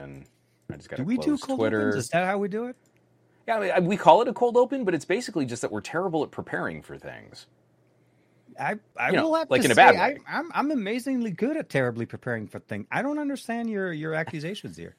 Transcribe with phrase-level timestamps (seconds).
[0.00, 0.26] open.
[0.72, 1.88] I just got Do we do cold Twitter.
[1.88, 2.04] opens?
[2.04, 2.76] Is that how we do it?
[3.46, 5.80] Yeah, I mean, we call it a cold open, but it's basically just that we're
[5.80, 7.46] terrible at preparing for things.
[8.58, 10.18] I, I You know, will have like to in a say, bad I, way.
[10.28, 12.86] I'm I'm amazingly good at terribly preparing for things.
[12.90, 14.96] I don't understand your your accusations here.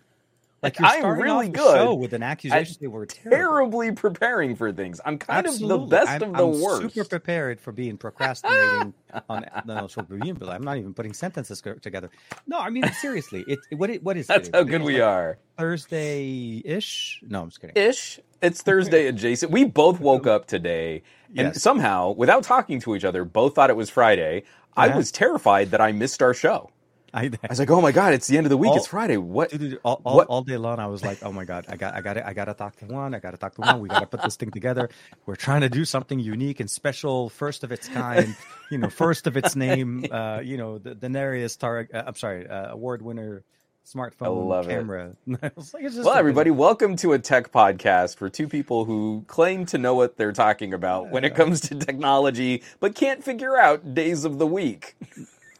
[0.63, 3.37] Like you're I'm really the good show with an accusation that we're terrible.
[3.37, 5.01] Terribly preparing for things.
[5.03, 6.57] I'm kind of the best I'm, of the worst.
[6.57, 6.95] I'm worst.
[6.95, 8.93] Super prepared for being procrastinating
[9.27, 9.45] on
[9.89, 12.09] so being, but I'm not even putting sentences together.
[12.45, 13.43] No, I mean seriously.
[13.47, 14.55] It what it, what is That's it?
[14.55, 15.39] how good we like are.
[15.57, 17.21] Thursday ish.
[17.27, 17.75] No, I'm just kidding.
[17.75, 18.19] Ish.
[18.41, 19.51] It's Thursday adjacent.
[19.51, 21.03] We both woke up today
[21.37, 21.61] and Yes.
[21.61, 24.43] somehow, without talking to each other, both thought it was Friday.
[24.75, 26.71] I was terrified that I missed our show.
[27.13, 28.71] I, I was like, "Oh my god, it's the end of the week.
[28.71, 29.17] All- it's Friday.
[29.17, 29.51] What?
[29.51, 31.93] Dude, all, all, What- all day long, I was like, "Oh my god, I got,
[31.95, 33.13] I got, I got to talk to Juan.
[33.13, 33.79] I got to talk to Juan.
[33.79, 34.89] We got to put this thing together.
[35.25, 38.35] We're trying to do something unique and special, first of its kind.
[38.69, 40.05] You know, first of its name.
[40.11, 41.87] Uh, you know, the, the Nereus Tar.
[41.93, 43.43] Uh, I'm sorry, uh, award winner
[43.85, 44.67] smartphone it.
[44.67, 45.15] camera.
[45.41, 48.85] I was like, it's just Well, everybody, welcome to a tech podcast for two people
[48.85, 53.23] who claim to know what they're talking about when it comes to technology, but can't
[53.23, 54.95] figure out days of the week.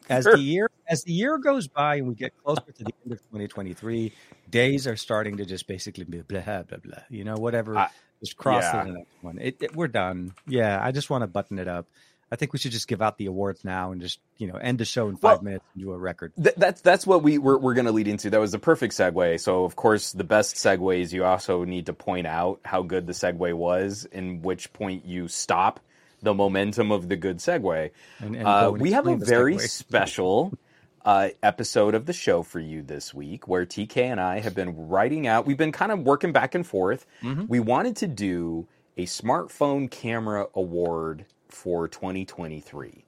[0.09, 3.13] As the year as the year goes by and we get closer to the end
[3.13, 4.11] of 2023,
[4.49, 6.99] days are starting to just basically be blah blah blah.
[7.09, 7.77] You know, whatever.
[7.77, 8.83] I- just cross yeah.
[8.83, 9.39] the next one.
[9.39, 10.33] It, it- we're done.
[10.47, 11.87] Yeah, I just want to button it up.
[12.31, 14.77] I think we should just give out the awards now and just you know end
[14.77, 16.31] the show in five Well- minutes and do a record.
[16.41, 18.29] Th- that's that's what we we're, we're going to lead into.
[18.29, 19.39] That was the perfect segue.
[19.39, 23.13] So, of course, the best segues you also need to point out how good the
[23.13, 25.79] segue was, in which point you stop
[26.21, 27.91] the momentum of the good segue.
[28.19, 30.57] And, and Uh, we have a very special
[31.05, 34.87] uh, episode of the show for you this week where TK and I have been
[34.87, 37.05] writing out, we've been kind of working back and forth.
[37.23, 37.45] Mm-hmm.
[37.47, 43.05] We wanted to do a smartphone camera award for 2023.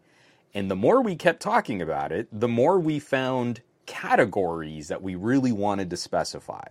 [0.55, 5.15] And the more we kept talking about it, the more we found categories that we
[5.15, 6.65] really wanted to specify.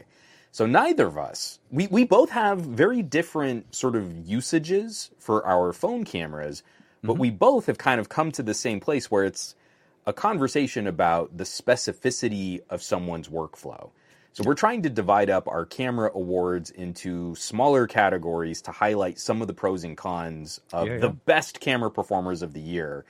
[0.52, 5.72] So neither of us, we, we both have very different sort of usages for our
[5.72, 6.62] phone cameras,
[7.02, 9.54] but we both have kind of come to the same place where it's
[10.06, 13.90] a conversation about the specificity of someone's workflow.
[14.34, 19.40] So we're trying to divide up our camera awards into smaller categories to highlight some
[19.42, 23.06] of the pros and cons of Yeah, the best camera performers of the year.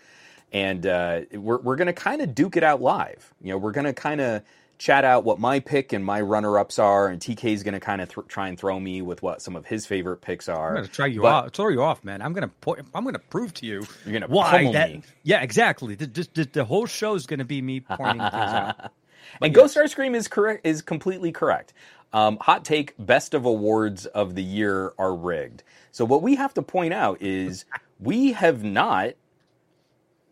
[0.53, 3.35] And uh, we're, we're going to kind of duke it out live.
[3.41, 4.43] You know, we're going to kind of
[4.79, 7.81] chat out what my pick and my runner ups are, and TK is going to
[7.81, 10.71] kind of th- try and throw me with what some of his favorite picks are.
[10.71, 12.21] I'm gonna try you But- off, throw you off, man.
[12.23, 14.91] I'm gonna po- I'm gonna prove to you You're gonna why that.
[14.93, 15.03] me.
[15.23, 15.95] Yeah, exactly.
[15.95, 18.93] The, the, the, whole show is gonna be me pointing things out.
[19.41, 21.73] And Ghost Star Scream is correct is completely correct.
[22.13, 25.63] Um, hot take: best of awards of the year are rigged.
[25.93, 27.65] So what we have to point out is
[28.01, 29.13] we have not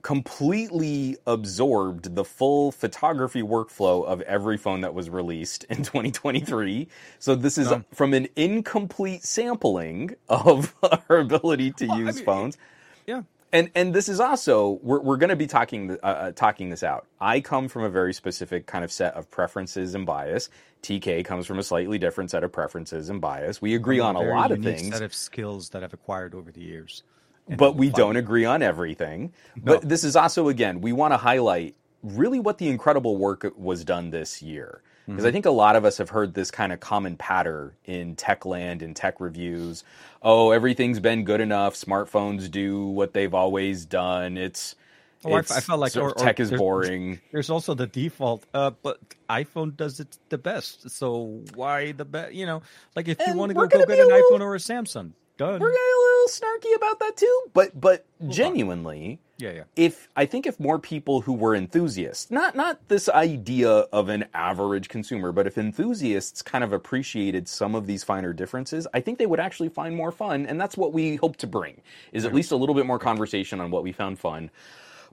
[0.02, 6.88] completely absorbed the full photography workflow of every phone that was released in 2023.
[7.18, 7.84] So this is No.
[7.92, 10.74] from an incomplete sampling of
[11.10, 12.58] our ability to Well, I use mean, phones.
[13.06, 13.22] Yeah.
[13.52, 16.82] And and this is also we're we're going to be talking uh, uh, talking this
[16.84, 17.06] out.
[17.20, 20.50] I come from a very specific kind of set of preferences and bias.
[20.82, 23.60] TK comes from a slightly different set of preferences and bias.
[23.60, 26.60] We agree on a lot of things, Set of skills that I've acquired over the
[26.62, 27.02] years.
[27.50, 29.32] And but we don't agree on everything.
[29.56, 33.84] But this is also again, we want to highlight really what the incredible work was
[33.84, 34.80] done this year.
[35.06, 35.28] Because Mm-hmm.
[35.28, 38.46] I think a lot of us have heard this kind of common pattern in tech
[38.46, 39.82] land and tech reviews.
[40.22, 41.74] Oh, everything's been good enough.
[41.74, 44.38] Smartphones do what they've always done.
[44.38, 44.76] It's,
[45.24, 47.20] Oh, I- it's I felt like- or- or tech is there's- boring.
[47.32, 50.88] There's also the default, uh, but iPhone does it the best.
[50.90, 52.32] So why the best?
[52.32, 52.62] You know,
[52.96, 55.60] like if you want to go go get an little- iPhone or a Samsung, done.
[55.60, 57.40] We're getting a little snarky about that too.
[57.54, 59.62] But but genuinely, Yeah, yeah.
[59.74, 64.26] if I think if more people who were enthusiasts, not not this idea of an
[64.34, 69.18] average consumer, but if enthusiasts kind of appreciated some of these finer differences, I think
[69.18, 71.80] they would actually find more fun, and that's what we hope to bring
[72.12, 74.50] is at least a little bit more conversation on what we found fun.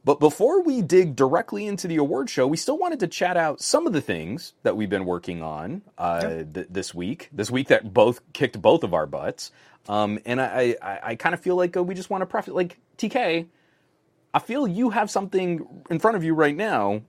[0.08, 3.60] But before we dig directly into the award show, we still wanted to chat out
[3.60, 7.28] some of the things that we've been working on uh, th- this week.
[7.34, 9.52] This week that both kicked both of our butts,
[9.90, 12.54] um, and I, I, I kind of feel like uh, we just want to preface,
[12.54, 13.48] like TK.
[14.34, 17.02] I feel you have something in front of you right now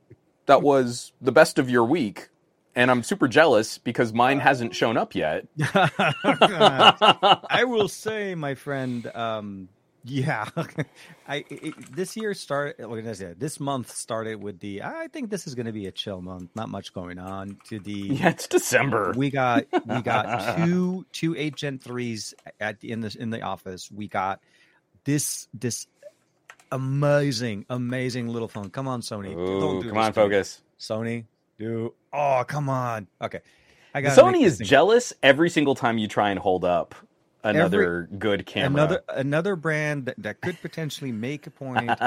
[0.46, 2.30] that was the best of your week,
[2.74, 5.46] and I'm super jealous because mine hasn't shown up yet.
[5.72, 9.68] I will say, my friend, um,
[10.08, 10.48] yeah,
[11.28, 12.76] I it, this year started.
[12.78, 13.34] Did I say?
[13.36, 14.82] This month started with the.
[14.82, 16.50] I think this is going to be a chill month.
[16.54, 17.58] Not much going on.
[17.68, 19.12] To the Yeah, it's December.
[19.16, 23.42] we got we got two two eight Gen threes at the, in the in the
[23.42, 23.90] office.
[23.90, 24.40] We got
[25.04, 25.86] this this
[26.72, 28.70] amazing amazing little phone.
[28.70, 29.32] Come on, Sony.
[29.36, 30.60] Ooh, Don't do come on, focus.
[30.78, 31.24] Sony.
[31.58, 33.06] Do oh come on.
[33.20, 33.40] Okay.
[33.94, 36.94] I gotta Sony is thing- jealous every single time you try and hold up
[37.44, 38.82] another good camera.
[38.84, 41.88] Another another brand that, that could potentially make a point.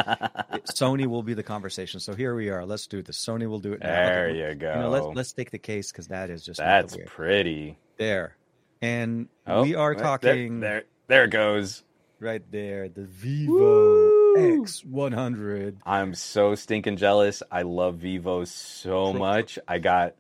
[0.74, 2.00] Sony will be the conversation.
[2.00, 2.66] So here we are.
[2.66, 3.24] Let's do this.
[3.24, 3.80] Sony will do it.
[3.82, 3.88] Now.
[3.88, 4.82] There Okay, you You go.
[4.82, 7.78] know, let's let's take the case because that is just That's pretty.
[7.98, 8.36] there.
[8.82, 11.84] And Oh, we are there- talking There, there, it goes.
[12.20, 12.90] right there.
[12.90, 14.64] The Vivo Woo!
[14.66, 15.78] X100.
[15.86, 17.44] I'm so stinking jealous.
[17.52, 19.60] I love Vivo so much.
[19.68, 20.16] I got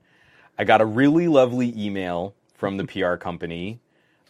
[0.57, 3.79] I got a really lovely email from the PR company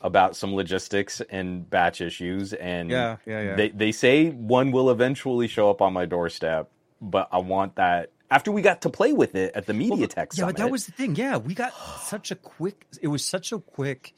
[0.04, 3.56] about some logistics and batch issues and Yeah, yeah, yeah.
[3.56, 6.70] they they say one will eventually show up on my doorstep,
[7.02, 10.16] but I want that after we got to play with it at the Well, MediaTek
[10.16, 10.58] but- yeah, Summit.
[10.58, 11.16] that was the thing.
[11.16, 12.86] Yeah, we got such a quick.
[13.02, 14.14] It was such a quick.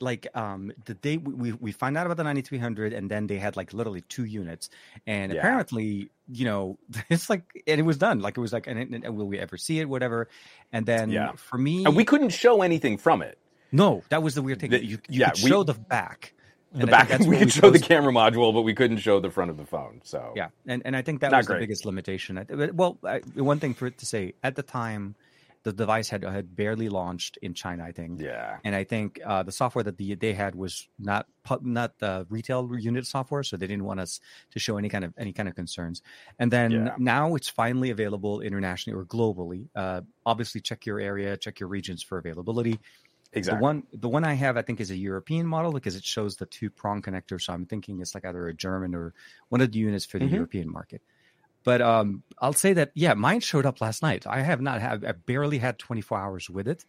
[0.00, 3.36] Like um the day we, we we find out about the 9300 and then they
[3.38, 4.70] had like literally two units
[5.08, 5.40] and Yeah.
[5.40, 6.78] apparently you know
[7.10, 9.40] it's like and it was done like it was like and, and, and will we
[9.40, 10.28] ever see it whatever
[10.72, 11.32] and then Yeah.
[11.34, 13.38] for me and we couldn't show anything from it.
[13.72, 16.34] No that was the weird thing The- you, you yeah, we- show the back
[16.72, 19.20] The And I think back we could show the camera module, but we couldn't show
[19.20, 20.00] the front of the phone.
[20.04, 21.56] So Yeah, and and I think that Not was great.
[21.60, 22.32] the biggest limitation.
[22.74, 25.14] Well, I, one thing for it to say at the time,
[25.64, 28.20] the device had had barely launched in China, I think.
[28.20, 28.58] yeah.
[28.64, 31.24] And I think uh, the software that the, they had was not
[31.62, 34.20] not the retail unit software, so they didn't want us
[34.52, 36.02] to show any kind of any kind of concerns.
[36.38, 36.94] And then Yeah.
[36.98, 39.68] now it's finally available internationally or globally.
[39.74, 42.78] Uh, obviously, check your area, check your regions for availability.
[43.32, 43.58] Exactly.
[43.58, 46.36] The one the one I have I think is a European model because it shows
[46.36, 47.40] the two prong connector.
[47.40, 49.14] So I'm thinking it's like either a German or
[49.50, 50.32] one of the units for the Mhm.
[50.32, 51.02] European market.
[51.64, 54.26] But um, I'll say that yeah, mine showed up last night.
[54.26, 56.84] I have not had I barely had 24 hours with it.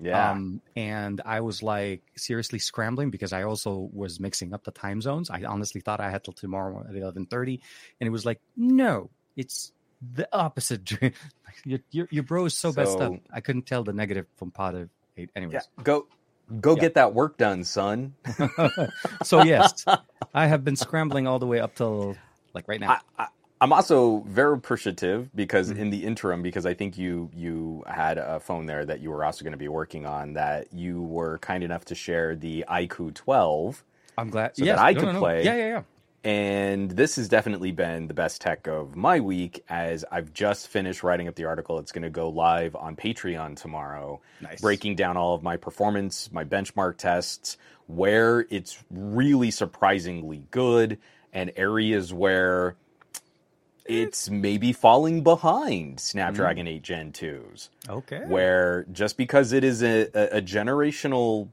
[0.00, 0.30] yeah.
[0.32, 5.00] Um, and I was like seriously scrambling because I also was mixing up the time
[5.00, 5.30] zones.
[5.30, 7.60] I honestly thought I had till tomorrow at 11:30,
[8.00, 9.72] and it was like no, it's
[10.02, 10.90] the opposite.
[11.64, 13.12] your, your your bro is so, messed up.
[13.32, 14.90] I couldn't tell the negative from positive.
[15.36, 15.84] Anyways, yeah.
[15.84, 16.06] Go
[16.60, 16.80] go Yeah.
[16.80, 18.14] get that work done, son.
[19.22, 19.84] so yes,
[20.34, 22.16] I have been scrambling all the way up till
[22.54, 22.96] like right now.
[23.18, 23.28] I,
[23.60, 25.78] I'm also very appreciative because Mhm.
[25.78, 29.24] in the interim, because I think you you had a phone there that you were
[29.24, 33.14] also going to be working on that you were kind enough to share the iQOO
[33.14, 33.84] 12,
[34.18, 35.18] I'm glad so that I no, could no, no.
[35.20, 35.44] play.
[35.44, 35.82] Yeah, yeah, yeah.
[36.26, 39.62] And this has definitely been the best tech of my week.
[39.68, 43.54] As I've just finished writing up the article, it's going to go live on Patreon
[43.54, 44.20] tomorrow.
[44.40, 44.60] Nice.
[44.60, 50.98] breaking down all of my performance, my benchmark tests, where it's really surprisingly good,
[51.32, 52.74] and areas where
[53.88, 54.00] eh.
[54.00, 56.70] it's maybe falling behind Snapdragon mm.
[56.70, 57.68] 8 Gen 2s.
[57.88, 58.24] Okay.
[58.26, 61.50] Where just because it is a, a, a generational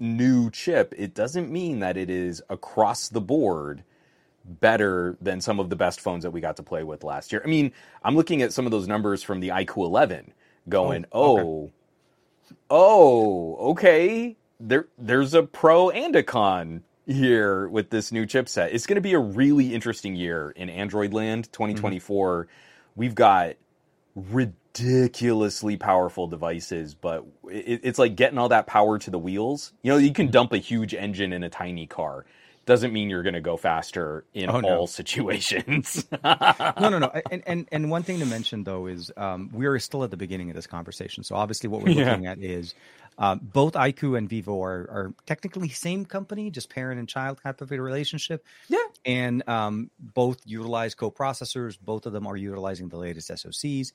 [0.00, 3.84] new chip, it doesn't mean that it is across the board
[4.46, 7.42] better than some of the best phones that we got to play with last year.
[7.44, 7.72] I mean,
[8.02, 10.32] I'm looking at some of those numbers from the iQOO 11
[10.68, 11.72] going, Oh, oh, okay.
[12.70, 14.36] oh, okay.
[14.58, 18.70] There, there's a pro and a con here with this new chipset.
[18.72, 22.44] It's going to be a really interesting year in Android land 2024.
[22.44, 22.50] Mm-hmm.
[22.96, 23.56] We've got
[24.16, 29.72] ridiculously powerful devices, but it, it's like getting all that power to the wheels.
[29.82, 32.24] You know, you can dump a huge engine in a tiny car.
[32.66, 34.68] Doesn't mean you're going to go faster in Oh, no.
[34.68, 36.04] all situations.
[36.24, 37.12] no, no, no.
[37.30, 40.16] And, and and one thing to mention though is um, we are still at the
[40.16, 41.22] beginning of this conversation.
[41.24, 42.10] So obviously, what we're Yeah.
[42.10, 42.74] looking at is
[43.18, 47.60] um, both iQOO and Vivo are, are technically same company, just parent and child type
[47.62, 48.44] of a relationship.
[48.68, 48.78] Yeah.
[49.06, 51.78] and um, both utilize co-processors.
[51.80, 53.92] Both of them are utilizing the latest SoCs.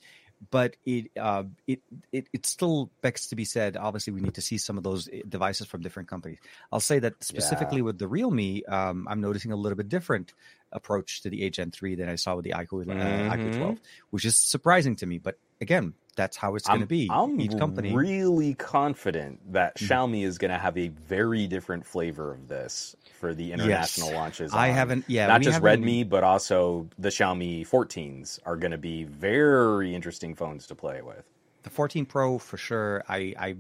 [0.50, 1.82] But it, uh, it
[2.12, 3.78] it it still begs to be said.
[3.78, 6.40] Obviously, we need to see some of those eh, devices from different companies.
[6.72, 10.34] I'll say that specifically with the Realme, um, I'm noticing a little bit different
[10.72, 13.58] approach to the 8 Gen 3 than I saw with the iQOO, uh, iQOO Mhm.
[13.58, 13.78] 12,
[14.10, 15.20] which is surprising to me.
[15.20, 17.08] But again, that's how it's going to be.
[17.10, 17.94] I'm Each company.
[17.96, 19.88] really confident that Mhm.
[19.88, 24.16] Xiaomi is going to have a very different flavor of this for the international Yes.
[24.16, 24.54] launches.
[24.54, 25.06] I on haven't.
[25.08, 30.36] Yeah, not just Redmi, but also the Xiaomi 14s are going to be very interesting
[30.36, 31.24] phones to play with.
[31.64, 33.04] The 14 Pro for sure.
[33.08, 33.56] I I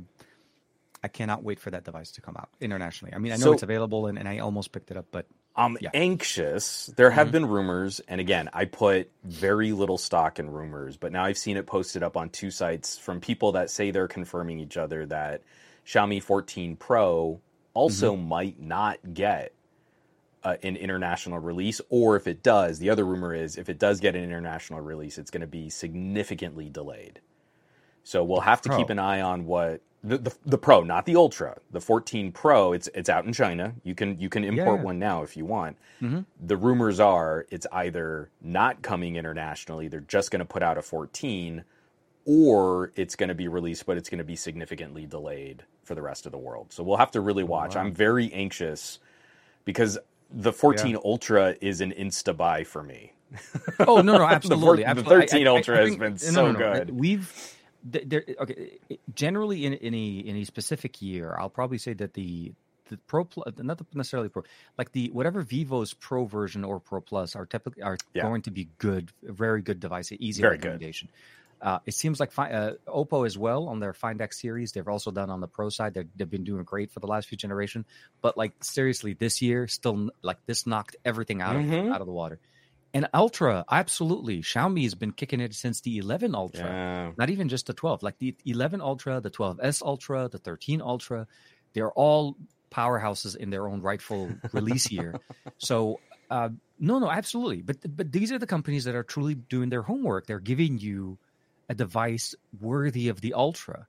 [1.03, 3.12] I cannot wait for that device to come out internationally.
[3.13, 5.25] I mean, I know So- it's available, and, and I almost picked it up, but
[5.55, 5.91] I'm Yeah.
[5.93, 6.88] anxious.
[6.96, 7.31] There have Mhm.
[7.31, 11.58] been rumors, and again, I put very little stock in rumors, but now I've seen
[11.58, 15.43] it posted up on two sites from people that say they're confirming each other that
[15.86, 17.41] Xiaomi 14 Pro
[17.74, 18.17] also Mm-hmm.
[18.17, 19.53] might not get
[20.43, 24.00] uh, an international release, or if it does, the other rumor is if it does
[24.00, 27.22] get an international release, it's going to be significantly delayed.
[28.03, 28.77] So we'll have to Pro.
[28.77, 32.74] keep an eye on what the, the the Pro, not the Ultra, the 14 Pro.
[32.74, 33.74] It's it's out in China.
[33.84, 34.84] You can you can import Yeah.
[34.86, 35.77] one now if you want.
[36.01, 36.25] Mhm.
[36.43, 40.81] The rumors are it's either not coming internationally, they're just going to put out a
[40.81, 41.63] 14,
[42.25, 46.01] or it's going to be released, but it's going to be significantly delayed for the
[46.01, 46.72] rest of the world.
[46.72, 47.75] So we'll have to really watch.
[47.75, 47.81] wow.
[47.81, 49.00] I'm very anxious
[49.65, 49.98] because
[50.31, 53.13] the 14 Ultra is an insta buy for me.
[53.79, 54.84] Oh no, no, The absolutely.
[54.84, 55.27] the absolutely.
[55.27, 56.89] 13 Ultra has been so good.
[56.89, 58.79] We've there, okay.
[59.13, 62.53] Generally, in any a in a specific year, I'll probably say that the
[62.89, 64.43] the Pro Plus, not necessarily Pro,
[64.77, 68.23] like the whatever Vivo's Pro version or Pro Plus are typically are Yeah.
[68.23, 70.65] going to be good, very good device, easy Very good.
[70.65, 71.09] recommendation.
[71.61, 74.71] Uh, it seems like uh, Oppo as well on their Find X series.
[74.71, 75.93] They've also done on the Pro side.
[75.93, 77.85] They've, they've been doing great for the last few generation.
[78.21, 81.93] But like seriously, this year still like this knocked everything out of Mhm.
[81.93, 82.39] out of the water.
[82.93, 86.65] And Ultra, absolutely, Xiaomi has been kicking it since the 11 Ultra.
[86.65, 87.12] Yeah.
[87.17, 91.27] Not even just the 12, like the 11 Ultra, the 12s Ultra, the 13 Ultra.
[91.74, 92.36] They're all
[92.69, 95.15] powerhouses in their own rightful release year.
[95.57, 96.00] So
[96.31, 97.62] uh, no, no, absolutely.
[97.62, 100.25] But but these are the companies that are truly doing their homework.
[100.25, 101.19] They're giving you
[101.69, 103.86] a device worthy of the Ultra.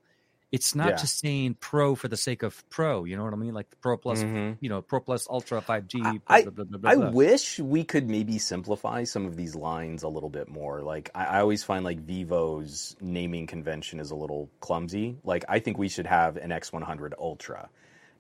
[0.53, 0.97] It's not Yeah.
[0.97, 3.05] just saying Pro for the sake of Pro.
[3.05, 3.55] You know what I mean?
[3.55, 4.59] Like the Pro Plus, Mhm.
[4.61, 6.01] you know, Pro Plus Ultra 5G.
[6.03, 10.03] blah, I- blah, blah, blah, I wish we could maybe simplify some of these lines
[10.03, 10.83] a little bit more.
[10.83, 15.17] Like I, I always find like Vivo's naming convention is a little clumsy.
[15.25, 17.71] Like I think we should have an X100 Ultra,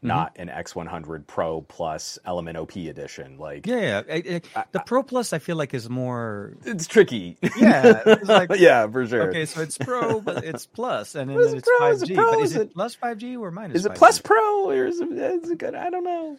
[0.02, 0.09] Mm-hmm.
[0.09, 3.38] not an X100 Pro Plus Element OP edition.
[3.38, 4.14] Like Yeah, yeah.
[4.14, 6.54] I- I- the Pro Plus, I feel like is more.
[6.64, 7.37] it's tricky.
[7.56, 9.28] Yeah, it's like- yeah, for sure.
[9.30, 11.87] Okay, so it's Pro, but it's Plus, and then Is it it's Pro?
[11.90, 12.14] Is five it G.
[12.16, 12.30] Pro?
[12.32, 13.76] But Is it it- plus five G or minus?
[13.76, 13.97] Is it 5G?
[13.97, 15.75] Plus Pro or is it, is it good?
[15.76, 16.37] I don't know.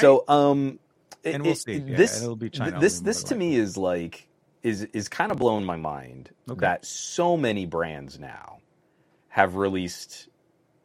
[0.00, 0.80] So um,
[1.22, 1.74] it- And we'll it- see.
[1.78, 4.26] Yeah, this it'll be China this this to than me is like
[4.64, 6.58] is is kind of blowing my mind Okay.
[6.60, 8.58] that so many brands now
[9.28, 10.28] have released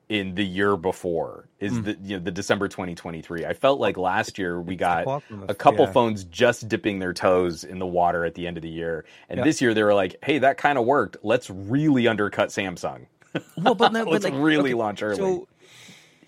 [0.09, 1.83] in the year before is Mm.
[1.85, 3.45] the you know the December 2023.
[3.45, 5.05] I felt like last year we got
[5.47, 5.91] a couple yeah.
[5.91, 9.05] phones just dipping their toes in the water at the end of the year.
[9.29, 9.43] And Yeah.
[9.43, 11.17] this year they were like, "Hey, that kind of worked.
[11.21, 13.05] Let's really undercut Samsung.
[13.55, 15.47] Well, but, no, but Let's like, really okay, launch early." So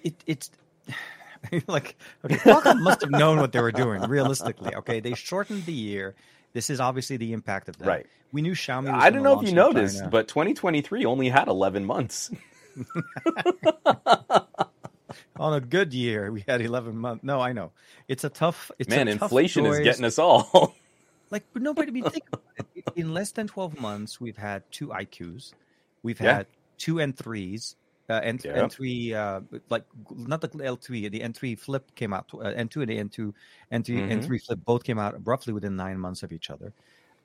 [0.03, 0.51] it, it's
[1.67, 4.03] like okay, Qualcomm must have known what they were doing.
[4.03, 6.13] Realistically, okay, they shortened the year.
[6.53, 7.88] This is obviously the impact of that.
[7.88, 8.05] Right.
[8.31, 8.93] We knew Xiaomi.
[8.93, 10.09] Was I don't know if you noticed, China.
[10.09, 12.29] but 2023 only had 11 months.
[15.39, 17.23] on a good year, we had eleven months.
[17.23, 17.71] No, I know
[18.07, 18.71] it's a tough.
[18.79, 20.75] It's Man, a tough inflation is getting us all.
[21.31, 22.85] like but nobody I mean, think about it.
[22.95, 25.53] in less than 12 months we've had two iqs
[26.03, 26.37] we've Yeah.
[26.37, 26.47] had
[26.77, 27.75] two n3s
[28.09, 28.67] uh, N, Yeah.
[28.67, 32.97] n3 uh, like not the l3 the n3 flip came out uh, n2 and the
[32.97, 33.33] n2
[33.71, 34.25] n3 Mhm.
[34.25, 36.73] n3 flip both came out roughly within nine months of each other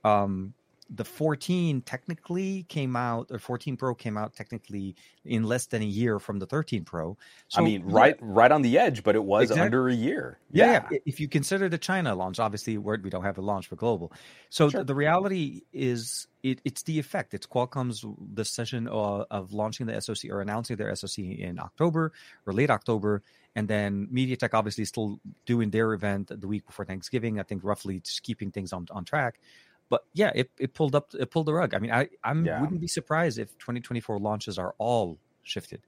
[0.05, 0.55] um
[0.89, 5.87] the 14 technically came out or 14 pro came out technically in less than a
[5.87, 7.17] year from the 13 pro
[7.49, 9.65] so I mean, right, right on the edge, but it was Exactly.
[9.65, 10.39] under a year.
[10.51, 10.99] yeah, yeah.
[11.05, 14.13] If you consider the China launch, obviously we don't have a launch for global.
[14.51, 14.85] So Sure.
[14.85, 17.35] the, reality is, it, it's the effect.
[17.35, 22.13] It's Qualcomm's decision uh, of launching the SoC or announcing their SoC in October
[22.47, 23.23] or late October,
[23.57, 27.41] and then MediaTek obviously still doing their event the week before Thanksgiving.
[27.41, 29.41] I think roughly just keeping things on on track.
[29.89, 31.75] But yeah, it, it pulled up it pulled the rug.
[31.75, 32.61] I mean, I I Yeah.
[32.61, 35.83] wouldn't be surprised if 2024 launches are all shifted,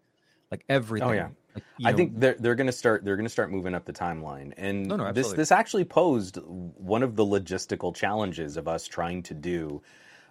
[0.51, 1.09] like everything.
[1.09, 1.29] Oh, yeah.
[1.55, 4.53] Like, I know, think they're they're gonna start they're gonna start moving up the timeline,
[4.57, 9.23] and No, no, this this actually posed one of the logistical challenges of us trying
[9.25, 9.83] to do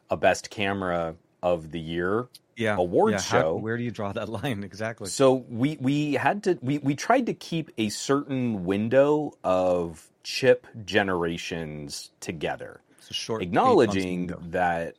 [0.10, 3.56] a best camera of the year yeah, award yeah, how- show.
[3.58, 5.10] where do you draw that line exactly?
[5.10, 10.66] So we we had to we we tried to keep a certain window of chip
[10.86, 12.80] generations together,
[13.14, 14.96] short acknowledging that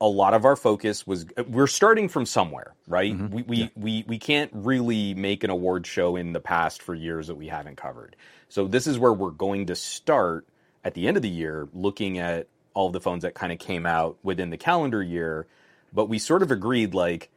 [0.00, 3.16] a lot of our focus was we're starting from somewhere, right?
[3.16, 3.30] Mhm.
[3.30, 7.28] We we, we we can't really make an award show in the past for years
[7.28, 8.16] that we haven't covered.
[8.48, 10.46] So this is where we're going to start
[10.84, 13.86] at the end of the year, looking at all the phones that kind of came
[13.86, 15.46] out within the calendar year.
[15.92, 17.30] But we sort of agreed like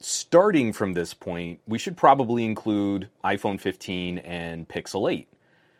[0.00, 5.28] starting from this point, we should probably include iPhone 15 and Pixel 8.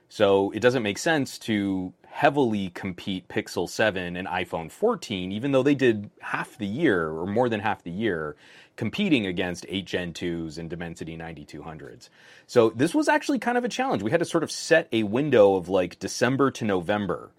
[0.09, 5.63] So it doesn't make sense to heavily compete Pixel 7 and iPhone 14, even though
[5.63, 8.37] they did half the year or more than half the year
[8.75, 12.09] competing against 8 Gen 2s and Dimensity 9200s.
[12.47, 14.03] So this was actually kind of a challenge.
[14.03, 17.33] We had to sort of set a window of like December to November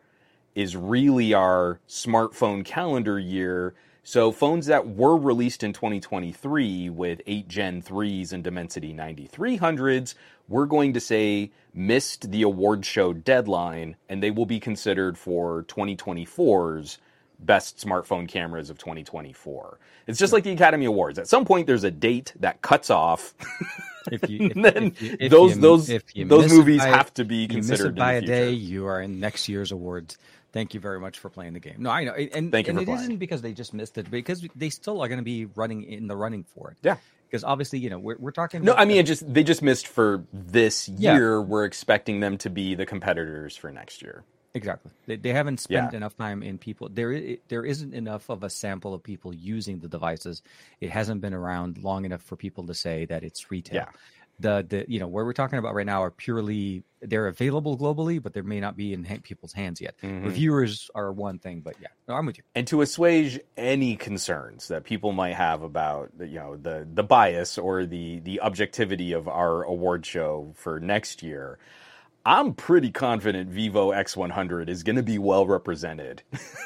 [0.53, 3.73] is really our smartphone calendar year.
[4.09, 10.15] So phones that were released in 2023 with 8 Gen 3s and Dimensity 9300s,
[10.47, 15.63] we're going to say missed the award show deadline and they will be considered for
[15.63, 16.99] 2024's
[17.39, 19.77] best smartphone cameras of 2024.
[20.07, 21.19] It's just like the Academy Awards.
[21.19, 23.33] At some point there's a date that cuts off.
[24.09, 27.25] if you, if, then if you- if those you- those those movies by- have to
[27.25, 30.17] be considered it by a day, you are in next year's awards.
[30.53, 31.75] Thank you very much for playing the game.
[31.77, 34.45] No, I know, and Thank you and it isn't because they just missed it, because
[34.55, 36.77] they still are going to be running in the running for it.
[36.81, 36.95] Yeah.
[37.29, 38.63] because obviously, you know, we're we're talking.
[38.63, 41.15] No, I mean, it just they just missed for this Yeah.
[41.15, 41.41] year.
[41.41, 44.23] We're expecting them to be the competitors for next year.
[44.53, 44.91] exactly.
[45.05, 45.97] They, they haven't spent Yeah.
[45.97, 46.89] enough time in people.
[46.89, 50.41] There, there isn't enough of a sample of people using the devices.
[50.81, 53.75] It hasn't been around long enough for people to say that it's retail.
[53.75, 53.89] Yeah.
[54.39, 58.21] The the you know where we're talking about right now are purely they're available globally,
[58.21, 59.95] but they may not be in ha- people's hands yet.
[60.03, 60.25] Mhm.
[60.25, 62.43] Reviewers are one thing, but yeah, no, I'm with you.
[62.53, 67.03] and to assuage any concerns that people might have about the, you know the the
[67.03, 71.57] bias or the the objectivity of our award show for next year
[72.25, 76.21] i'm pretty confident vivo x100 is going to be well represented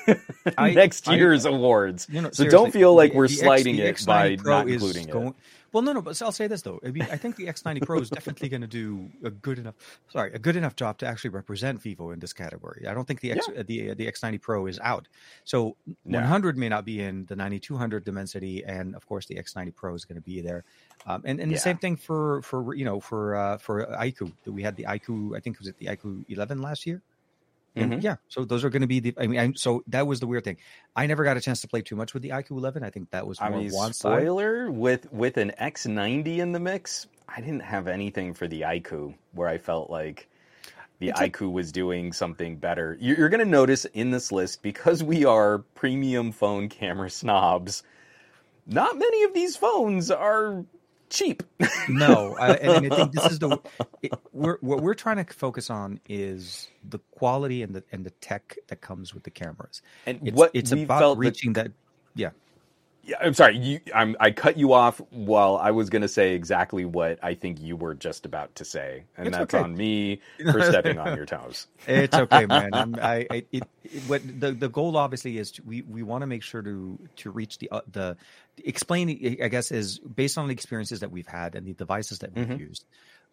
[0.59, 3.75] next I- year's awards You know, so don't feel like the- we're the X- sliding
[3.77, 5.35] the it X90 by Pro not including it
[5.73, 6.79] Well, no, no, but I'll say this though.
[6.85, 9.75] I mean, I think the X90 Pro is definitely going to do a good enough,
[10.09, 12.85] sorry, a good enough job to actually represent Vivo in this category.
[12.87, 15.07] I don't think the X, uh, the the X90 Pro is out.
[15.45, 16.19] So Yeah.
[16.21, 20.03] 100 may not be in the 9200 Dimensity, and of course the X90 Pro is
[20.05, 20.63] going to be there.
[21.05, 24.33] Um, and and the same thing for for you know for uh, for iQOO.
[24.47, 27.01] We had the iQOO, I think was it the iQOO 11 last year.
[27.75, 28.03] And Mhm.
[28.03, 29.13] yeah, so those are going to be the.
[29.17, 30.57] I mean, I, so that was the weird thing.
[30.95, 32.83] I never got a chance to play too much with the iQOO 11.
[32.83, 34.19] I think that was more I mean, one side.
[34.19, 37.07] spoiler with with an X90 in the mix.
[37.29, 40.27] I didn't have anything for the iQOO where I felt like
[40.99, 42.97] the It's iQOO was doing something better.
[42.99, 47.83] You- You're going to notice in this list because we are premium phone camera snobs.
[48.67, 50.65] Not many of these phones are
[51.11, 51.43] cheap.
[51.89, 53.57] No, I, and I think this is the
[54.01, 58.11] it, we're what we're trying to focus on is the quality and the and the
[58.21, 59.81] tech that comes with the cameras.
[60.05, 61.71] And It's, what it's about felt that- reaching that.
[62.15, 62.31] Yeah,
[63.03, 63.57] Yeah, I'm sorry.
[63.57, 67.33] You, I'm, I cut you off while I was going to say exactly what I
[67.33, 69.63] think you were just about to say, and It's that's okay.
[69.63, 71.67] on me for stepping on your toes.
[71.87, 72.99] it's okay, man.
[73.01, 76.27] I, I it, it, what the the goal obviously is to, we we want to
[76.27, 78.17] make sure to to reach the uh, the
[78.63, 79.09] explain.
[79.41, 82.45] I guess is based on the experiences that we've had and the devices that we've
[82.47, 82.59] Mhm.
[82.59, 82.85] used,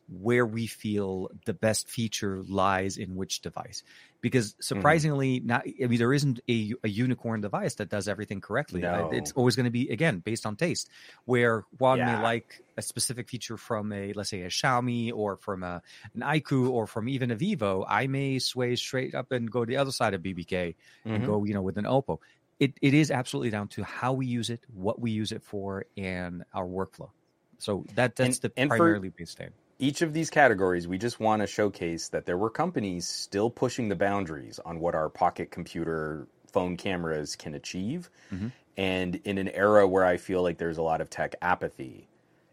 [0.09, 3.83] where we feel the best feature lies in which device.
[4.21, 4.63] Because Mm-hmm.
[4.63, 8.81] surprisingly, not I mean there isn't a, a unicorn device that does everything correctly.
[8.81, 9.11] No.
[9.13, 10.89] It's always going to be again based on taste.
[11.25, 12.17] Where Juan Yeah.
[12.17, 15.83] may like a specific feature from a let's say a Xiaomi or from a
[16.15, 19.77] an iQOO or from even a Vivo, I may sway straight up and go the
[19.77, 21.27] other side of BBK and Mhm.
[21.27, 22.19] go you know with an Oppo.
[22.59, 25.85] It it is absolutely down to how we use it, what we use it for,
[25.97, 27.11] and our workflow.
[27.59, 29.51] So that that's And- the and for- primarily based thing.
[29.79, 33.89] Each of these categories, we just want to showcase that there were companies still pushing
[33.89, 38.11] the boundaries on what our pocket computer phone cameras can achieve.
[38.33, 38.53] Mhm.
[38.77, 42.09] And in an era where I feel like there's a lot of tech apathy,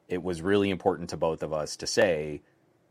[0.07, 2.41] it was really important to both of us to say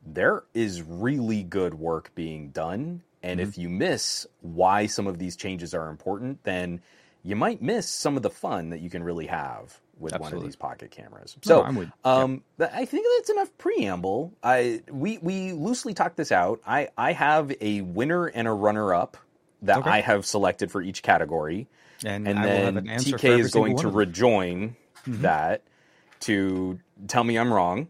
[0.05, 3.03] there is really good work being done.
[3.23, 6.83] And if you miss why some of these changes are important, then
[7.23, 10.43] you might miss some of the fun that you can really have with one of
[10.43, 11.37] these pocket cameras.
[11.47, 12.13] No, So I'm with- yeah.
[12.13, 14.33] um, th- I think that's enough preamble.
[14.43, 16.61] I we we loosely talked this out.
[16.67, 19.17] I I have a winner and a runner up
[19.63, 19.91] that Okay.
[19.91, 21.69] I have selected for each category,
[22.05, 23.99] And, and I will have then an answer TK is going to one of them.
[23.99, 24.77] rejoin
[25.07, 25.63] that
[26.21, 26.79] to
[27.09, 27.89] tell me I'm wrong.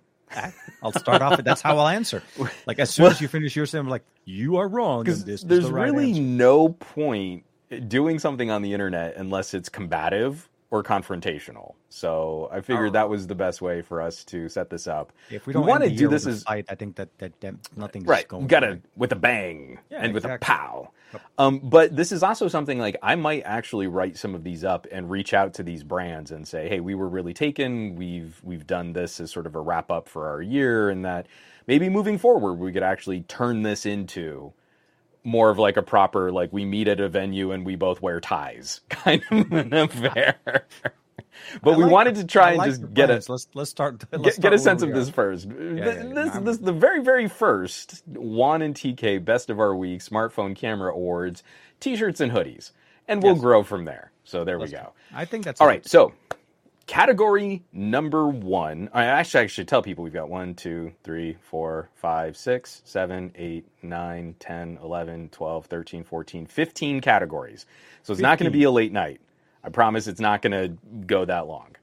[0.82, 1.42] I'll start off.
[1.44, 2.22] That's how I'll answer.
[2.66, 5.06] Like as soon as you finish your yours, I'm like, you are wrong.
[5.08, 6.22] And Because there's the right really answer.
[6.22, 7.44] no point
[7.88, 11.74] doing something on the internet unless it's combative or confrontational.
[11.88, 12.92] So I figured Oh.
[12.92, 15.12] that was the best way for us to set this up.
[15.31, 18.07] If we don't wanna do this as as- fight, I think that that, that nothing's
[18.07, 18.46] right going.
[18.48, 18.83] gotta right.
[18.96, 20.53] with a bang Yeah, and with exactly.
[20.55, 20.90] a pow
[21.38, 24.85] um, but this is also something like i might actually write some of these up
[24.90, 28.66] and reach out to these brands and say hey we were really taken we've we've
[28.66, 31.29] done this as sort of a wrap up for our year and that
[31.68, 34.53] maybe moving forward we could actually turn this into
[35.24, 38.20] more of like a proper like we meet at a venue and we both wear
[38.20, 40.38] ties kind of an affair
[41.62, 43.14] but we wanted to try I and like just the get a.
[43.28, 44.04] Let's let's start.
[44.12, 45.46] Let's get, start get a sense of this first.
[45.48, 49.74] yeah, Th- yeah, this, this, the very, very first Juan and TK Best of Our
[49.74, 51.42] Week Smartphone Camera Awards,
[51.80, 52.72] T-shirts and hoodies,
[53.08, 53.40] and we'll Yes.
[53.42, 54.12] grow from there.
[54.24, 54.92] So there Let's we go.
[55.12, 56.12] I think that's All right, so
[56.87, 58.88] category number one.
[58.92, 63.33] I actually I should tell people we've got one, two, three, four, five, six, seven,
[63.37, 67.66] eight, nine, 10, 11, 12, 13, 14, 15 categories.
[68.03, 69.20] So it's not going to be a late night.
[69.62, 71.77] I promise it's not going to go that long.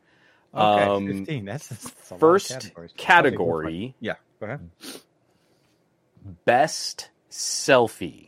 [0.54, 1.46] Okay, um, fifteen.
[1.46, 2.52] That's, that's a lot of First.
[2.52, 2.94] Okay, go for it.
[2.98, 4.70] category Yeah, go ahead.
[6.46, 8.28] best selfie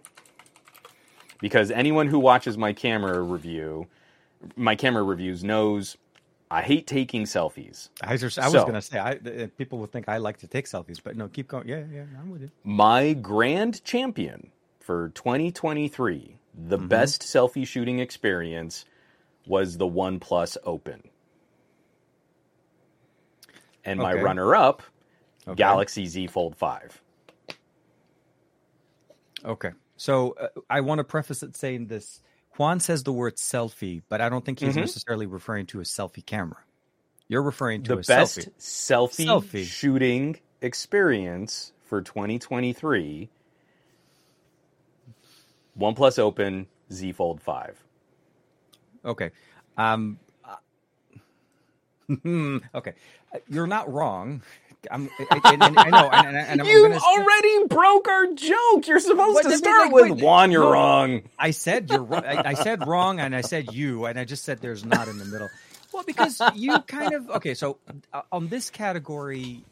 [1.42, 3.88] because anyone who watches my camera review
[4.56, 5.98] my camera reviews knows
[6.54, 9.92] i hate taking selfies I, just, I was So- gonna say, I, uh, people would
[9.92, 11.68] think I like to take selfies, but no, keep going.
[11.68, 12.52] Yeah, yeah, I'm with you.
[12.64, 18.86] my grand champion for 2023 the best selfie shooting experience
[19.48, 21.02] was the OnePlus Open.
[23.84, 24.84] And my runner up,
[25.48, 25.56] Okay.
[25.58, 27.02] Galaxy Z Fold 5.
[29.44, 29.72] Okay.
[29.98, 32.22] So uh, I want to preface it saying this.
[32.58, 34.82] Juan says the word selfie, but I don't think he's Mhm.
[34.82, 36.60] necessarily referring to a selfie camera.
[37.28, 38.52] You're referring to The a best selfie.
[38.60, 39.66] selfie, Selfie.
[39.66, 43.30] shooting experience for 2023
[45.80, 47.84] OnePlus Open Z Fold 5.
[49.06, 49.32] Okay.
[49.78, 50.20] Um.
[50.46, 50.58] uh,
[52.76, 52.94] okay.
[53.34, 54.44] Uh, You're not wrong.
[54.92, 58.28] I'm, I, and, and I know, and, and, and I'm you gonna already broke our
[58.34, 58.88] joke.
[58.88, 60.72] You're supposed What to start mean, with like, wait, Juan, you're no.
[60.72, 61.24] wrong.
[61.40, 62.26] I said you're wrong.
[62.26, 65.20] I, I said wrong, and I said you, and I just said there's not in
[65.20, 65.54] the middle.
[65.94, 67.56] Well, because you kind of okay.
[67.56, 67.80] So
[68.14, 69.68] uh, on this category,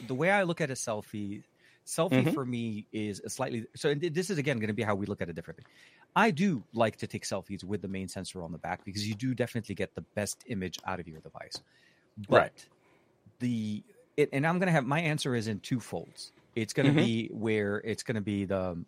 [0.00, 1.44] the way I look at a selfie,
[1.86, 2.34] selfie Mhm.
[2.34, 3.66] for me is a slightly.
[3.76, 5.66] So this is again going to be how we look at it differently.
[6.16, 9.14] I do like to take selfies with the main sensor on the back because you
[9.14, 11.62] do definitely get the best image out of your device.
[12.18, 12.68] But Right.
[13.40, 13.84] the
[14.18, 16.32] it, and I'm gonna have my answer is in two folds.
[16.54, 16.96] It's gonna Mhm.
[16.96, 18.84] be where it's gonna be the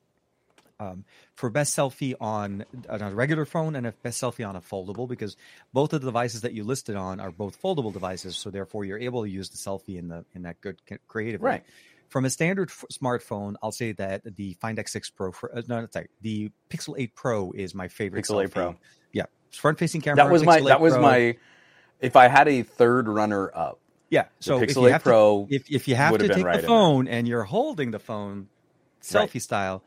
[0.80, 4.62] um, for best selfie on, on a regular phone and a best selfie on a
[4.62, 5.36] foldable because
[5.74, 8.98] both of the devices that you listed on are both foldable devices so therefore you're
[8.98, 11.50] able to use the selfie in the in that good creative way.
[11.50, 11.64] Right.
[12.08, 15.86] from a standard f- smartphone i'll say that the find x6 pro for uh, no
[15.92, 18.50] sorry the pixel 8 pro is my favorite Pixel 8.
[18.50, 18.74] Pro.
[19.12, 21.02] yeah front facing camera That was my Pixel 8 that was Pro.
[21.02, 21.36] my
[22.00, 23.78] if I had a third runner up,
[24.10, 25.12] yeah so the if Pixel you 8 have to
[25.48, 28.48] if if you have to take right the phone and you're holding the phone
[29.10, 29.30] Right.
[29.30, 29.84] selfie style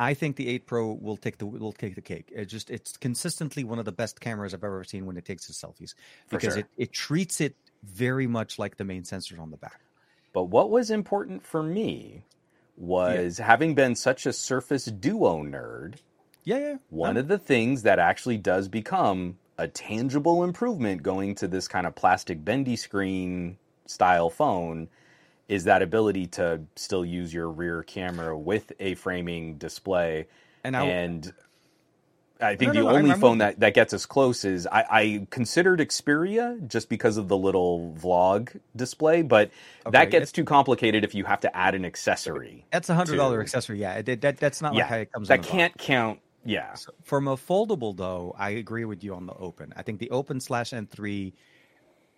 [0.00, 2.96] i think the 8 pro will take the will take the cake it just it's
[2.96, 5.94] consistently one of the best cameras i've ever seen when it takes the selfies
[6.30, 6.60] because sure.
[6.60, 9.80] it, it treats it very much like the main sensors on the back
[10.32, 12.26] But what was important for me
[12.76, 15.96] was having been such a Surface Duo nerd,
[16.44, 17.20] yeah yeah one No.
[17.20, 21.94] of the things that actually does become a tangible improvement going to this kind of
[21.94, 24.88] plastic bendy screen style phone
[25.48, 30.26] is that ability to still use your rear camera with a framing display
[30.64, 31.32] and I, and
[32.40, 34.84] I think No, no, the no, only phone that, that gets us close is I,
[34.90, 39.50] I considered Xperia just because of the little vlog display, but
[39.90, 42.64] that gets too complicated if you have to add an accessory.
[42.72, 45.42] that's a hundred dollar accessory yeah it, that that's not like how it comes that
[45.42, 46.20] can't count.
[46.44, 49.72] Yeah, So from a foldable though, I agree with you on the open.
[49.76, 51.32] I think the open slash N3,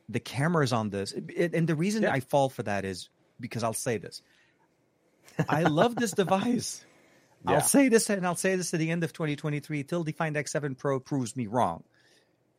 [0.08, 2.12] the cameras on this, it- and the reason Yeah.
[2.12, 4.22] I fall for that is because I'll say this.
[5.48, 6.84] I love this device.
[7.46, 7.56] Yeah.
[7.56, 10.34] I'll say this and I'll say this to the end of 2023 till the Find
[10.34, 11.84] X7 Pro proves me wrong.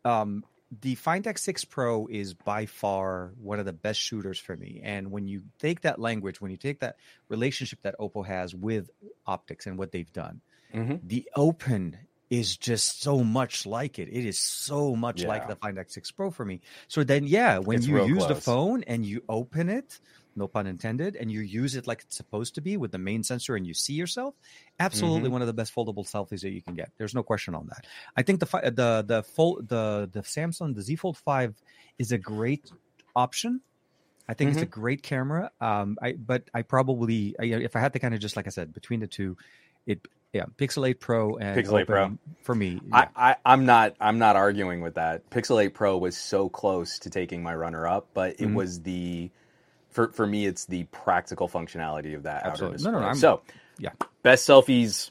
[0.04, 0.46] Um,
[0.80, 4.82] the Find X6 Pro is by far one of the best shooters for me.
[4.84, 6.98] And when you take that language, when you take that
[7.30, 8.92] relationship that Oppo has with
[9.26, 10.42] optics and what they've done,
[10.74, 11.02] Mhm.
[11.02, 11.98] the open
[12.30, 14.10] is just so much like it.
[14.10, 16.62] It is so much like the Find X6 Pro for me.
[16.88, 20.00] So then, yeah, when It's you use the phone and you open it,
[20.36, 23.24] no pun intended, and you use it like it's supposed to be with the main
[23.24, 24.36] sensor and you see yourself,
[24.80, 25.32] absolutely Mhm.
[25.32, 26.92] one of the best foldable selfies that you can get.
[26.98, 27.86] There's no question on that.
[28.18, 31.62] I think the the the fold the the Samsung the Z Fold Five
[32.00, 32.74] is a great
[33.16, 33.62] option.
[34.28, 35.52] I think it's a great camera.
[35.62, 38.50] Um, I but I probably I, if I had to kind of just like I
[38.50, 39.38] said between the two,
[39.86, 42.18] it yeah Pixel 8 Pro and Pixel 8 Pro.
[42.44, 42.80] For me.
[42.92, 45.28] I, I, I'm not I'm not arguing with that.
[45.32, 48.54] Pixel 8 Pro was so close to taking my runner up, but it Mhm.
[48.54, 49.32] was the
[49.90, 52.84] for for me it's the practical functionality of that Absolutely.
[52.84, 53.42] No, no, no, I'm- so
[53.80, 53.92] yeah.
[54.24, 55.10] best selfies.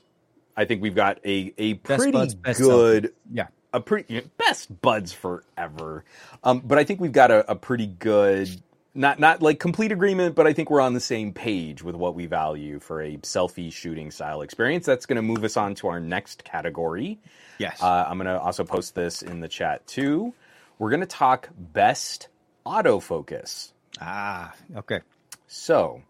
[0.56, 3.46] I think we've got a a Best pretty buds, good yeah.
[3.72, 6.04] a pretty best buds forever.
[6.44, 8.48] Um, but I think we've got a, a pretty good
[8.94, 12.14] not not like complete agreement, but I think we're on the same page with what
[12.14, 14.86] we value for a selfie shooting style experience.
[14.86, 17.18] That's going to move us on to our next category.
[17.58, 17.80] Yes.
[17.80, 20.34] Uh, I'm going to also post this in the chat too.
[20.78, 22.28] We're going to talk best
[22.66, 23.72] autofocus.
[24.00, 25.00] ah, okay.
[25.48, 26.02] So,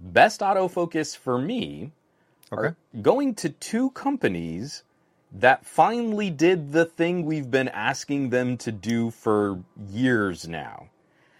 [0.00, 1.92] best autofocus for me
[2.52, 2.68] Okay.
[2.68, 4.84] are going to two companies
[5.32, 10.88] that finally did the thing we've been asking them to do for years now.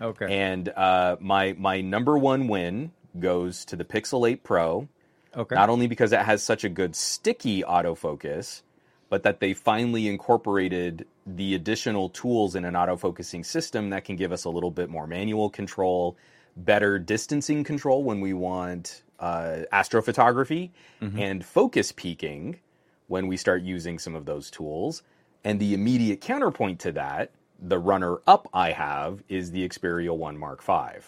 [0.01, 0.27] Okay.
[0.31, 4.89] And uh, my my number one win goes to the Pixel 8 Pro,
[5.35, 5.55] okay.
[5.55, 8.63] not only because it has such a good sticky autofocus,
[9.09, 14.33] but that they finally incorporated the additional tools in an autofocusing system that can give
[14.33, 16.17] us a little bit more manual control,
[16.57, 20.71] better distancing control when we want uh, astrophotography,
[21.19, 22.59] and focus peaking
[23.07, 25.03] when we start using some of those tools.
[25.45, 27.31] And the immediate counterpoint to that,
[27.61, 31.01] the runner up I have, is the Xperia 1 Mark V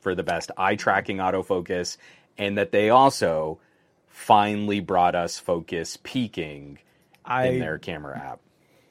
[0.00, 1.96] for the best eye tracking autofocus,
[2.36, 3.58] and that they also
[4.08, 6.78] finally brought us focus peaking
[7.24, 8.40] I in their camera app.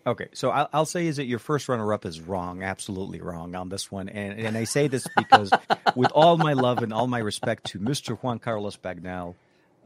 [0.06, 3.69] Okay, so I'll, I'll say is that your first runner-up is wrong, absolutely wrong on
[3.69, 5.52] this one, and and I say this because,
[5.95, 8.17] with all my love and all my respect to Mr.
[8.17, 9.36] Juan Carlos Bagnell,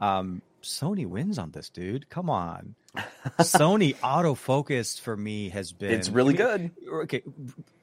[0.00, 2.08] um, Sony wins on this, dude.
[2.08, 2.74] Come on,
[3.40, 6.94] Sony autofocus for me has been It's really I mean, good.
[6.94, 7.22] Okay,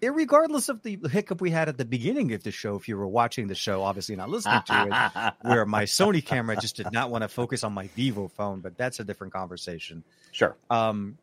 [0.02, 3.08] regardless of the hiccup we had at the beginning of the show, if you were
[3.08, 7.10] watching the show, obviously not listening to it, where my Sony camera just did not
[7.10, 10.56] want to focus on my Vivo phone, but that's a different conversation Sure.
[10.70, 11.18] um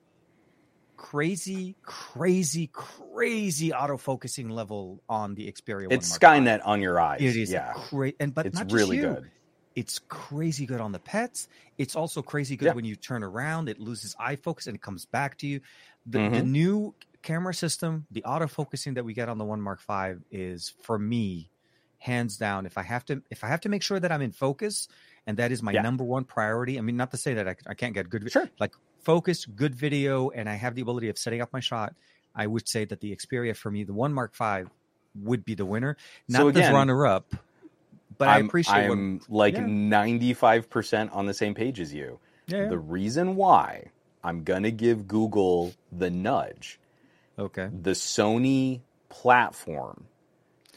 [0.97, 7.23] crazy crazy crazy autofocusing level on the Xperia 1 It's Skynet on your eyes.
[7.23, 7.73] it is yeah.
[7.75, 9.03] crazy and but it's not just really you.
[9.03, 9.31] good.
[9.77, 12.73] It's crazy good on the pets it's also crazy good Yeah.
[12.73, 15.61] when you turn around it loses eye focus and it comes back to you
[16.07, 16.47] the, the Mhm.
[16.47, 20.99] new camera system the autofocusing that we get on the one mark 5 is for
[20.99, 21.51] me
[21.99, 24.33] hands down if i have to if i have to make sure that i'm in
[24.33, 24.89] focus
[25.27, 25.83] and that is my Yeah.
[25.83, 28.49] number one priority i mean not to say that i, I can't get good Sure.
[28.59, 31.95] like focus, good video, and I have the ability of setting up my shot,
[32.35, 34.65] I would say that the Xperia for me, the one Mark V,
[35.15, 35.97] would be the winner,
[36.29, 37.35] not So the runner up.
[38.21, 38.91] But I I'm, appreciate.
[38.91, 39.63] I'm like yeah.
[39.63, 42.21] 95% on the same page as you.
[42.47, 42.69] Yeah, yeah.
[42.69, 43.87] The reason why
[44.23, 46.79] I'm going to give Google the nudge,
[47.39, 47.71] Okay.
[47.73, 50.05] the Sony platform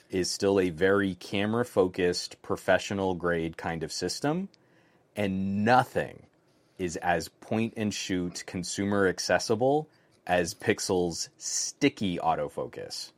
[0.10, 4.48] is still a very camera focused, professional grade kind of system,
[5.18, 6.24] and nothing
[6.78, 9.90] is as point and shoot consumer accessible
[10.26, 13.12] as Pixel's sticky autofocus,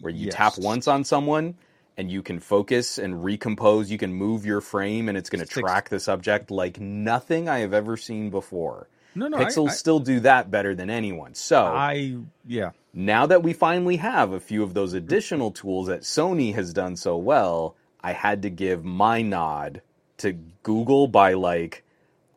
[0.00, 1.54] where you tap once on someone
[1.98, 3.90] and you can focus and recompose.
[3.90, 7.58] You can move your frame and it's going to track the subject like nothing I
[7.58, 8.88] have ever seen before.
[9.16, 9.36] No, no.
[9.36, 11.34] I- Pixels I, still do that better than anyone.
[11.34, 12.70] So I, yeah.
[12.94, 16.94] now that we finally have a few of those additional tools that Sony has done
[16.94, 19.82] so well, I had to give my nod
[20.18, 20.32] to
[20.62, 21.84] Google by like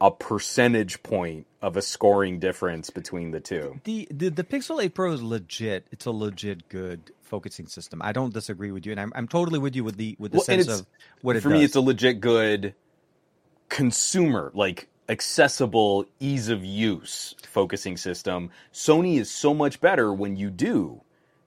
[0.02, 3.82] a percentage point of a scoring difference between the two.
[3.86, 5.88] The, the the Pixel 8 Pro is legit.
[5.92, 8.02] It's a legit good focusing system.
[8.04, 10.40] I don't disagree with you, and I'm I'm totally with you with the with the
[10.40, 10.88] Well, sense of
[11.22, 11.60] what it For does.
[11.60, 12.76] me, it's a legit good
[13.70, 18.52] consumer, like accessible, ease of use focusing system.
[18.74, 21.02] Sony is so much better when you do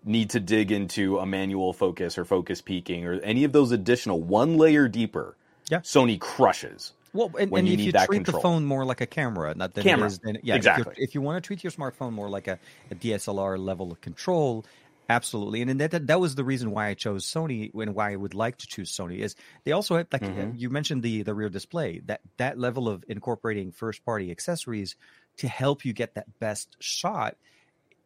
[0.05, 4.21] need to dig into a manual focus or focus peaking or any of those additional
[4.23, 5.37] one layer deeper.
[5.71, 5.81] Yeah.
[5.81, 6.93] Sony crushes.
[7.15, 8.37] Well, and, and you if need you treat control.
[8.39, 10.07] the phone more like a camera, not than Camera.
[10.09, 10.93] is, then yeah, if, Exactly.
[10.97, 12.59] you're- if you want to treat your smartphone more like a,
[12.91, 14.65] a DSLR level of control,
[15.09, 15.61] absolutely.
[15.61, 18.17] And then that, that that was the reason why I chose Sony and why I
[18.17, 20.59] would like to choose Sony is they also have like Mhm.
[20.59, 24.97] you mentioned the the rear display that that level of incorporating first party accessories
[25.37, 27.37] to help you get that best shot.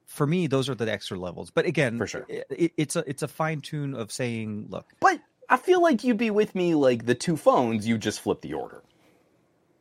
[0.06, 1.50] For me, those are the extra levels.
[1.50, 2.24] But again, For sure.
[2.28, 6.16] it, it's a it's a fine tune of saying, look, But I feel like you'd
[6.18, 8.82] be with me like the two phones, you just flip the order.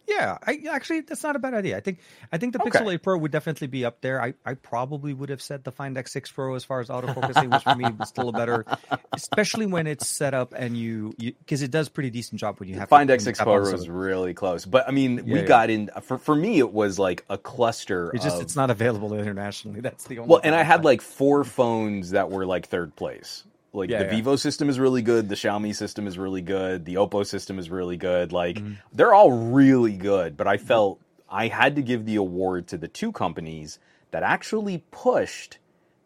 [0.07, 1.75] Yeah, I actually that's not a bad idea.
[1.75, 1.99] I think
[2.31, 2.79] I think the Okay.
[2.79, 4.21] Pixel 8 Pro would definitely be up there.
[4.21, 7.61] I, I probably would have said the Find X6 Pro as far as autofocusing was
[7.63, 8.65] for me was still a better,
[9.13, 12.75] especially when it's set up and you because it does pretty decent job when you
[12.75, 15.45] have Find to, X6 Pro was really close, but I mean, we Yeah, yeah.
[15.45, 16.59] got in for for me.
[16.59, 18.11] It was like a cluster.
[18.13, 19.81] It's just of, it's not available internationally.
[19.87, 20.29] That's the only.
[20.31, 23.43] well, and I had like four phones that were like third place.
[23.73, 24.11] Like Yeah, the yeah.
[24.11, 27.69] Vivo system is really good, the Xiaomi system is really good, the Oppo system is
[27.69, 28.31] really good.
[28.31, 28.73] Like Mm-hmm.
[28.93, 30.99] they're all really good, but I felt
[31.29, 33.79] I had to give the award to the two companies
[34.11, 35.57] that actually pushed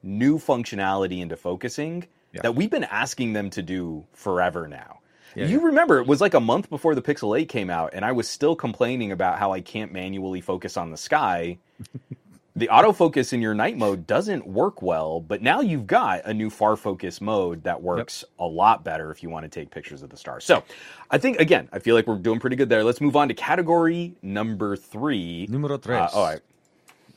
[0.04, 2.41] new functionality into focusing Yeah.
[2.41, 5.00] that we've been asking them to do forever now.
[5.36, 5.65] Yeah, you yeah.
[5.67, 8.28] remember it was like a month before the Pixel 8 came out, and I was
[8.28, 11.58] still complaining about how I can't manually focus on the sky.
[12.55, 16.49] the autofocus in your night mode doesn't work well, but now you've got a new
[16.49, 20.09] far focus mode that works a lot better if you want to take pictures of
[20.09, 20.43] the stars.
[20.43, 20.63] So
[21.09, 22.83] I think, again, I feel like we're doing pretty good there.
[22.83, 25.47] Let's move on to category number three.
[25.49, 25.97] Numero tres.
[25.97, 26.41] Uh, all right.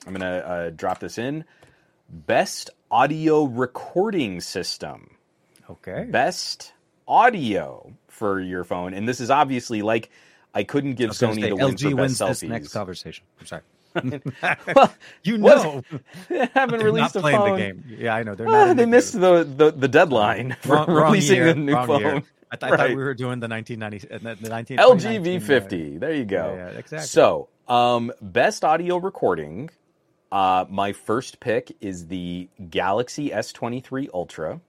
[0.07, 1.44] I'm going to uh, drop this in.
[2.09, 5.16] Best audio recording system
[5.68, 6.05] Okay.
[6.11, 6.73] best
[7.09, 10.11] audio for your phone, and this is obviously like
[10.55, 13.25] I couldn't give Sony say, the win LG for wins best this next conversation.
[13.40, 13.62] I'm sorry.
[14.75, 15.83] well, You know,
[16.29, 17.53] they haven't released not a playing phone.
[17.53, 17.85] the game.
[17.99, 18.77] Yeah, I know they're Ah, not.
[18.77, 22.01] they the missed the, the, the deadline for Wrong- wrong releasing year, a new phone.
[22.01, 22.23] year.
[22.51, 25.41] I, th- I thought we were doing the 1990s, uh, the 19 LG 2019, uh,
[25.41, 26.01] V50.
[26.01, 26.55] There you go.
[26.57, 27.07] Yeah, yeah, exactly.
[27.07, 29.71] So, um, best audio recording.
[30.31, 34.61] Uh, my first pick is the Galaxy S23 Ultra.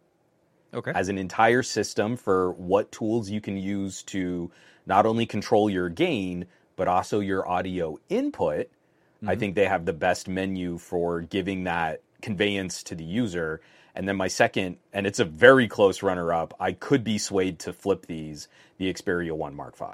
[0.74, 0.92] Okay.
[0.94, 4.52] as an entire system for what tools you can use to
[4.86, 8.68] not only control your gain but also your audio input.
[9.28, 9.40] I mm-hmm.
[9.40, 13.62] think they have the best menu for giving that conveyance to the user.
[13.96, 17.60] And then my second, and it's a very close runner up, I could be swayed
[17.60, 19.86] to flip these, the Xperia 1 Mark V.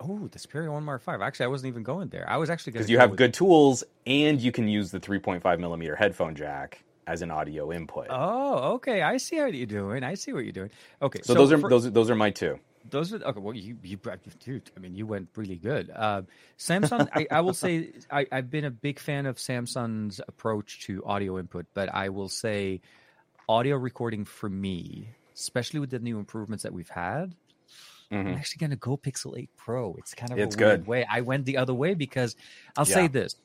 [0.00, 1.20] Oh, the Xperia One Mark Five.
[1.20, 2.28] Actually, I wasn't even going there.
[2.28, 5.94] I was actually because you have good tools and you can use the 3.5 millimeter
[5.94, 8.06] headphone jack as an audio input.
[8.10, 9.02] Oh, okay.
[9.02, 10.02] I see how you're doing.
[10.02, 10.70] I see what you're doing.
[11.00, 11.70] Okay, so, so those are for...
[11.70, 12.58] those those are my two.
[12.88, 13.40] Those are okay.
[13.40, 13.98] Well, you you
[14.40, 14.70] dude.
[14.76, 15.90] I mean, you went really good.
[15.94, 16.22] Uh,
[16.58, 17.08] Samsung.
[17.12, 21.38] I, I, will say I, I've been a big fan of Samsung's approach to audio
[21.38, 22.80] input, but I will say
[23.48, 27.34] audio recording for me, especially with the new improvements that we've had,
[28.12, 28.28] Mm-hmm.
[28.28, 29.94] I'm actually going to go Pixel 8 Pro.
[29.98, 30.66] It's kind of it's a good.
[30.66, 31.06] weird way.
[31.10, 32.36] I went the other way because
[32.76, 32.94] I'll yeah.
[32.94, 33.36] say this.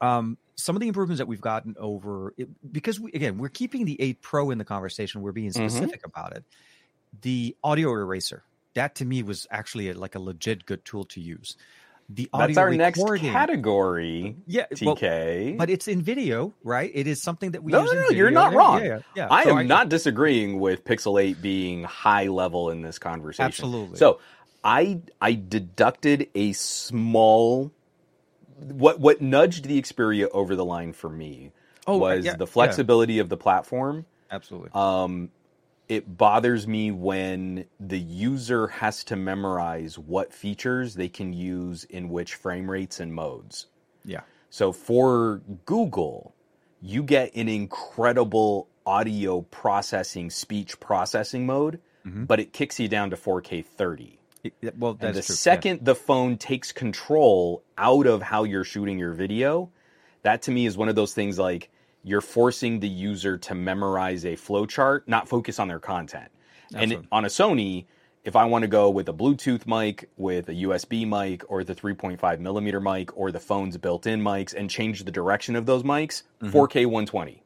[0.00, 3.84] Um, some of the improvements that we've gotten over it, because we, again we're keeping
[3.84, 5.22] the 8 Pro in the conversation.
[5.22, 5.68] We're being mm-hmm.
[5.68, 6.10] specific mm-hmm.
[6.10, 6.44] about it.
[7.20, 8.44] The audio eraser
[8.74, 11.56] that to me was actually a, like a legit good tool to use
[12.10, 12.78] the audio That's our recording.
[12.78, 14.36] next category.
[14.46, 15.48] Yeah, TK.
[15.48, 16.90] Well, but it's in video, right?
[16.94, 17.92] It is something that we no, use.
[17.92, 18.80] No, no, you're not wrong.
[18.80, 19.00] Yeah, yeah.
[19.14, 19.28] yeah.
[19.30, 23.44] I so am I, not disagreeing with Pixel 8 being high level in this conversation.
[23.44, 23.98] Absolutely.
[23.98, 24.20] So
[24.64, 27.72] I I deducted a small
[28.56, 31.52] what what nudged the Xperia over the line for me
[31.86, 33.22] oh, was yeah, the flexibility yeah.
[33.22, 34.06] of the platform.
[34.30, 34.70] Absolutely.
[34.72, 35.30] Um,
[35.88, 42.10] it bothers me when the user has to memorize what features they can use in
[42.10, 43.66] which frame rates and modes.
[44.04, 44.20] Yeah.
[44.50, 46.34] So for Google,
[46.82, 52.24] you get an incredible audio processing, speech processing mode, mm-hmm.
[52.24, 54.18] but it kicks you down to 4K 30.
[54.44, 55.22] It, well, the true.
[55.22, 55.84] second yeah.
[55.84, 59.70] the phone takes control out of how you're shooting your video,
[60.22, 61.70] that to me is one of those things like
[62.08, 66.30] you're forcing the user to memorize a flowchart, not focus on their content.
[66.74, 66.96] Absolutely.
[66.96, 67.86] And on a Sony,
[68.24, 71.74] if I want to go with a Bluetooth mic, with a USB mic, or the
[71.74, 76.22] 3.5 millimeter mic, or the phone's built-in mics, and change the direction of those mics,
[76.42, 76.48] mm-hmm.
[76.48, 77.42] 4K 120.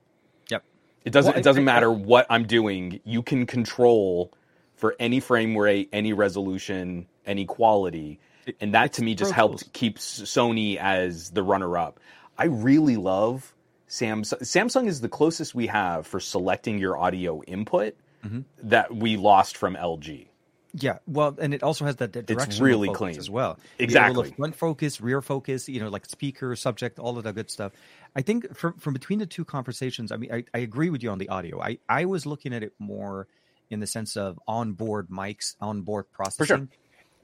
[0.51, 0.64] Yep.
[1.05, 1.33] It doesn't.
[1.33, 3.01] Well, it doesn't I, matter I, what I'm doing.
[3.05, 4.33] You can control
[4.75, 8.18] for any frame rate, any resolution, any quality,
[8.61, 12.01] and that to me just helped keep Sony as the runner-up.
[12.37, 13.55] I really love
[13.92, 14.40] Samsung.
[14.40, 18.40] Samsung is the closest we have for selecting your audio input mm-hmm.
[18.62, 20.28] that we lost from LG.
[20.74, 23.59] Yeah, well, and it also has that, that directional it's really clean as well.
[23.78, 27.72] Exactly, front focus, rear focus, you know, like speaker, subject, all of that good stuff.
[28.16, 31.11] I think from from between the two conversations, I mean, I, I agree with you
[31.11, 31.61] on the audio.
[31.61, 33.28] I I was looking at it more
[33.68, 36.46] in the sense of onboard mics, onboard processing.
[36.46, 36.68] Sure.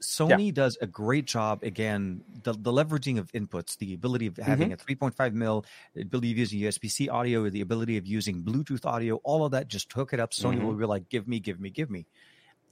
[0.01, 0.51] Sony yeah.
[0.53, 4.91] does a great job again the, the leveraging of inputs the ability of having mm-hmm.
[4.91, 9.15] a 3.5 mil the ability of using usb-c audio the ability of using bluetooth audio
[9.23, 10.67] all of that just hook it up sony mm-hmm.
[10.67, 12.05] will be like give me give me give me,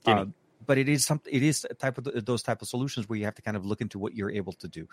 [0.04, 0.22] give me.
[0.22, 0.26] Uh,
[0.66, 3.24] but it is something it is a type of those type of solutions where you
[3.24, 4.88] have to kind of look into what you're able to do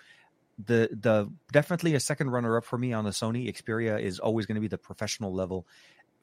[0.64, 4.46] the the definitely a second runner up for me on the sony xperia is always
[4.46, 5.66] going to be the professional level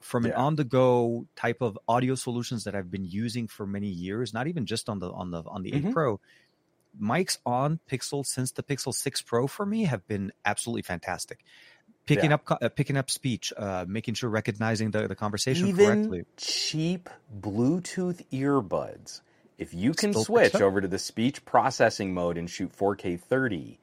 [0.03, 0.31] from yeah.
[0.31, 4.33] an on the go type of audio solutions that I've been using for many years,
[4.33, 5.87] not even just on the on the on the mm-hmm.
[5.87, 6.19] 8 Pro.
[7.01, 11.39] Mics on Pixel since the Pixel 6 Pro for me have been absolutely fantastic.
[12.05, 12.35] Picking yeah.
[12.35, 16.25] up uh, picking up speech, uh, making sure recognizing the, the conversation even correctly.
[16.35, 19.21] Cheap Bluetooth earbuds.
[19.57, 23.79] If you can Still switch over to the speech processing mode and shoot 4K 30,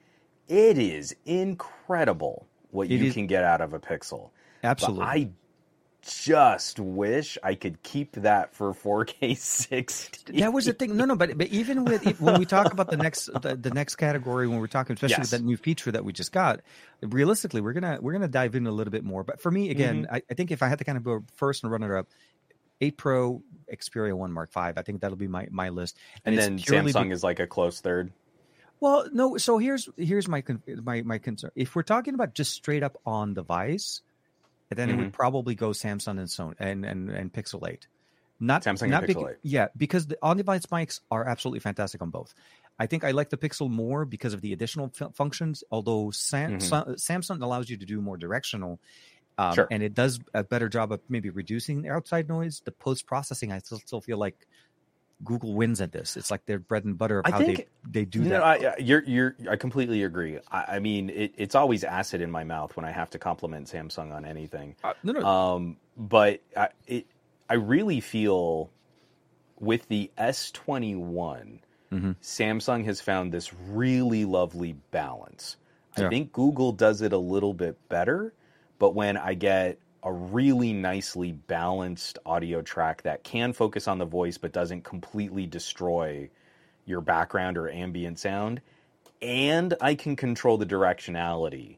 [0.49, 4.31] it is incredible what it you is, can get out of a Pixel.
[4.63, 4.99] Absolutely.
[4.99, 5.29] But I
[6.03, 10.41] just wish I could keep that for 4K 60.
[10.41, 10.97] That was the thing.
[10.97, 13.97] No, no, but but even with when we talk about the next the, the next
[13.97, 15.31] category, when we're talking, especially yes.
[15.33, 16.61] with that new feature that we just got,
[17.03, 19.25] realistically, we're gonna we're gonna dive in a little bit more.
[19.25, 20.15] But for me, again, mm-hmm.
[20.15, 22.09] I, I, think if I had to kind of go first and run it up,
[22.81, 25.97] 8 Pro, Xperia One Mark Five, I think that'll be my my list.
[26.25, 28.13] And, and then Samsung be- is like a close third.
[28.81, 29.37] Well, no.
[29.37, 30.43] So here's here's my
[30.83, 31.51] my my concern.
[31.55, 34.01] If we're talking about just straight up on device
[34.71, 34.95] and then mm-hmm.
[34.95, 35.17] it would mm-hmm.
[35.17, 37.87] probably go Samsung and Sony and and, and Pixel 8.
[38.39, 39.37] Not Samsung not and Pixel 8.
[39.43, 42.35] Yeah, because the on-device mics are absolutely fantastic on both.
[42.79, 45.63] I think I like the Pixel more because of the additional f- functions.
[45.71, 46.93] Although Sam- mm-hmm.
[46.93, 48.81] Samsung allows you to do more directional,
[49.37, 49.69] um, sure.
[49.71, 52.63] and it does a better job of maybe reducing outside noise.
[52.65, 54.47] The post processing, I still, still feel like
[55.25, 56.17] Google wins at this.
[56.17, 58.43] It's like their bread and butter of I how think, they, they do that.
[58.43, 60.39] I, you're, you're, I completely agree.
[60.51, 63.67] I, I mean, it, it's always acid in my mouth when I have to compliment
[63.67, 64.77] Samsung on anything.
[64.83, 65.27] Uh, no, no.
[65.27, 67.07] Um, but I, it,
[67.49, 68.71] I really feel
[69.59, 71.61] with the S21,
[71.93, 72.13] mm-hmm.
[72.23, 75.57] Samsung has found this really lovely balance.
[75.99, 76.07] Yeah.
[76.07, 78.33] I think Google does it a little bit better,
[78.79, 84.05] but when I get a really nicely balanced audio track that can focus on the
[84.05, 86.29] voice but doesn't completely destroy
[86.87, 88.61] your background or ambient sound.
[89.23, 91.77] And I can control the directionality.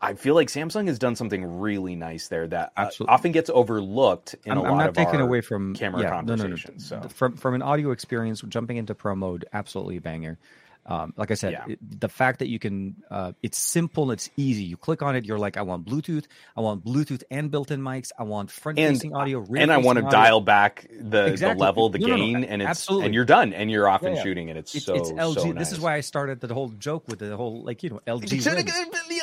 [0.00, 4.34] I feel like Samsung has done something really nice there that uh, often gets overlooked
[4.44, 6.42] in I'm, a I'm not of taking away from camera yeah, no, no, no.
[6.42, 6.88] conversations.
[6.88, 10.38] So From from an audio experience, jumping into pro mode, absolutely banger.
[10.84, 11.64] Um, like I said, Yeah.
[11.68, 14.64] it, the fact that you can, uh, it's simple, it's easy.
[14.64, 16.24] You click on it, you're like, I want Bluetooth,
[16.56, 20.10] I want Bluetooth and built-in mics, I want front-facing audio, and I want to audio.
[20.18, 21.54] dial back the, Exactly.
[21.54, 23.06] the level, the No, no, no, gain, and it's absolutely.
[23.06, 24.22] and you're done, and you're off and Yeah, yeah.
[24.24, 25.34] shooting, and it's, It's, so it's LG.
[25.34, 28.00] so This is why I started the whole joke with the whole like you know
[28.06, 28.24] LG.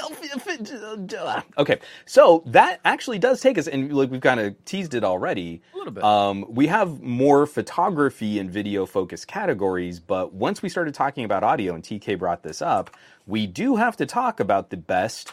[0.10, 1.43] Wins.
[1.57, 5.62] Okay, so that actually does take us, and like we've kind of teased it already.
[5.74, 6.03] A little bit.
[6.03, 11.43] Um, we have more photography and video focused categories, but once we started talking about
[11.43, 12.91] audio, and TK brought this up,
[13.28, 15.32] we do have to talk about the best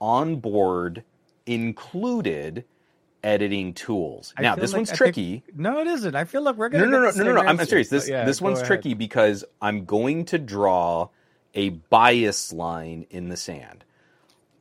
[0.00, 1.04] onboard
[1.46, 2.64] included
[3.24, 4.34] editing tools.
[4.36, 5.42] I now, this like- one's I think- tricky.
[5.54, 6.14] no, it isn't.
[6.14, 7.48] I feel like we're gonna no, no, get the no, no, no.
[7.48, 7.88] I'm, I'm serious.
[7.88, 8.66] This yeah, this one's ahead.
[8.66, 11.08] tricky because I'm going to draw
[11.54, 13.84] a bias line in the sand.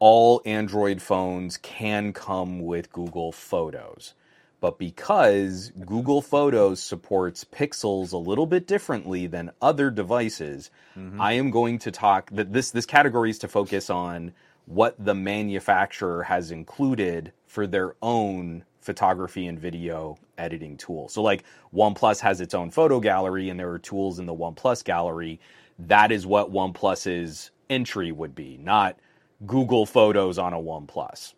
[0.01, 4.15] All Android phones can come with Google Photos.
[4.61, 11.21] But because Google Photos supports pixels a little bit differently than other devices, Mm-hmm.
[11.21, 14.33] I am going to talk that this this category is to focus on
[14.67, 21.09] what the manufacturer has included for their own photography and video editing tool.
[21.09, 21.45] So like
[21.75, 25.41] OnePlus has its own photo gallery and there are tools in the OnePlus gallery.
[25.79, 28.97] That is what OnePlus's entry would be, not
[29.45, 31.33] Google Photos on a OnePlus.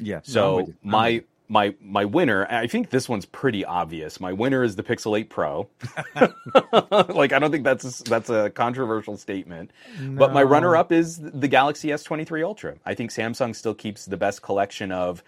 [0.00, 0.20] Yeah.
[0.22, 0.74] So with you.
[0.84, 4.20] I'm with my my my winner, I think this one's pretty obvious.
[4.20, 5.68] My winner is the Pixel 8 Pro.
[7.14, 9.70] like I don't think that's that's a controversial statement.
[10.00, 12.76] But my runner up is the Galaxy S23 Ultra.
[12.84, 15.22] I think Samsung still keeps the best collection of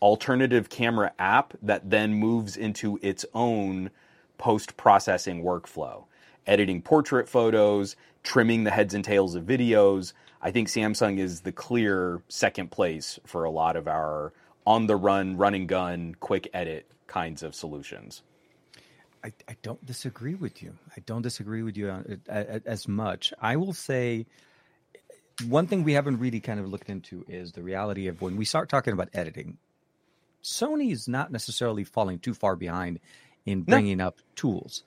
[0.00, 3.90] alternative camera app that then moves into its own
[4.38, 6.04] post processing workflow.
[6.46, 10.12] Editing portrait photos, trimming the heads and tails of videos.
[10.46, 14.32] I think Samsung is the clear second place for a lot of our
[14.64, 18.22] on the run, run and gun, quick edit kinds of solutions.
[19.24, 20.74] I, I don't disagree with you.
[20.96, 23.32] I don't disagree with you on it a- a- as much.
[23.40, 24.26] I will say
[25.48, 28.44] one thing we haven't really kind of looked into is the reality of when we
[28.44, 29.58] start talking about editing.
[30.44, 33.00] Sony is not necessarily falling too far behind
[33.44, 33.64] in No.
[33.64, 34.84] bringing up tools.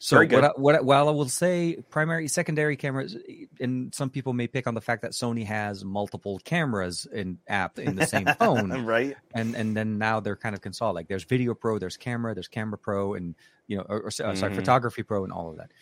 [0.00, 0.42] So Very good.
[0.42, 3.16] what, I, what I- while I will say primary, secondary cameras,
[3.60, 7.80] and some people may pick on the fact that Sony has multiple cameras in app
[7.80, 9.16] in the same phone, right?
[9.34, 10.94] and and then now they're kind of consolidated.
[10.94, 13.34] Like there's Video Pro, there's Camera, there's Camera Pro, and
[13.66, 14.54] you know, or, or, sorry, Mhm.
[14.54, 15.72] Photography Pro, and all of that.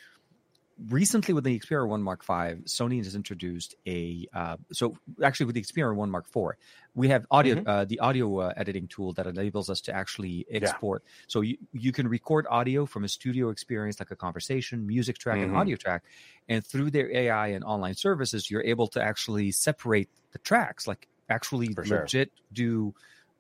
[0.79, 5.55] Recently, with the Xperia One Mark 5, Sony has introduced a uh, so actually with
[5.55, 6.59] the Xperia One Mark 4,
[6.95, 7.63] we have audio Mhm.
[7.67, 11.03] uh, the audio uh, editing tool that enables us to actually export.
[11.29, 15.39] So you you can record audio from a studio experience like a conversation, music track,
[15.39, 15.45] Mhm.
[15.45, 16.05] and audio track,
[16.47, 21.09] and through their AI and online services, you're able to actually separate the tracks, like
[21.31, 21.99] actually For sure.
[22.01, 22.95] legit do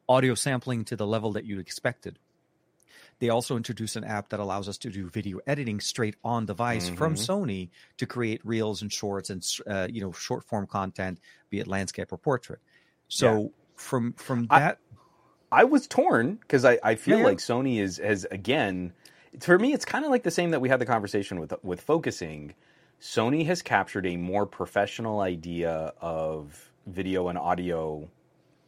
[0.09, 2.19] audio sampling to the level that you expected.
[3.19, 6.89] They also introduced an app that allows us to do video editing straight on device
[6.89, 7.17] from Mhm.
[7.17, 11.67] Sony to create reels and shorts and uh, you know short form content, be it
[11.67, 12.61] landscape or portrait.
[13.09, 14.79] So from from that,
[15.53, 17.25] I was torn because I, I feel Yeah, yeah.
[17.25, 18.93] like Sony is has again
[19.41, 21.81] for me it's kind of like the same that we had the conversation with with
[21.81, 22.55] focusing.
[23.01, 28.11] Sony has captured a more professional idea of video and audio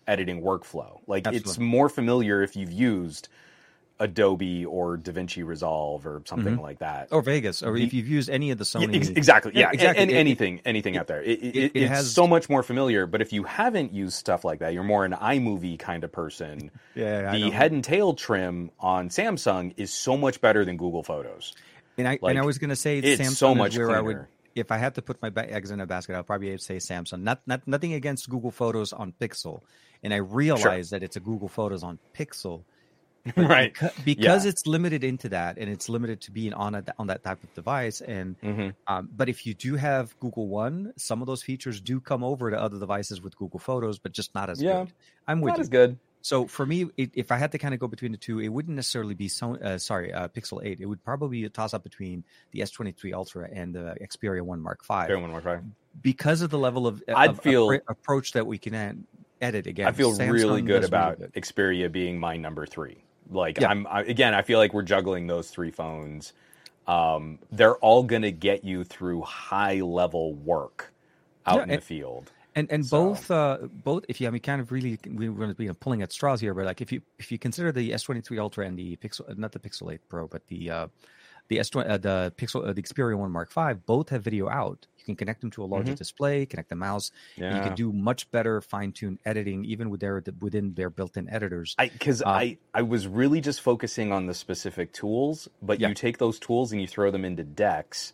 [0.06, 1.00] editing workflow.
[1.06, 3.28] Like it's more familiar if you've used
[4.00, 6.62] Adobe or DaVinci Resolve or something Mhm.
[6.62, 7.08] like that.
[7.10, 9.52] or Vegas, or if you've used any of the Sony, ex- exactly.
[9.54, 10.02] Yeah, exactly.
[10.02, 11.22] And, It- it- anything, anything out there.
[11.22, 13.06] It, it, it- it it's has- so much more familiar.
[13.06, 16.70] But if you haven't used stuff like that, you're more an iMovie kind of person.
[16.94, 21.54] yeah, the head and tail trim on Samsung is so much better than Google Photos.
[21.96, 24.00] And I Like, and I was going to say it's Samsung so much where I
[24.00, 24.28] would, cleaner.
[24.54, 27.22] if I had to put my eggs in a basket, I'd probably say Samsung.
[27.22, 29.62] Not not nothing against Google Photos on Pixel,
[30.04, 32.62] and I realize that it's a Google Photos on Pixel,
[33.36, 33.74] right.
[33.74, 34.50] Beca- because Yeah.
[34.50, 37.52] it's limited into that, and it's limited to being on a, on that type of
[37.54, 38.00] device.
[38.00, 42.00] And hmm um, but if you do have Google One, some of those features do
[42.00, 44.84] come over to other devices with Google Photos, but just not as Yeah.
[44.84, 44.92] good.
[45.26, 45.62] I'm with Not you.
[45.62, 45.98] as good.
[46.20, 48.48] So for me, it, if I had to kind of go between the two, it
[48.48, 50.80] wouldn't necessarily be so, uh, sorry, uh, Pixel 8.
[50.80, 54.60] It would probably be a toss up between the S23 Ultra and the Xperia 1
[54.60, 55.60] Mark V Here, one more try.
[56.02, 59.04] because of the level of, I'd of feel- appro- approach that we can ed-
[59.40, 59.86] edit again.
[59.86, 61.32] I feel Samsung really good about good.
[61.34, 63.04] Xperia being my number three.
[63.30, 63.68] Like Yeah.
[63.68, 66.32] I'm I, again, I feel like we're juggling those three phones.
[66.86, 70.92] Um, they're all going to get you through high level work
[71.46, 72.32] out Yeah, in the field.
[72.54, 75.36] And and So- both uh both if you I mean kind of really we we're
[75.38, 77.90] going to be pulling at straws here, but like if you if you consider the
[77.92, 80.86] S23 Ultra and the Pixel not the Pixel 8 Pro, but the uh
[81.48, 84.86] the S20 uh, the Pixel uh, the Xperia 1 Mark Five both have video out.
[85.08, 87.10] Can connect them to a larger display, connect the mouse.
[87.36, 87.64] and You Mm-hmm.
[87.68, 91.74] Can do much better fine-tuned editing, even with their within their built-in editors.
[91.78, 95.88] I because Uh, I I was really just focusing on the specific tools, but Yeah.
[95.88, 98.12] you take those tools and you throw them into DeX,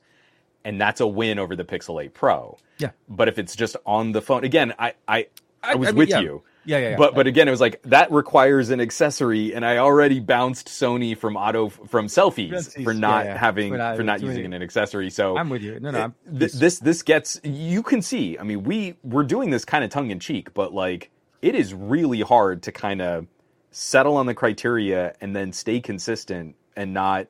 [0.65, 2.57] and that's a win over the Pixel 8 Pro.
[2.79, 2.91] Yeah.
[3.09, 5.99] But if it's just on the phone, again, I I, I, I- was I mean,
[5.99, 6.21] with yeah.
[6.21, 6.43] you.
[6.65, 6.97] Yeah, yeah, yeah.
[6.97, 11.17] But but again, it was like that requires an accessory, and I already bounced Sony
[11.17, 13.37] from auto from selfies Selfies, for not yeah.
[13.39, 15.11] having For not- for not using an accessory.
[15.11, 15.79] So I'm with you.
[15.81, 18.39] No, no, I'm, th- this this gets you can see.
[18.39, 21.11] I mean, we we're doing this kind of tongue in cheek, but like
[21.43, 23.27] it is really hard to kind of
[23.71, 27.27] settle on the criteria and then stay consistent and not.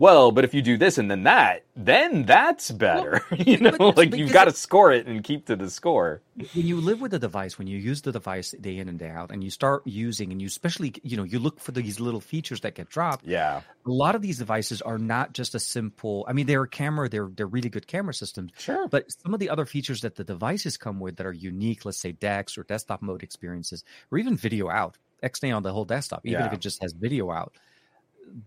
[0.00, 3.22] Well, but if you do this and then that, then that's better.
[3.36, 6.22] you know, like you've got to score it and keep to the score.
[6.54, 9.10] when you live with the device, when you use the device day in and day
[9.10, 12.22] out, and you start using, and you especially, you know, you look for these little
[12.22, 13.26] features that get dropped.
[13.26, 16.24] Yeah, A lot of these devices are not just a simple.
[16.26, 17.06] I mean, they're a camera.
[17.10, 18.52] They're they're really good camera systems.
[18.56, 18.88] Sure.
[18.88, 22.00] But some of the other features that the devices come with that are unique, let's
[22.00, 26.24] say DeX or desktop mode experiences, or even video out, XNA on the whole desktop,
[26.24, 27.52] even if it just has video out,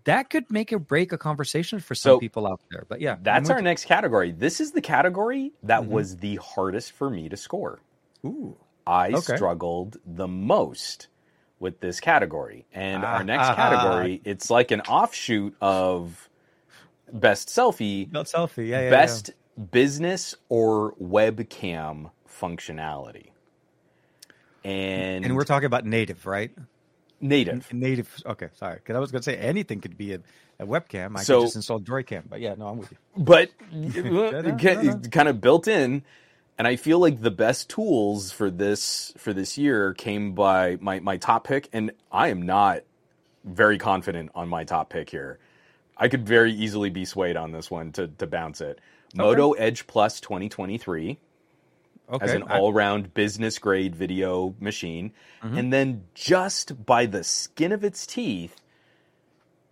[0.06, 2.86] that could make or break a conversation for some So, people out there.
[2.88, 4.32] But yeah, that's our next category.
[4.32, 5.90] This is the category that Mhm.
[5.90, 7.80] was the hardest for me to score.
[8.26, 8.58] Ooh,
[8.88, 9.36] I Okay.
[9.36, 11.08] struggled the most
[11.60, 12.66] with this category.
[12.74, 16.30] And Ah, our next ah, category, it's like an offshoot of
[17.12, 18.68] best selfie, not selfie.
[18.68, 19.20] Yeah, yeah, yeah.
[19.20, 19.32] best
[19.72, 23.32] business or webcam functionality.
[24.64, 26.52] And, And we're talking about native, right?
[27.24, 27.74] Native.
[27.74, 28.22] Native.
[28.26, 28.76] Okay, sorry.
[28.76, 30.20] Because I was going to say anything could be a,
[30.60, 31.18] a webcam.
[31.18, 32.24] I So- could just install Droidcam.
[32.30, 32.98] But yeah, no, I'm with you.
[33.18, 33.50] but
[35.12, 36.04] kind of built in
[36.58, 41.00] and i feel like the best tools for this for this year came by my
[41.00, 42.82] my top pick and i am not
[43.44, 45.40] very confident on my top pick here
[45.98, 48.80] i could very easily be swayed on this one to to bounce it
[49.16, 51.18] moto edge plus 2023
[52.12, 52.26] Okay.
[52.26, 55.12] as an all-round business grade video machine
[55.44, 55.58] Mm-hmm.
[55.58, 58.56] and then just by the skin of its teeth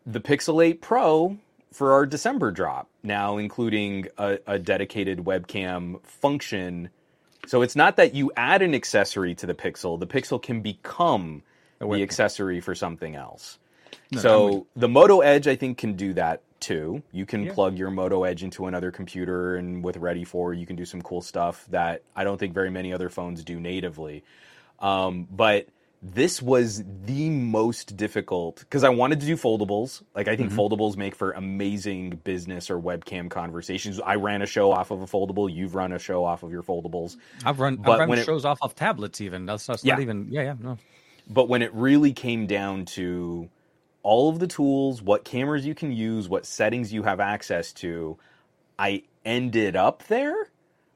[0.05, 1.38] the pixel 8 pro
[1.71, 6.89] for our december drop now including a, a dedicated webcam function
[7.47, 11.43] so it's not that you add an accessory to the pixel the pixel can become
[11.79, 13.57] the accessory for something else
[14.13, 17.01] I'm so the Moto Edge, I think, can do that too.
[17.12, 17.53] You can Yeah.
[17.53, 21.01] plug your Moto Edge into another computer, and with Ready for, you can do some
[21.01, 24.24] cool stuff that I don't think very many other phones do natively.
[24.80, 25.68] Um, but
[26.03, 30.01] this was the most difficult because I wanted to do foldables.
[30.16, 30.59] Like I think Mm-hmm.
[30.59, 33.99] foldables make for amazing business or webcam conversations.
[33.99, 35.53] I ran a show off of a foldable.
[35.53, 37.18] You've run a show off of your foldables.
[37.45, 39.45] I've run, but I've run it- shows off of tablets even.
[39.45, 39.93] That's, that's Yeah.
[39.93, 40.78] not even, yeah, yeah, no.
[41.30, 43.47] But when it really came down to
[44.03, 48.17] all of the tools, what cameras you can use, what settings you have access to,
[48.77, 50.50] I ended up there.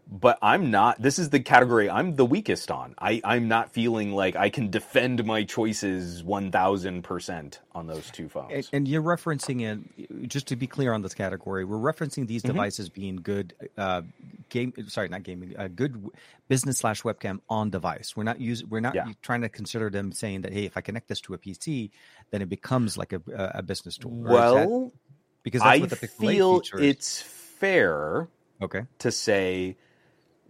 [0.07, 1.01] But I'm not.
[1.01, 2.93] This is the category I'm the weakest on.
[2.99, 8.51] I, I'm not feeling like I can defend my choices 1000% on those two phones.
[8.53, 12.43] And, and you're referencing it, just to be clear on this category, we're referencing these
[12.43, 12.53] Mm-hmm.
[12.53, 14.03] devices being good uh,
[14.49, 14.73] game.
[14.87, 15.55] Sorry, not gaming.
[15.57, 16.11] Uh, good
[16.47, 18.15] business slash webcam on device.
[18.15, 18.69] We're not using.
[18.69, 19.07] We're not Yeah.
[19.23, 21.89] trying to consider them saying that hey, if I connect this to a PC,
[22.29, 23.21] then it becomes like a,
[23.55, 24.21] a business tool.
[24.27, 24.93] Is that- well,
[25.41, 28.27] because that's I what the feel it's fair
[28.61, 28.83] okay.
[28.99, 29.77] to say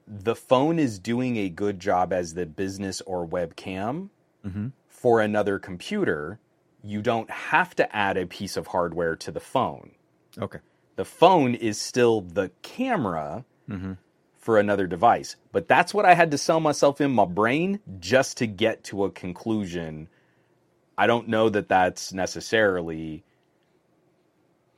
[0.07, 4.09] the phone is doing a good job as the business or webcam
[4.45, 4.71] Mhm.
[4.87, 6.39] for another computer.
[6.83, 9.91] You don't have to add a piece of hardware to the phone.
[10.37, 10.59] Okay.
[10.95, 13.93] The phone is still the camera Mm-hmm.
[14.37, 15.35] for another device.
[15.51, 19.03] But that's what I had to sell myself in my brain just to get to
[19.05, 20.07] a conclusion.
[20.97, 23.23] I don't know that that's necessarily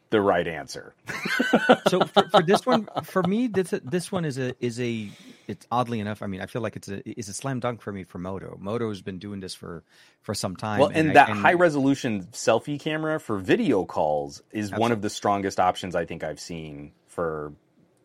[0.09, 0.93] the right answer.
[1.89, 5.09] so for, for this one, for me, this this one is a is a
[5.47, 6.21] it's oddly enough.
[6.21, 8.57] I mean, I feel like it's a it's a slam dunk for me for Moto.
[8.59, 9.83] Moto has been doing this for
[10.21, 10.79] for some time.
[10.79, 15.09] Well, and, I- that high resolution selfie camera for video calls is one of the
[15.09, 17.53] strongest options I think I've seen for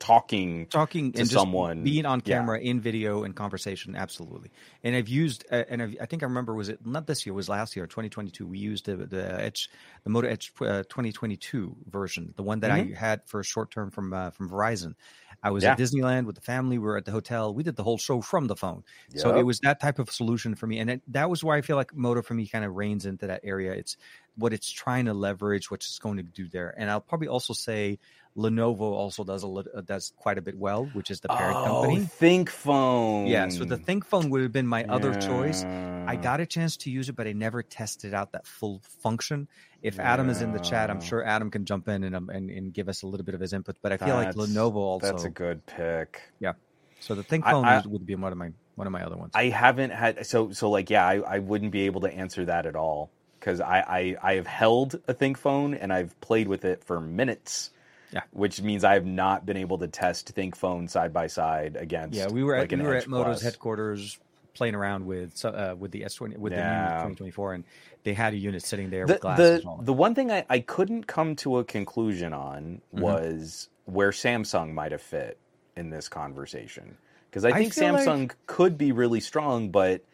[0.03, 0.67] talking.
[0.67, 2.39] talking to someone, being on yeah.
[2.39, 4.51] camera in video and conversation absolutely
[4.83, 7.33] and i've used uh, and I've, i think i remember was it not this year
[7.33, 9.71] it was last year 2022 we used the the edge
[10.05, 13.91] the moto edge uh, 2022 version the one that i had for a short term
[13.91, 14.95] from uh, from verizon
[15.43, 15.83] i was at Mm-hmm.
[15.83, 18.47] Disneyland with the family we were at the hotel we did the whole show from
[18.47, 18.85] the phone
[19.15, 21.63] so it was that type of solution for me and it, that was why i
[21.63, 23.97] feel like moto for me kind of reigns into that area it's
[24.37, 26.75] what it's trying to leverage, what it's going to do there.
[26.77, 27.99] And I'll probably also say
[28.37, 31.83] Lenovo also does a uh, does quite a bit well, which is the parent oh,
[31.83, 32.09] company.
[32.21, 33.29] ThinkPhone.
[33.29, 35.65] Yeah, so the ThinkPhone would have been my other choice.
[35.65, 39.49] I got a chance to use it, but I never tested out that full function.
[39.83, 42.51] If Adam is in the chat, I'm sure Adam can jump in and, um, and
[42.51, 43.77] and give us a little bit of his input.
[43.83, 45.07] But I feel like That's- Lenovo also.
[45.07, 46.23] That's a good pick.
[46.41, 46.53] Yeah.
[47.01, 49.05] So the Think I- phone I- would- would be one of my one of my
[49.05, 49.33] other ones.
[49.35, 52.65] I haven't had so so like yeah, I, I wouldn't be able to answer that
[52.65, 53.11] at all
[53.43, 57.71] because I, I I have held a ThinkPhone and I've played with it for minutes.
[58.13, 58.21] Yeah.
[58.31, 62.15] Which means I have not been able to test ThinkPhone side by side against.
[62.19, 63.43] yeah, we were like at we were Edge at Moto's Plus.
[63.43, 64.19] headquarters
[64.55, 67.65] playing around with uh, with the S20 with the new 2024, and
[68.05, 69.85] they had a unit sitting there The, with glasses the, on.
[69.87, 73.01] the one thing I, I couldn't come to a conclusion on Mhm.
[73.01, 75.39] was where Samsung might have fit
[75.75, 76.99] in this conversation.
[77.31, 80.05] Because I I think like- Samsung could be really strong, but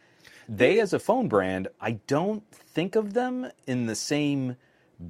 [0.48, 4.56] they as a phone brand, I don't think of them in the same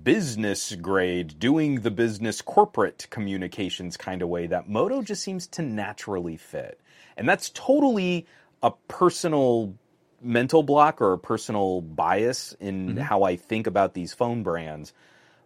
[0.03, 5.63] business grade, doing the business corporate communications kind of way that Moto just seems to
[5.63, 6.81] naturally fit.
[7.17, 8.27] And that's totally
[8.63, 9.75] a personal
[10.21, 13.03] mental block or a personal bias in Mhm.
[13.03, 14.93] how I think about these phone brands.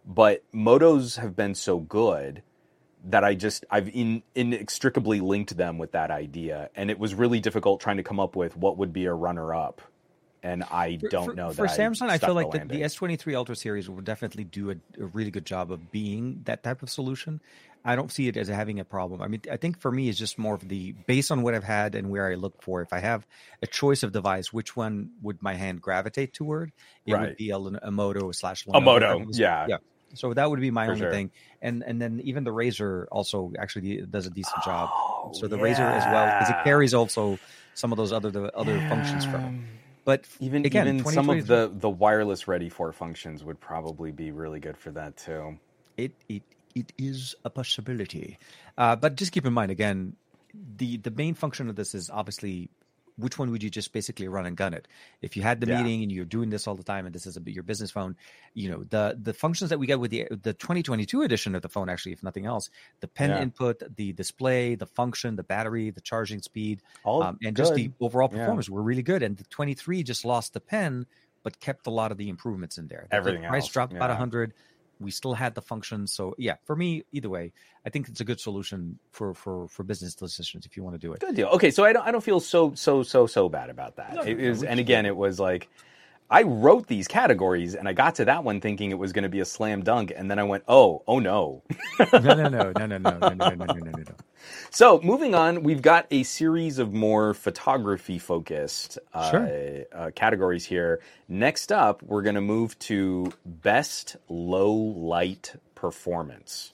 [0.05, 2.43] But Motos have been so good
[3.05, 7.39] that I just I've in, inextricably linked them with that idea, and it was really
[7.39, 9.81] difficult trying to come up with what would be a runner up.
[10.41, 12.09] And I For- don't for, know for Samsung.
[12.09, 15.31] I stuck feel like the, the S23 Ultra series will definitely do a, a really
[15.31, 17.39] good job of being that type of solution.
[17.85, 19.21] I don't see it as having a problem.
[19.21, 21.63] I mean, I think for me, it's just more of the based on what I've
[21.65, 22.81] had and where I look for.
[22.81, 23.25] If I have
[23.61, 26.71] a choice of device, which one would my hand gravitate toward?
[27.05, 27.21] It Right.
[27.29, 28.83] would be a, a Moto slash A Lenovo.
[28.83, 29.65] Moto, was- yeah.
[29.69, 29.77] yeah.
[30.13, 31.11] So that would be my For only sure.
[31.11, 31.31] thing.
[31.61, 34.89] And and then even the Razr also actually does a decent job.
[34.93, 37.37] Oh, So the Razr as well because it carries also
[37.73, 39.51] some of those other the other functions from it.
[40.05, 44.31] But Even again, even some of the the wireless ready for functions would probably be
[44.31, 45.57] really good for that too.
[45.97, 46.43] it it
[46.75, 48.37] it is a possibility.
[48.77, 50.15] Uh, but just keep in mind again,
[50.53, 52.69] the the main function of this is obviously
[53.17, 54.87] which one would you just basically run and gun it?
[55.21, 55.81] If you had the yeah.
[55.81, 58.15] meeting and you're doing this all the time and this is a, your business phone,
[58.53, 61.69] you know, the the functions that we get with the the 2022 edition of the
[61.69, 63.41] phone actually if nothing else, the pen yeah.
[63.41, 67.55] input, the display, the function, the battery, the charging speed, um, and good.
[67.55, 68.75] just the overall performance yeah.
[68.75, 71.05] were really good and the 23 just lost the pen
[71.43, 73.05] but kept a lot of the improvements in there.
[73.09, 73.71] The Everything price else.
[73.71, 74.53] dropped about 100
[75.03, 76.55] we still had the function, so yeah.
[76.65, 77.53] For me, either way,
[77.85, 80.99] I think it's a good solution for for for business decisions if you want to
[80.99, 81.19] do it.
[81.19, 81.49] Good deal.
[81.49, 84.15] Okay, so I don't I don't feel so so so so bad about that.
[84.15, 85.69] No, it no, was, we and again, it was like
[86.33, 89.29] I wrote these categories and I got to that one thinking it was going to
[89.29, 91.63] be a slam dunk, and then I went, oh, oh no.
[92.19, 94.15] no, no, no, no, no, no, no, no, no, no, no, no.
[94.71, 99.53] So moving on, we've got a series of more photography focused uh, Sure.
[99.95, 101.01] uh, categories here.
[101.29, 106.73] Next up, we're going to move to best low light performance.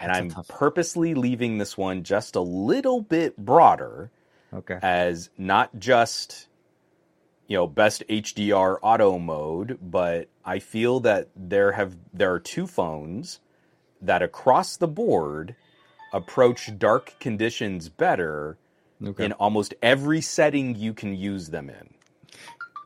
[0.00, 4.12] And That's I'm purposely leaving this one just a little bit broader
[4.54, 4.80] Okay.
[4.82, 6.48] as not just
[7.50, 12.68] you know best HDR auto mode, but I feel that there have there are two
[12.68, 13.40] phones
[14.00, 15.56] that across the board
[16.14, 18.56] approach dark conditions better
[19.04, 19.24] Okay.
[19.24, 21.94] in almost every setting you can use them in.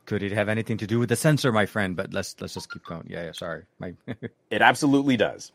[0.06, 1.96] Could it have anything to do with the sensor, my friend?
[1.96, 3.06] But let's let's just keep going.
[3.08, 3.32] Yeah, yeah.
[3.32, 3.64] Sorry.
[3.78, 3.94] My
[4.50, 5.52] It absolutely does.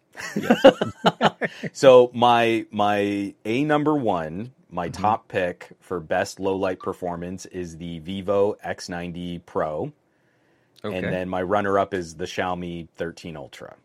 [1.73, 4.89] so my my A number one, my Mm-hmm.
[4.89, 9.93] top pick for best low light performance is the Vivo X90 Pro.
[10.85, 10.89] okay.
[10.91, 13.75] And then my runner up is the Xiaomi 13 Ultra.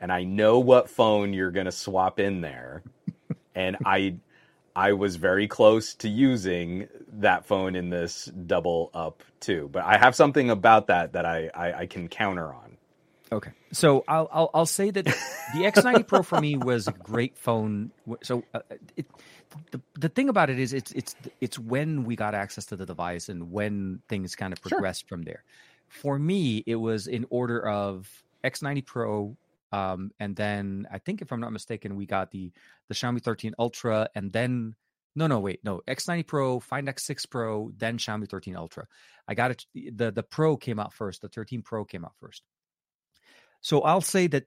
[0.00, 2.82] And I know what phone you're going to swap in there.
[3.54, 4.16] and I
[4.76, 9.68] I was very close to using that phone in this double up too.
[9.72, 12.63] But I have something about that that I, I, I can counter on.
[13.34, 15.12] Okay, so I'll I'll, I'll say that the
[15.64, 17.90] X90 Pro for me was a great phone.
[18.22, 18.60] So uh,
[18.96, 19.06] it,
[19.72, 22.86] the the thing about it is it's it's it's when we got access to the
[22.86, 24.70] device and when things kind of Sure.
[24.70, 25.42] progressed from there.
[25.88, 28.08] For me, it was in order of
[28.44, 29.36] X90 Pro,
[29.72, 32.52] um, and then I think if I'm not mistaken, we got the
[32.88, 34.76] the Xiaomi 13 Ultra, and then
[35.16, 38.86] no, no, wait, no, X90 Pro, Find X6 Pro, then Xiaomi 13 Ultra.
[39.26, 39.66] I got it.
[39.74, 41.22] The the Pro came out first.
[41.22, 42.42] The 13 Pro came out first.
[43.64, 44.44] So I'll say that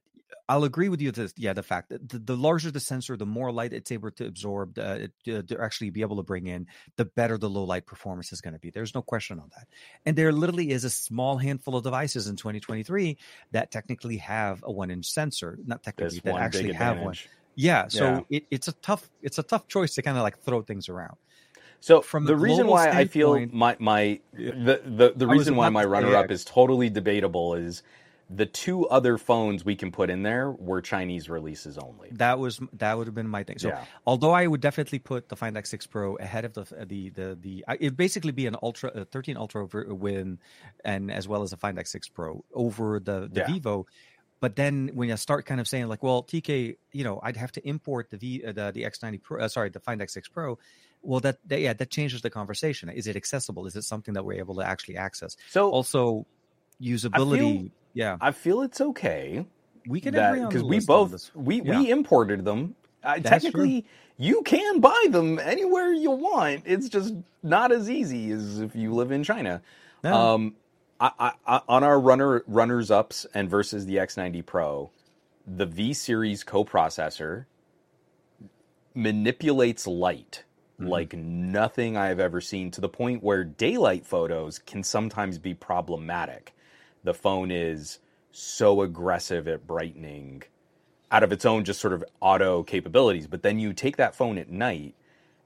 [0.47, 1.11] I'll agree with you.
[1.11, 4.11] That yeah, the fact that the, the larger the sensor, the more light it's able
[4.11, 7.49] to absorb, uh, it, uh, to actually be able to bring in, the better the
[7.49, 8.69] low light performance is going to be.
[8.69, 9.67] There's no question on that.
[10.05, 13.17] And there literally is a small handful of devices in 2023
[13.53, 15.57] that technically have a one inch sensor.
[15.65, 17.15] Not technically, This that actually have one.
[17.55, 17.87] Yeah.
[17.87, 18.37] So Yeah.
[18.37, 21.17] It, it's a tough it's a tough choice to kind of like throw things around.
[21.79, 25.69] So From the a reason why I feel my my the the, the reason why
[25.69, 27.81] my runner up is totally debatable is
[28.29, 32.09] the two other phones we can put in there were Chinese releases only.
[32.11, 33.57] That was that would have been my thing.
[33.57, 33.85] So, Yeah.
[34.05, 37.65] although I would definitely put the Find X6 Pro ahead of the the the the,
[37.79, 40.39] it'd basically be an Ultra, a 13 Ultra over win,
[40.83, 43.47] and as well as a Find X6 Pro over the the Yeah.
[43.47, 43.85] Vivo.
[44.39, 47.51] But then when you start kind of saying like, well, TK, you know, I'd have
[47.53, 50.59] to import the V uh, the the X90 Pro, uh, sorry, the Find X6 Pro.
[51.01, 52.89] Well, that, that yeah, that changes the conversation.
[52.89, 53.65] Is it accessible?
[53.67, 55.37] Is it something that we're able to actually access?
[55.49, 56.25] So Also,
[56.81, 57.71] usability.
[57.97, 59.45] Yeah, I feel it's okay
[59.87, 61.79] we can that agree on because we both we Yeah.
[61.79, 62.75] we imported them.
[63.03, 63.29] Uh, That's true.
[63.29, 63.85] technically,
[64.17, 66.63] you can buy them anywhere you want.
[66.65, 69.61] It's just not as easy as if you live in China.
[70.03, 70.33] Yeah.
[70.33, 70.55] Um,
[70.99, 74.89] I, I, on our runner runners ups and versus the X90 Pro,
[75.45, 77.45] the V series coprocessor
[78.93, 80.43] manipulates light
[80.79, 80.89] Mm-hmm.
[80.91, 85.55] like nothing I have ever seen to the point where daylight photos can sometimes be
[85.55, 86.53] problematic.
[87.03, 87.99] The phone is
[88.31, 90.43] so aggressive at brightening
[91.11, 93.27] out of its own just sort of auto capabilities.
[93.27, 94.95] But then you take that phone at night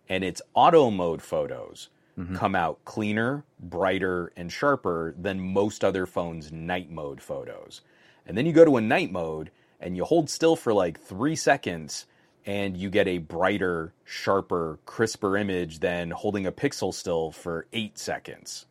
[0.10, 2.36] and its auto mode photos mm-hmm.
[2.36, 7.82] come out cleaner, brighter, and sharper than most other phones' night mode photos.
[8.26, 11.36] And then you go to a night mode and you hold still for like three
[11.36, 12.06] seconds
[12.46, 17.98] and you get a brighter, sharper, crisper image than holding a pixel still for eight
[17.98, 18.66] seconds.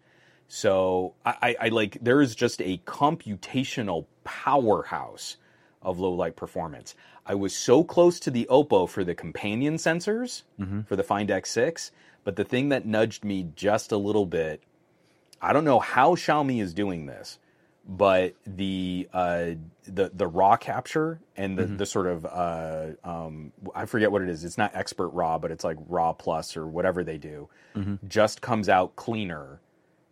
[0.52, 5.36] So I, I, I like there is just a computational powerhouse
[5.80, 6.96] of low light performance.
[7.24, 10.42] I was so close to the Oppo for the companion sensors
[10.88, 11.92] for the Find X6,
[12.24, 14.60] but the thing that nudged me just a little bit,
[15.40, 17.38] I don't know how Xiaomi is doing this,
[17.88, 19.50] but the uh,
[19.84, 24.28] the the raw capture and the, the sort of uh, um, I forget what it
[24.28, 24.44] is.
[24.44, 27.48] It's not expert raw, but it's like raw plus or whatever they do.
[28.08, 29.60] Just comes out cleaner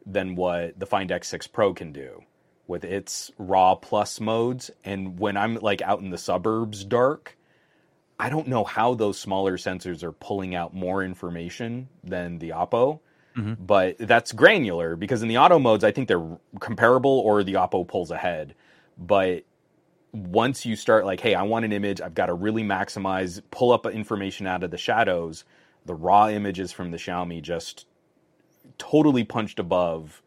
[0.09, 2.23] than what the Find X6 Pro can do
[2.67, 4.71] with its raw plus modes.
[4.85, 7.37] And when I'm like out in the suburbs dark,
[8.19, 13.01] I don't know how those smaller sensors are pulling out more information than the Oppo.
[13.37, 13.65] Mm-hmm.
[13.65, 17.87] But that's granular because in the auto modes, I think they're comparable or the Oppo
[17.87, 18.55] pulls ahead.
[18.97, 19.45] But
[20.13, 23.73] once you start like, hey, I want an image, I've got to really maximize, pull
[23.73, 25.45] up information out of the shadows.
[25.85, 27.87] The raw images from the Xiaomi just
[28.77, 30.23] totally punched above.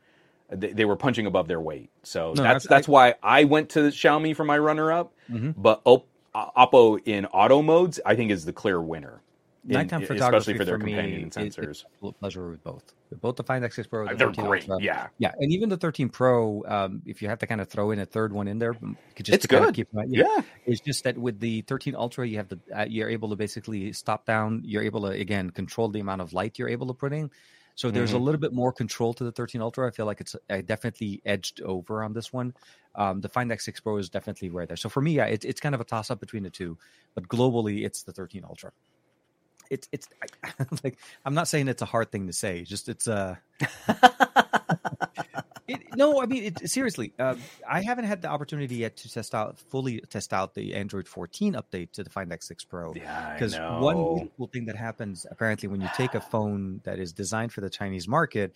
[0.49, 1.89] They, they were punching above their weight.
[2.03, 5.13] So No, that's I- that's why I went to Xiaomi for my runner up.
[5.29, 9.21] But Op- Oppo in auto modes, I think, is the clear winner.
[9.67, 11.69] in- Nighttime especially photography for their me companion is- sensors.
[11.69, 12.83] It's a pleasure with both.
[13.21, 14.67] Both the Find X6 Pro, the They're great.
[14.69, 14.81] Ultra.
[14.83, 15.07] Yeah.
[15.17, 16.63] yeah, and even the 13 Pro.
[16.65, 19.25] Um, if you have to kind of throw in a third one in there, could
[19.25, 19.87] just It's to kind of good.
[19.91, 20.41] Keep, uh, Yeah.
[20.65, 23.91] It's just that with the 13 Ultra, you have the uh, you're able to basically
[23.93, 24.61] stop down.
[24.65, 27.29] You're able to again control the amount of light you're able to put in.
[27.75, 28.25] So there's a Mm-hmm.
[28.25, 29.87] little bit more control to the 13 Ultra.
[29.87, 32.53] I feel like it's I definitely edged over on this one.
[32.95, 34.77] Um, the Find X6 Pro is definitely right there.
[34.77, 36.77] So for me, yeah, it, it's kind of a toss up between the two,
[37.15, 38.71] but globally, it's the 13 Ultra.
[39.69, 40.07] It's it's
[40.43, 40.49] I,
[40.83, 42.63] like I'm not saying it's a hard thing to say.
[42.63, 43.35] Just it's uh
[45.73, 47.13] it, no, I mean it, seriously.
[47.17, 47.35] Uh,
[47.69, 51.53] I haven't had the opportunity yet to test out fully test out the Android 14
[51.53, 52.93] update to the Find X6 Pro.
[52.93, 57.13] Yeah, Because one cool thing that happens apparently when you take a phone that is
[57.13, 58.55] designed for the Chinese market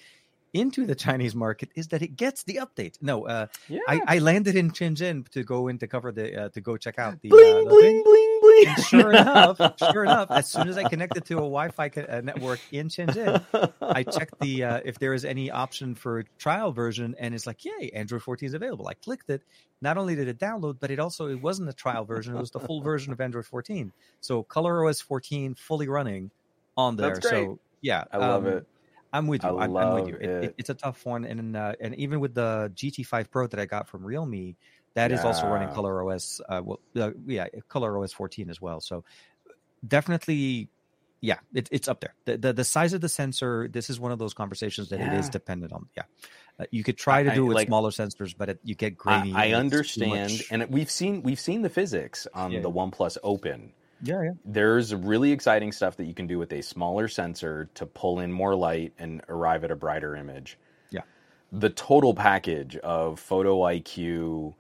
[0.54, 2.96] into the Chinese market is that it gets the update.
[3.02, 3.80] No, uh, Yeah.
[3.90, 6.98] I, I landed in Shenzhen to go in to cover the uh, to go check
[6.98, 8.04] out the, bling, uh, bling, thing.
[8.04, 8.68] bling, bling.
[8.68, 9.60] And sure enough,
[9.92, 13.44] sure enough, as soon as I connected to a Wi-Fi co- uh, network in Shenzhen,
[13.82, 17.48] I checked the uh, if there is any option for a trial version, and it's
[17.48, 18.88] like, yay, Android 14 is available.
[18.88, 19.42] I clicked it.
[19.82, 22.52] Not only did it download, but it also it wasn't a trial version; it was
[22.52, 23.92] the full version of Android 14.
[24.22, 26.32] So ColorOS 14 fully running
[26.78, 27.14] on there.
[27.14, 27.46] That's great.
[27.46, 28.68] So yeah, I love um, it.
[29.16, 29.50] I'm with you.
[29.50, 30.16] I I'm, I'm with love you.
[30.16, 30.44] It, it.
[30.44, 33.66] it, it's a tough one, and uh, and even with the GT5 Pro that I
[33.66, 34.56] got from Realme,
[34.96, 35.76] that is also running Yeah.
[35.76, 36.42] ColorOS.
[36.50, 38.80] Uh, well, uh, yeah, ColorOS 14 as well.
[38.82, 39.04] So
[39.88, 40.70] definitely,
[41.22, 42.14] yeah, it, it's up there.
[42.26, 43.68] The, the the size of the sensor.
[43.68, 45.88] This is one of those conversations that it is dependent on.
[45.96, 46.04] Yeah,
[46.60, 48.94] uh, you could try to do it with like- smaller sensors, but it, you get
[48.94, 49.34] I, grainy.
[49.36, 52.62] I too understand, and we've seen we've seen the physics on Yeah.
[52.62, 53.72] the OnePlus Open.
[54.02, 54.32] yeah, yeah.
[54.46, 58.32] There's really exciting stuff that you can do with a smaller sensor to pull in
[58.32, 60.60] more light and arrive at a brighter image.
[60.92, 61.02] Yeah.
[61.52, 64.54] The total package of photo IQ,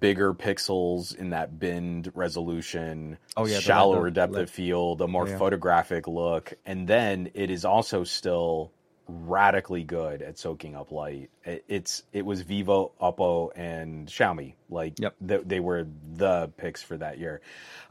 [0.00, 5.38] bigger pixels in that binned resolution, Oh, yeah, shallower depth of field, a more Yeah.
[5.38, 8.72] photographic look, and then it is also still
[9.08, 11.30] radically good at soaking up light.
[11.44, 14.54] It, it's it was Vivo, Oppo, and Xiaomi.
[14.68, 15.14] Like Yep.
[15.28, 17.40] th- they were the picks for that year.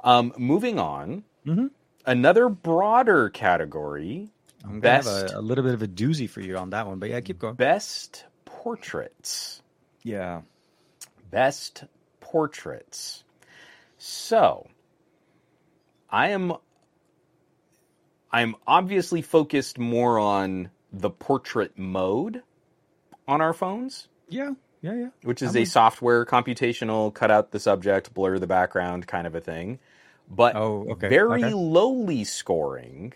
[0.03, 1.69] Um, moving on, Mhm.
[2.05, 4.29] another broader category
[4.63, 6.87] I'm gonna Best- have a, a little bit of a doozy for you on that
[6.87, 7.53] one, but yeah, keep going.
[7.55, 9.61] Best portraits.
[10.03, 10.41] Yeah.
[11.35, 11.83] Best
[12.21, 13.25] portraits.
[13.97, 14.67] So,
[16.09, 16.53] I am
[18.31, 22.41] I'm obviously focused more on the portrait mode
[23.27, 24.53] on our phones, Yeah.
[24.81, 24.93] Yeah.
[24.93, 25.09] Yeah.
[25.23, 29.35] which is I'm a software computational cut out the subject, blur the background kind of
[29.35, 29.79] a thing.
[30.29, 31.53] But Oh, okay, very okay.
[31.53, 33.13] lowly scoring,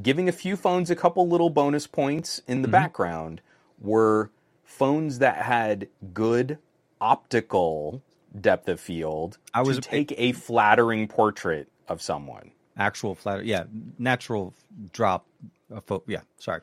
[0.00, 2.72] giving a few phones a couple little bonus points in the Mm-hmm.
[2.72, 3.40] background
[3.80, 4.30] were
[4.64, 6.58] phones that had good
[7.02, 8.00] optical
[8.40, 12.52] depth of field I was- to take a flattering portrait of someone.
[12.78, 13.44] Actual flat.
[13.44, 13.64] Yeah.
[13.98, 14.54] Natural
[14.92, 15.26] drop.
[15.70, 16.20] Of fo- yeah.
[16.38, 16.60] Sorry.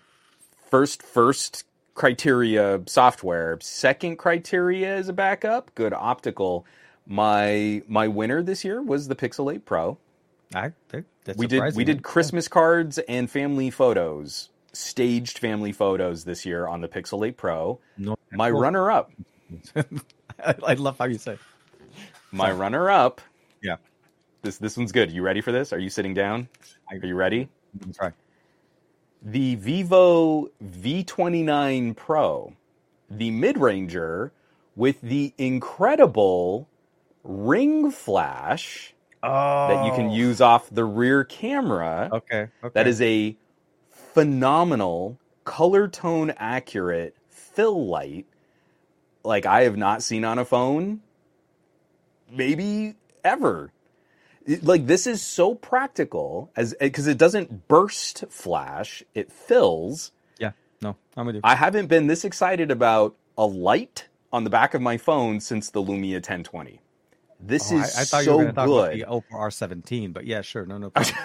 [0.71, 3.57] First, first criteria software.
[3.61, 6.65] Second criteria is a backup, good optical.
[7.05, 9.97] My my winner this year was the Pixel 8 Pro.
[10.55, 10.71] I.
[11.25, 16.67] That's we did we did Christmas cards and family photos, staged family photos this year
[16.67, 17.79] on the Pixel 8 Pro.
[17.97, 19.11] No, My well, runner up,
[20.45, 21.33] I, I love how you say.
[21.33, 21.39] it.
[22.31, 23.21] my runner up.
[23.61, 23.75] Yeah.
[24.41, 25.11] This this one's good.
[25.11, 25.73] You ready for this?
[25.73, 26.47] Are you sitting down?
[26.89, 27.49] Are you ready?
[27.91, 28.13] Sorry.
[29.21, 32.53] The Vivo V29 Pro,
[33.09, 34.31] the mid-ranger
[34.77, 36.69] with the incredible
[37.23, 39.67] ring flash Oh.
[39.67, 40.15] that you can oh.
[40.15, 42.09] use off the rear camera.
[42.13, 42.47] Okay.
[42.63, 42.71] Okay.
[42.73, 43.35] That is a
[43.89, 48.25] phenomenal color tone accurate fill light
[49.23, 51.01] like I have not seen on a phone
[52.31, 53.71] maybe ever.
[54.45, 60.11] It- like this is so practical as eh, because it doesn't burst flash, it fills.
[60.39, 60.51] Yeah.
[60.81, 61.41] No, I'm with you.
[61.43, 65.69] I haven't been this excited about a light on the back of my phone since
[65.69, 66.81] the Lumia 1020.
[67.39, 68.99] This Oh, is I, I thought so you were to talk about good.
[68.99, 70.89] the Oppo R17, but yeah, sure, no, no.
[70.91, 71.15] problem.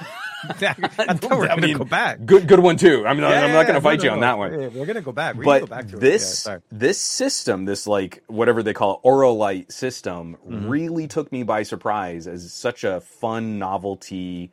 [1.08, 2.24] I thought we were I going to mean, go back.
[2.26, 3.06] Good, good one too.
[3.06, 4.20] I'm not, Yeah, I'm not going to fight no, you no, on no.
[4.20, 4.52] that one.
[4.52, 5.36] Yeah, We're going to go back.
[5.36, 6.46] We're but go back to this it.
[6.46, 10.68] Yeah, this system, this like whatever they call it, Aura Light system, Mm-hmm.
[10.68, 14.52] really took me by surprise as such a fun novelty.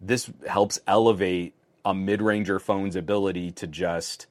[0.00, 1.54] This helps elevate
[1.84, 4.26] a mid-ranger phone's ability to just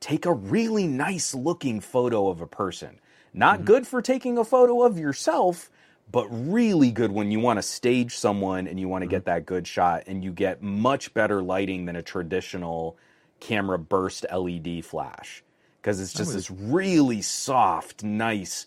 [0.00, 3.00] take a really nice looking photo of a person.
[3.34, 3.64] Not Mm-hmm.
[3.64, 5.70] good for taking a photo of yourself,
[6.10, 9.26] but really good when you want to stage someone and you want to get Mm-hmm.
[9.26, 12.96] that good shot and you get much better lighting than a traditional
[13.40, 15.44] camera burst LED flash
[15.82, 18.66] because it's just this really soft, nice,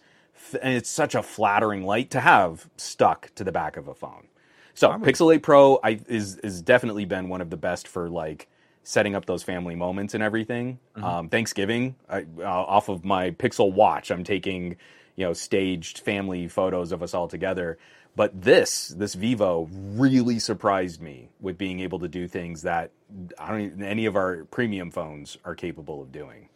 [0.62, 4.28] and it's such a flattering light to have stuck to the back of a phone.
[4.76, 8.48] So Pixel 8 Pro I, is is definitely been one of the best for like
[8.84, 10.80] setting up those family moments and everything.
[11.02, 14.78] Um, Thanksgiving, I, uh, off of my Pixel Watch, I'm taking
[15.20, 17.78] you know staged family photos of us all together.
[18.16, 22.92] But this this Vivo really surprised me with being able to do things that
[23.38, 26.48] I don't even, any of our premium phones are capable of doing.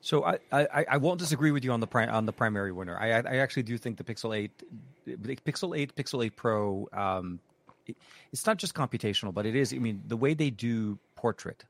[0.00, 2.96] So I, I, I won't disagree with you on the pri- on the primary winner.
[2.98, 4.50] I I actually do think the Pixel Eight,
[5.06, 6.88] Pixel Eight, Pixel Eight Pro.
[6.92, 7.40] Um,
[7.86, 7.96] it,
[8.32, 9.74] it's not just computational, but it is.
[9.74, 11.64] I mean, the way they do portrait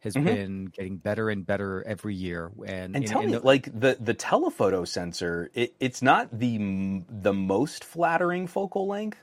[0.00, 2.50] has been getting better and better every year.
[2.66, 7.32] And And tell me, the- like the the telephoto sensor, it, it's not the the
[7.32, 9.18] most flattering focal length,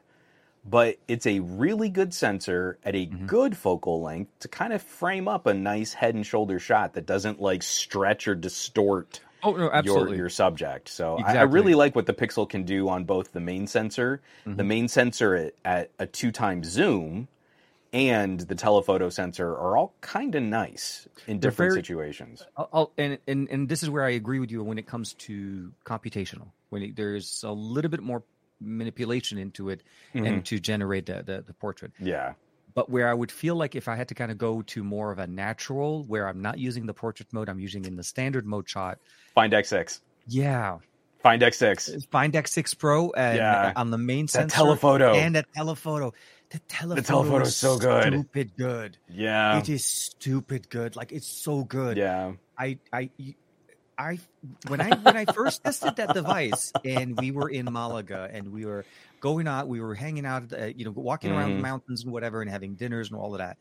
[0.67, 3.25] but it's a really good sensor at a Mm-hmm.
[3.27, 7.05] good focal length to kind of frame up a nice head and shoulder shot that
[7.05, 10.17] doesn't like stretch or distort oh no, your absolutely.
[10.17, 10.89] your subject.
[10.89, 14.21] So I, I really like what the Pixel can do on both the main sensor,
[14.43, 14.67] the Mm-hmm.
[14.67, 17.27] main sensor at, at a two times zoom,
[17.95, 22.45] and the telephoto sensor are all kind of nice in different very- situations.
[22.57, 25.71] I'll, and, and and this is where I agree with you when it comes to
[25.85, 26.47] computational.
[26.69, 28.23] When it, there's a little bit more
[28.59, 29.81] manipulation into it,
[30.13, 30.25] Mm-hmm.
[30.25, 31.91] and to generate the, the the portrait.
[31.99, 32.33] Yeah.
[32.73, 35.11] But where I would feel like if I had to kind of go to more
[35.13, 38.45] of a natural, where I'm not using the portrait mode, I'm using in the standard
[38.45, 38.99] mode shot.
[39.33, 40.01] Find X6.
[40.27, 40.79] Yeah,
[41.21, 42.05] Find X6.
[42.11, 43.73] Find X6 Pro and Yeah.
[43.75, 45.13] on the main That sensor telephoto.
[45.15, 46.13] and that telephoto.
[46.51, 48.13] The telephoto, the telephoto is so good.
[48.13, 48.97] Stupid good.
[49.09, 49.57] Yeah.
[49.59, 50.95] It is stupid good.
[50.95, 51.97] Like it's so good.
[51.97, 52.33] Yeah.
[52.57, 53.09] I I
[53.97, 54.19] I
[54.67, 58.65] when I when I first tested that device and we were in Malaga and we
[58.65, 58.85] were
[59.21, 61.61] going out, we were hanging out, uh, you know, walking around the Mhm.
[61.63, 63.57] mountains and whatever, and having dinners and all of that.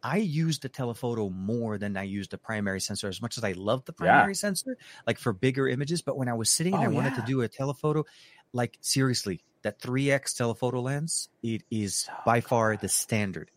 [0.00, 3.08] I used the telephoto more than I used the primary sensor.
[3.08, 4.12] As much as I love the Yeah.
[4.12, 4.76] primary sensor,
[5.08, 7.40] like for bigger images, but when I was sitting and Oh, I wanted to do
[7.42, 8.04] a telephoto,
[8.52, 13.50] like seriously, that 3x telephoto lens, it is by far the standard.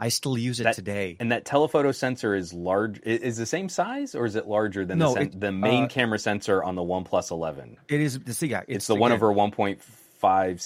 [0.00, 1.16] I still use it That- today.
[1.18, 3.00] And that telephoto sensor is large.
[3.00, 5.84] Is the same size, or is it larger than No, the, sen- it- the main
[5.84, 7.76] uh, camera sensor on the OnePlus 11?
[7.88, 9.78] It is the yeah, It's, the one again, over 1.4
[10.18, 10.60] five.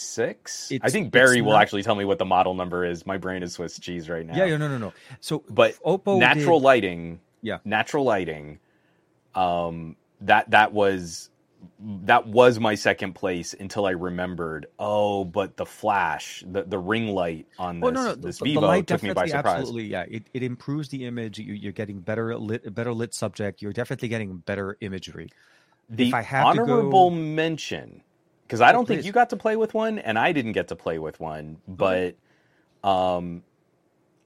[0.83, 3.05] I think Barry will not- actually tell me what the model number is.
[3.07, 4.35] My brain is Swiss cheese right now.
[4.37, 4.93] Yeah, yeah, no, no, no.
[5.20, 7.59] So, but Oppo natural did- lighting Yeah.
[7.64, 8.59] natural lighting
[9.35, 11.30] um that that was
[11.80, 17.08] that was my second place until i remembered oh but the flash the the ring
[17.08, 18.14] light on this no, no.
[18.14, 20.04] this the, the vivo light took me by surprise absolutely, yeah.
[20.08, 21.38] It, it improves the image.
[21.38, 23.62] You, you're getting better lit, better lit subject.
[23.62, 25.28] You're definitely getting better imagery.
[25.88, 28.02] the if I have to honorable go- mention
[28.46, 30.76] because i don't think you got to play with one and i didn't get to
[30.76, 32.16] play with one but
[32.84, 33.42] um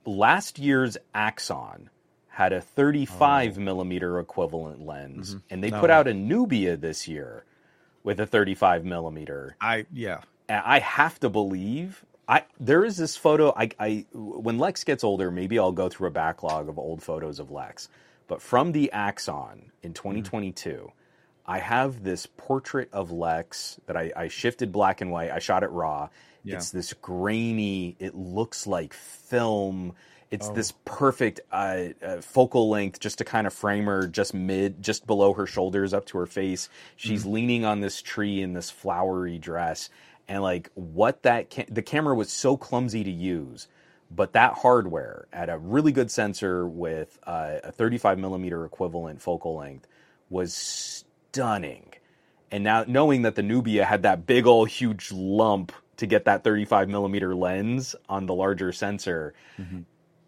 [0.04, 1.90] last year's axon
[2.36, 5.30] had a 35 millimeter equivalent lens.
[5.30, 5.38] Mm-hmm.
[5.48, 5.80] And they Oh.
[5.80, 7.46] put out a nubia this year
[8.02, 9.56] with a 35 millimeter.
[9.58, 10.20] I yeah.
[10.46, 15.30] I have to believe I there is this photo I, I when Lex gets older
[15.30, 17.88] maybe I'll go through a backlog of old photos of Lex.
[18.28, 20.10] But from the Axon in mm-hmm.
[20.20, 20.92] 2022
[21.46, 25.30] I have this portrait of Lex that I, I shifted black and white.
[25.30, 26.10] I shot it raw.
[26.44, 26.56] Yeah.
[26.56, 29.94] it's this grainy it looks like film
[30.30, 30.54] it's Oh.
[30.54, 35.06] this perfect uh, uh, focal length just to kind of frame her just mid just
[35.06, 37.32] below her shoulders up to her face she's Mm-hmm.
[37.32, 39.88] leaning on this tree in this flowery dress
[40.28, 43.68] and like what that ca- the camera was so clumsy to use
[44.10, 49.56] but that hardware at a really good sensor with uh, a 35 millimeter equivalent focal
[49.56, 49.86] length
[50.30, 50.52] was
[51.32, 51.92] stunning
[52.50, 56.44] and now knowing that the nubia had that big old huge lump to get that
[56.44, 59.34] 35 millimeter lens on the larger sensor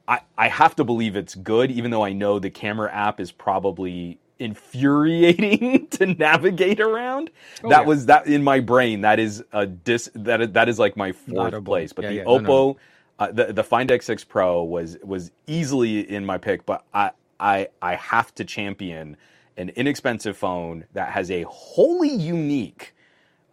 [0.09, 3.31] I, I have to believe it's good, even though I know the camera app is
[3.31, 7.31] probably infuriating to navigate around.
[7.63, 7.87] Oh, that yeah.
[7.87, 9.03] was that in my brain.
[9.03, 10.11] That is a dis.
[10.15, 11.93] That is, that is like my fourth place.
[11.93, 12.77] But yeah, the yeah, Oppo, no.
[13.19, 16.65] Uh, the the Find X6 Pro was was easily in my pick.
[16.65, 19.17] But I I I have to champion
[19.59, 22.95] an inexpensive phone that has a wholly unique.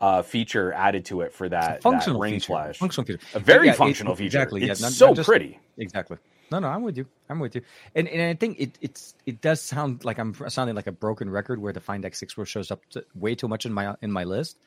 [0.01, 2.47] Uh, feature added to it for that, that functional ring feature.
[2.47, 2.77] flash.
[2.77, 3.19] Functional feature.
[3.33, 4.39] A very functional feature.
[4.39, 4.69] Exactly.
[4.69, 5.57] It's yeah, not- so not just- pretty.
[5.77, 6.17] Exactly.
[6.51, 7.07] No, no, I'm with you.
[7.29, 7.61] I'm with you.
[7.95, 11.29] And and I think it it's it does sound like I'm sounding like a broken
[11.29, 14.11] record where the Find X6 Pro shows up to, way too much in my in
[14.11, 14.57] my list.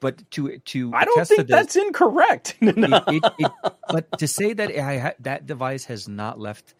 [0.00, 2.56] But to to I don't think this, that's incorrect.
[2.60, 3.52] it, it, it,
[3.88, 6.74] but to say that I ha- that device has not left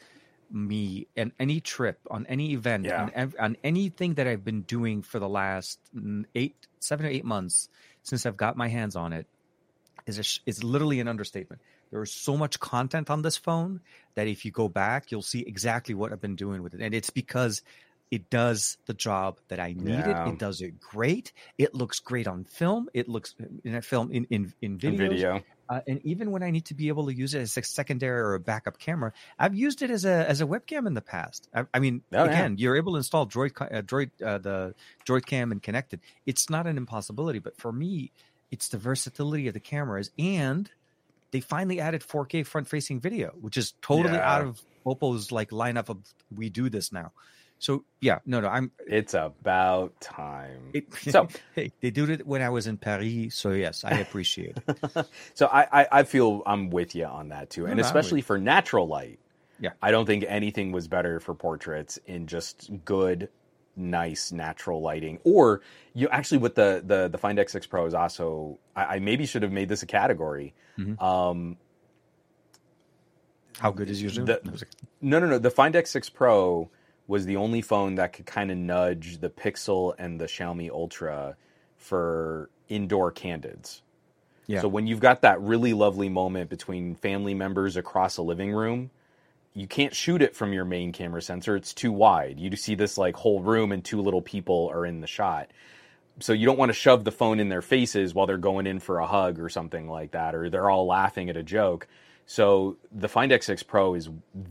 [0.50, 3.08] me and any trip on any event Yeah.
[3.16, 5.80] on, on anything that I've been doing for the last
[6.34, 7.68] eight, seven or eight months
[8.02, 9.26] since I've got my hands on it
[10.06, 11.62] is a sh- is literally an understatement.
[11.90, 13.80] There is so much content on this phone
[14.14, 16.94] that if you go back, you'll see exactly what I've been doing with it, and
[16.94, 17.62] it's because
[18.10, 20.06] it does the job that I needed.
[20.06, 20.28] Yeah.
[20.28, 21.32] It does it great.
[21.58, 22.88] It looks great on film.
[22.94, 25.08] It looks in a film in in, in In videos.
[25.08, 25.42] video.
[25.66, 28.20] Uh, and even when I need to be able to use it as a secondary
[28.20, 31.48] or a backup camera, I've used it as a as a webcam in the past.
[31.54, 32.30] I, I mean, Oh, yeah.
[32.30, 34.74] again, you're able to install Droid uh, Droid uh, the
[35.08, 36.00] Droid Cam and connect it.
[36.26, 38.12] It's not an impossibility, but for me,
[38.50, 40.70] it's the versatility of the cameras, and
[41.34, 44.32] they finally added 4K front facing video, which is totally Yeah.
[44.36, 45.98] out of Oppo's like lineup of
[46.32, 47.10] we do this now.
[47.58, 50.70] So yeah, no, no, I'm It's about time.
[50.74, 51.26] it, So-
[51.56, 55.06] hey, they did it when I was in Paris, so yes, I appreciate it.
[55.34, 58.38] So I, I, I feel I'm with you on that too, and no, especially for
[58.38, 59.18] natural light.
[59.58, 59.70] Yeah.
[59.82, 63.28] I don't think anything was better for portraits in just good,
[63.76, 65.18] nice natural lighting.
[65.24, 65.60] Or
[65.94, 69.42] you actually with the the the Find X6 Pro is also I, I maybe should
[69.42, 70.54] have made this a category.
[70.78, 71.00] Mhm.
[71.02, 71.56] Um,
[73.58, 74.26] How good is your zoom?
[74.26, 74.40] The-
[75.00, 75.38] No, No, no, no.
[75.38, 76.70] The Find X6 Pro
[77.06, 81.36] was the only phone that could kind of nudge the Pixel and the Xiaomi Ultra
[81.76, 83.82] for indoor candids.
[84.46, 84.60] Yeah.
[84.60, 88.90] So when you've got that really lovely moment between family members across a living room,
[89.54, 91.54] you can't shoot it from your main camera sensor.
[91.56, 92.40] It's too wide.
[92.40, 95.50] You see this like whole room and two little people are in the shot.
[96.20, 98.80] So you don't want to shove the phone in their faces while they're going in
[98.80, 101.86] for a hug or something like that, or they're all laughing at a joke.
[102.26, 104.08] So the Find X6 Pro is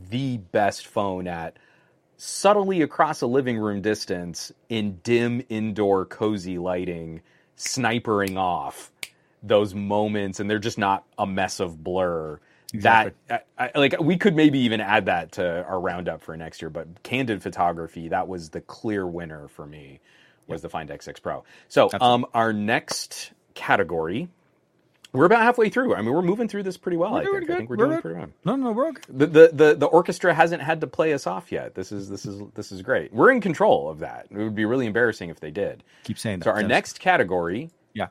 [0.10, 1.58] the best phone at
[2.18, 7.22] subtly across a living room distance in dim indoor cozy lighting,
[7.58, 8.92] snipering off
[9.42, 12.40] those moments, and they're just not a mess of blur.
[12.74, 13.14] Exactly.
[13.28, 16.62] That I, I, like we could maybe even add that to our roundup for next
[16.62, 16.70] year.
[16.70, 20.00] But candid photography, that was the clear winner for me.
[20.48, 21.46] Was the Find X6 Pro.
[21.70, 24.28] So um, our next category,
[25.14, 25.96] we're about halfway through.
[25.96, 27.14] I mean, we're moving through this pretty well.
[27.14, 27.50] We're I think.
[27.50, 28.02] I think we're, We're doing good.
[28.02, 29.02] pretty well No, no, we're okay.
[29.08, 31.76] the, the the the orchestra hasn't had to play us off yet.
[31.76, 33.14] This is this is this is great.
[33.14, 34.28] We're in control of that.
[34.32, 35.84] It would be really embarrassing if they did.
[36.04, 36.46] Keep saying that.
[36.46, 36.68] So our Yes.
[36.70, 38.08] next category, Yeah.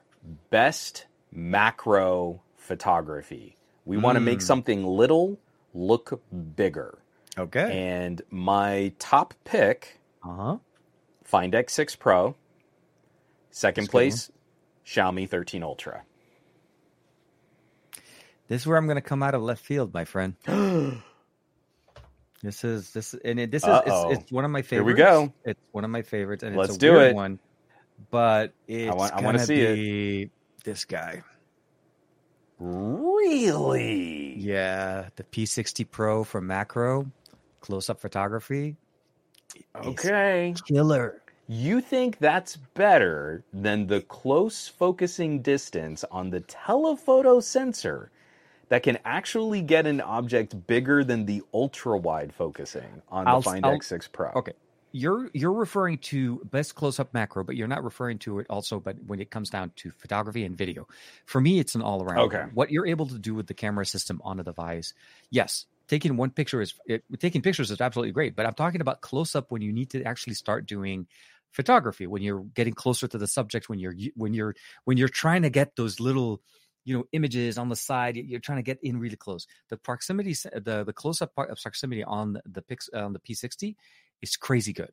[0.50, 3.56] best macro photography.
[3.84, 4.42] We want to make Mm.
[4.42, 5.38] something little
[5.74, 6.22] look
[6.56, 6.98] bigger.
[7.38, 7.88] Okay.
[7.88, 10.56] And my top pick, Uh huh.
[11.24, 12.36] Find X6 Pro.
[13.50, 14.30] Second That's place,
[14.86, 16.04] Xiaomi 13 Ultra.
[18.48, 20.34] This is where I'm going to come out of left field, my friend.
[22.42, 24.10] This is this and it, this is Uh-oh.
[24.10, 24.98] it's, it's one of my favorites.
[24.98, 25.32] Here we go.
[25.44, 27.14] It's one of my favorites, and Let's it's a do weird it.
[27.14, 27.38] one.
[28.10, 30.30] But it's want- I wanna see it.
[30.64, 31.22] this guy.
[32.62, 34.34] Really?
[34.38, 37.10] Yeah, the P60 Pro from Macro,
[37.60, 38.76] close-up photography.
[39.74, 40.54] Okay.
[40.66, 41.20] killer.
[41.48, 48.10] You think that's better than the close focusing distance on the telephoto sensor
[48.68, 53.42] that can actually get an object bigger than the ultra wide focusing on the I'll-
[53.42, 54.30] Find I'll- X6 Pro?
[54.36, 54.52] Okay.
[54.92, 58.78] You're you're referring to best close-up macro, but you're not referring to it also.
[58.78, 60.86] But when it comes down to photography and video,
[61.26, 62.18] for me, it's an all-around.
[62.26, 62.44] Okay.
[62.54, 64.94] What you're able to do with the camera system on a device,
[65.30, 68.36] yes, taking one picture is it, taking pictures is absolutely great.
[68.36, 71.06] But I'm talking about close-up when you need to actually start doing
[71.50, 75.42] photography, when you're getting closer to the subject, when you're when you're when you're trying
[75.42, 76.42] to get those little
[76.84, 80.32] you know images on the side you're trying to get in really close the proximity
[80.32, 83.76] the the close-up part of proximity on the pix on the p60
[84.22, 84.90] is crazy good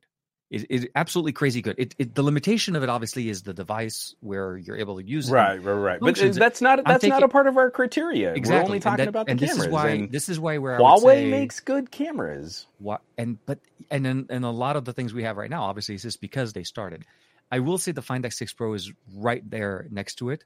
[0.50, 4.14] it, it absolutely crazy good it, it the limitation of it obviously is the device
[4.20, 6.00] where you're able to use it Right, right, right.
[6.00, 8.34] But uh, that's not that's not a part of our criteria.
[8.34, 9.56] exactly We're only And talking that- about the and cameras.
[9.58, 12.66] this is why and this is why where Huawei say, makes good cameras.
[12.78, 13.60] what and but
[13.92, 16.20] and then and a lot of the things we have right now obviously is just
[16.20, 17.04] because they started
[17.52, 20.42] i will say the find x6 pro is right there next to it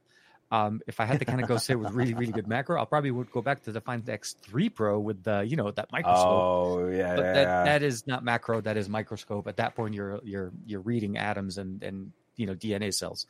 [0.55, 2.87] um, if i had to kind of go say with really really good macro i'll
[2.95, 6.47] probably would go back to the find x3 pro with the you know that microscope
[6.49, 7.65] Oh yeah, but yeah, that, yeah.
[7.65, 11.59] that is not macro that is microscope at that point you're you're you're reading atoms
[11.59, 13.27] and and you know dna cells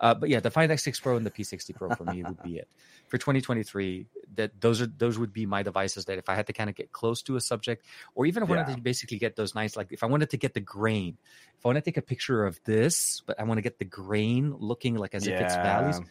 [0.00, 2.56] uh, but yeah the find x6 pro and the p60 pro for me would be
[2.58, 2.68] it
[3.08, 6.52] for 2023 that those are those would be my devices that if i had to
[6.52, 8.76] kind of get close to a subject or even if i wanted Yeah.
[8.76, 11.18] to basically get those nice like if i wanted to get the grain
[11.58, 13.84] if i want to take a picture of this but i want to get the
[13.84, 16.04] grain looking like as if it's valleys Yeah.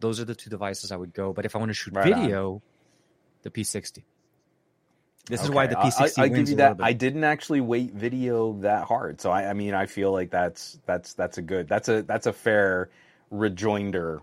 [0.00, 2.12] Those are the two devices i would go but if i want to shoot Right
[2.12, 2.20] on.
[2.20, 2.62] video
[3.42, 4.02] the p60
[5.30, 6.78] this is why the P60 I, I wins give you that.
[6.78, 6.84] bit.
[6.86, 10.78] I didn't actually weight video that hard, so I, I mean, I feel like that's
[10.86, 12.88] that's that's a good that's a that's a fair
[13.30, 14.22] rejoinder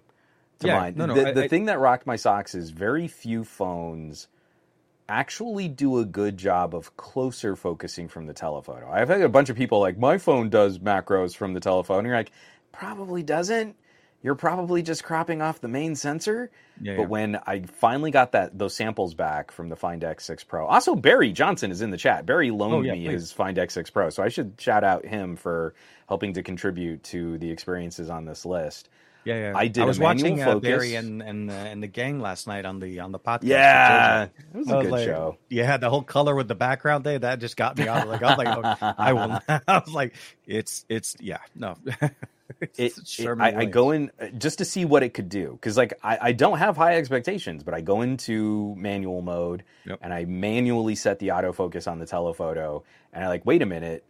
[0.61, 0.93] to Yeah, mine.
[0.97, 4.27] no, no, the I- the thing that rocked my socks is very few phones
[5.07, 8.89] actually do a good job of closer focusing from the telephoto.
[8.89, 11.99] I've had a bunch of people like my phone does macros from the telephone.
[11.99, 12.31] And you're like,
[12.71, 13.75] probably doesn't.
[14.25, 16.49] You're probably just cropping off the main sensor.
[16.81, 17.07] Yeah, But yeah.
[17.09, 21.31] when I finally got that those samples back from the Find X6 Pro, also Barry
[21.31, 22.25] Johnson is in the chat.
[22.25, 23.11] Barry loaned Oh, yeah, me please.
[23.21, 25.75] his Find X6 Pro, so I should shout out him for
[26.09, 28.89] helping to contribute to the experiences on this list.
[29.25, 29.53] Yeah, yeah.
[29.55, 32.65] I did I was watching uh, Barry and and uh, and the gang last night
[32.65, 33.43] on the on the podcast.
[33.43, 35.37] Yeah, it was a was good like, show.
[35.49, 38.07] Yeah, the whole color with the background there that just got me out.
[38.07, 39.39] Like I was like, oh, I will.
[39.67, 40.13] I was like,
[40.45, 41.75] it's it's yeah, no.
[42.77, 45.51] It's It, it- I, I go in uh, just to see what it could do
[45.53, 49.99] because like I, I don't have high expectations but i go into manual mode Yep.
[50.03, 54.03] and i manually set the autofocus on the telephoto and i like wait a minute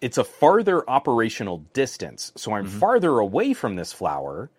[0.00, 4.50] it's a farther operational distance so i'm farther away from this flower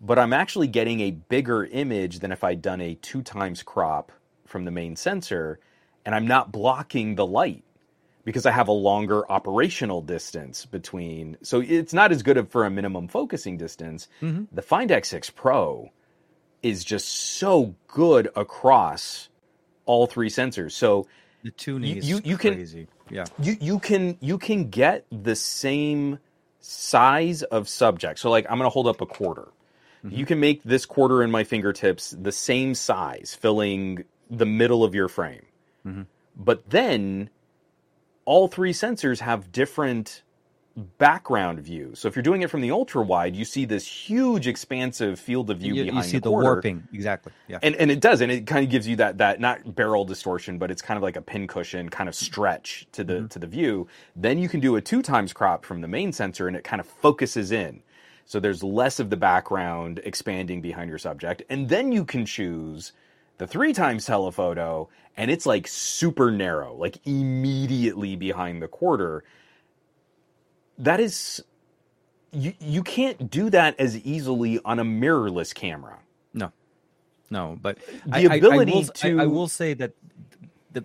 [0.00, 4.10] but i'm actually getting a bigger image than if i'd done a two times crop
[4.46, 5.58] from the main sensor
[6.06, 7.62] and i'm not blocking the light
[8.24, 11.36] because I have a longer operational distance between.
[11.42, 14.08] So it's not as good for a minimum focusing distance.
[14.22, 14.46] Mhm.
[14.50, 15.90] The Find X6 Pro
[16.62, 19.28] is just so good across
[19.84, 20.72] all three sensors.
[20.72, 21.06] So
[21.42, 22.86] the tuning you- is you- you can- crazy.
[23.10, 26.18] Yeah, you you can you can get the same
[26.60, 28.18] size of subject.
[28.18, 29.48] So like I'm going to hold up a quarter.
[30.06, 34.94] You can make this quarter in my fingertips the same size, filling the middle of
[34.94, 35.46] your frame.
[35.86, 36.06] Mhm.
[36.36, 37.30] But then
[38.26, 40.22] all three sensors have different
[40.76, 41.92] background view.
[41.94, 45.50] So if you're doing it from the ultra wide, you see this huge expansive field
[45.50, 46.86] of view you, you behind see the the warping.
[46.92, 47.32] Exactly.
[47.46, 50.04] Yeah, and and it does and it kind of gives you that that not barrel
[50.04, 53.26] distortion but it's kind of like a pincushion kind of stretch to the mm-hmm.
[53.28, 53.86] to the view.
[54.16, 56.80] Then you can do a two times crop from the main sensor and it kind
[56.80, 57.82] of focuses in.
[58.26, 61.42] So there's less of the background expanding behind your subject.
[61.50, 62.92] And then you can choose
[63.38, 69.24] the three times telephoto and it's like super narrow like immediately behind the quarter
[70.78, 71.42] that is
[72.32, 75.98] you you can't do that as easily on a mirrorless camera
[76.32, 76.50] no,
[77.30, 79.92] no, but The I, I- I ability will, to- I, I will say that
[80.72, 80.84] the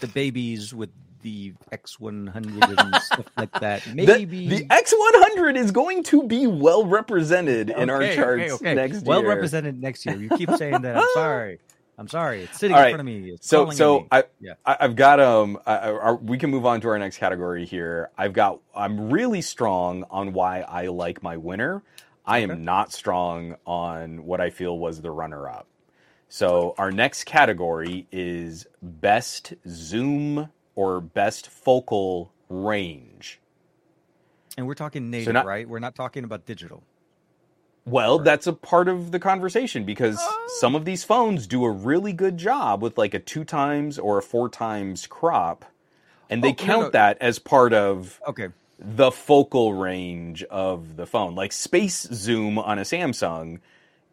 [0.00, 0.90] the babies with
[1.22, 3.86] the X one hundred and stuff like that.
[3.94, 8.74] Maybe the, X100 is going to be well represented in our charts okay, okay.
[8.74, 9.26] next well year.
[9.28, 10.16] Well represented next year.
[10.16, 10.96] You keep saying that.
[10.96, 11.58] I'm sorry.
[12.00, 12.44] I'm sorry.
[12.44, 13.30] It's sitting All in front of me.
[13.32, 14.06] It's So, so me.
[14.10, 14.54] I, Yeah.
[14.64, 18.08] I, I've got um, I, I, we can move on to our next category here.
[18.16, 21.82] I've got, I'm really strong on why I like my winner.
[22.24, 22.60] I am Okay.
[22.60, 25.66] not strong on what I feel was the runner-up.
[26.30, 33.40] So our next category is best zoom or best focal range.
[34.56, 35.68] And we're talking native, not- right?
[35.68, 36.82] We're not talking about digital.
[37.90, 40.48] Well, that's a part of the conversation because Oh.
[40.60, 44.18] some of these phones do a really good job with like a two times or
[44.18, 45.64] a four times crop,
[46.30, 46.90] and they Oh, count no.
[46.92, 48.48] that as part of Okay.
[48.78, 51.34] the focal range of the phone.
[51.34, 53.60] Like space zoom on a Samsung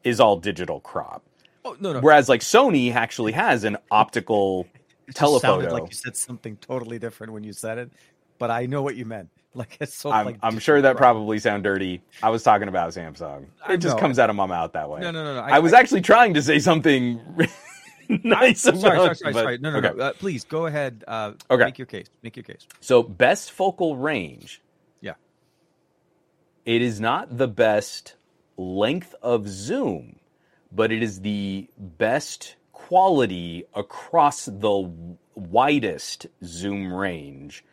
[0.04, 1.24] is all digital crop,
[1.66, 1.99] Oh no, no.
[2.02, 4.68] whereas like Sony actually has an optical
[5.08, 5.74] It telephoto.
[5.74, 7.91] like you said something totally different when you said it,
[8.40, 9.30] but I know what you meant.
[9.53, 10.11] Like it's so.
[10.11, 12.02] I'm, like I'm sure that probably sound dirty.
[12.22, 13.45] I was talking about Samsung.
[13.65, 13.99] I It just know.
[14.02, 15.02] comes out of my mouth that way.
[15.02, 15.40] No, no, no, no.
[15.41, 17.19] I, was actually trying to say something
[18.24, 18.82] nice I'm about.
[18.82, 19.57] sorry, sorry, sorry, but- sorry.
[19.57, 19.98] No, no, okay.
[19.98, 20.03] no.
[20.03, 21.03] Uh, please go ahead.
[21.07, 21.64] Uh, Okay.
[21.65, 22.07] Make your case.
[22.22, 22.68] Make your case.
[22.82, 24.61] So best focal range.
[25.02, 25.14] Yeah.
[26.65, 28.15] It is not the best
[28.57, 30.18] length of zoom,
[30.72, 34.91] but it is the best quality across the
[35.36, 37.64] widest zoom range.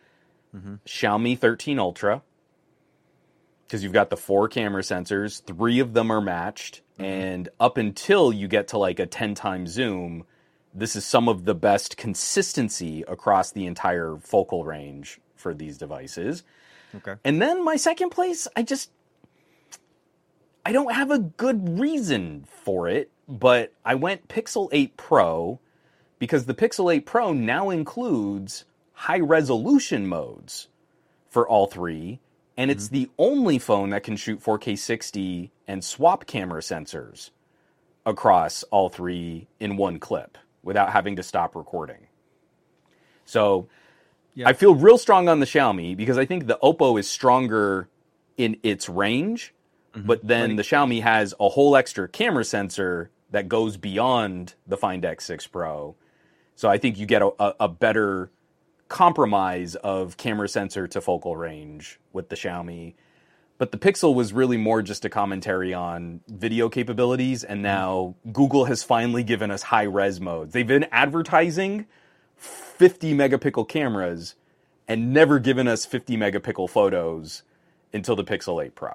[0.55, 0.75] Mm-hmm.
[0.85, 2.21] Xiaomi 13 Ultra,
[3.65, 7.03] because you've got the four camera sensors, three of them are matched, Mm-hmm.
[7.03, 10.23] and up until you get to like a 10 times zoom,
[10.73, 16.43] this is some of the best consistency across the entire focal range for these devices.
[16.95, 17.15] Okay.
[17.25, 18.91] And then my second place, I just
[20.65, 25.59] I don't have a good reason for it, but I went Pixel 8 Pro
[26.17, 28.63] because the Pixel 8 Pro now includes
[28.95, 30.67] high resolution modes
[31.29, 32.19] for all three,
[32.57, 32.95] and it's mm-hmm.
[32.95, 37.31] the only phone that can shoot 4K 60 and swap camera sensors
[38.05, 42.07] across all three in one clip without having to stop recording.
[43.25, 43.67] So.
[44.45, 47.87] I feel real strong on the Xiaomi because I think the Oppo is stronger
[48.35, 49.53] in its range,
[49.93, 50.05] mm-hmm.
[50.05, 55.03] but then the Xiaomi has a whole extra camera sensor that goes beyond the Find
[55.03, 55.95] X6 Pro.
[56.55, 58.29] So I think you get a, a, a better
[58.87, 62.93] compromise of camera sensor to focal range with the Xiaomi.
[63.57, 67.63] But the Pixel was really more just a commentary on video capabilities, and mm-hmm.
[67.63, 70.53] now Google has finally given us high res modes.
[70.53, 71.85] They've been advertising
[72.35, 74.35] 50 megapixel cameras
[74.87, 77.43] and never given us 50 megapixel photos
[77.93, 78.91] until the Pixel 8 Pro.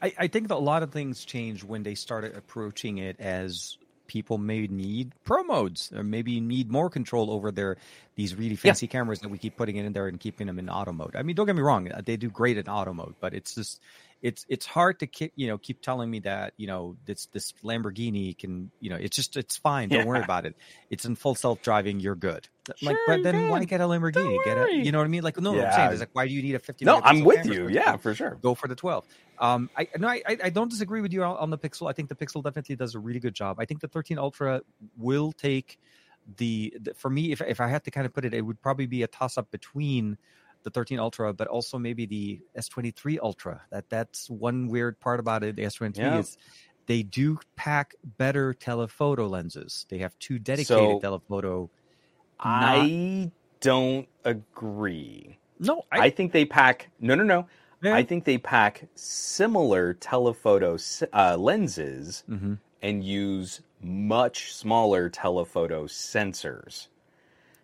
[0.00, 3.78] I, I think that a lot of things changed when they started approaching it as
[4.08, 7.76] people may need pro modes or maybe need more control over their
[8.16, 10.90] these really fancy cameras that we keep putting in there and keeping them in auto
[10.92, 11.14] mode.
[11.14, 13.80] I mean, don't get me wrong, they do great in auto mode, but it's just
[14.20, 17.52] it's it's hard to keep you know keep telling me that you know this this
[17.62, 19.88] Lamborghini can you know it's just it's fine.
[19.88, 20.56] Don't worry about it.
[20.90, 22.00] It's in full self driving.
[22.00, 22.48] You're good.
[22.82, 23.68] like, Sure, but then why good.
[23.68, 24.44] get a Lamborghini?
[24.44, 25.22] Get a you know what I mean?
[25.22, 26.84] Like no, no I'm saying is like why do you need a 50?
[26.84, 27.68] No, I'm with you.
[27.68, 28.38] Yeah, for sure.
[28.42, 29.04] go for the 12.
[29.38, 31.88] Um, I no, I, I I don't disagree with you on, on the Pixel.
[31.88, 33.58] I think the Pixel definitely does a really good job.
[33.60, 34.62] I think the 13 Ultra
[34.96, 35.78] will take
[36.36, 38.60] the, the for me if if I had to kind of put it, it would
[38.60, 40.18] probably be a toss up between
[40.68, 43.62] the 13 Ultra, but also maybe the S23 Ultra.
[43.70, 45.56] That that's one weird part about it.
[45.56, 46.18] The S23 Yeah.
[46.18, 46.36] is
[46.86, 49.86] they do pack better telephoto lenses.
[49.88, 51.70] They have two dedicated So- telephoto.
[52.40, 55.38] I don't agree.
[55.58, 57.48] No, I, I, think they pack, no, no, no.
[57.82, 57.94] Yeah.
[57.94, 60.78] I think they pack similar telephoto
[61.12, 62.58] uh, lenses Mhm.
[62.82, 66.88] and use much smaller telephoto sensors.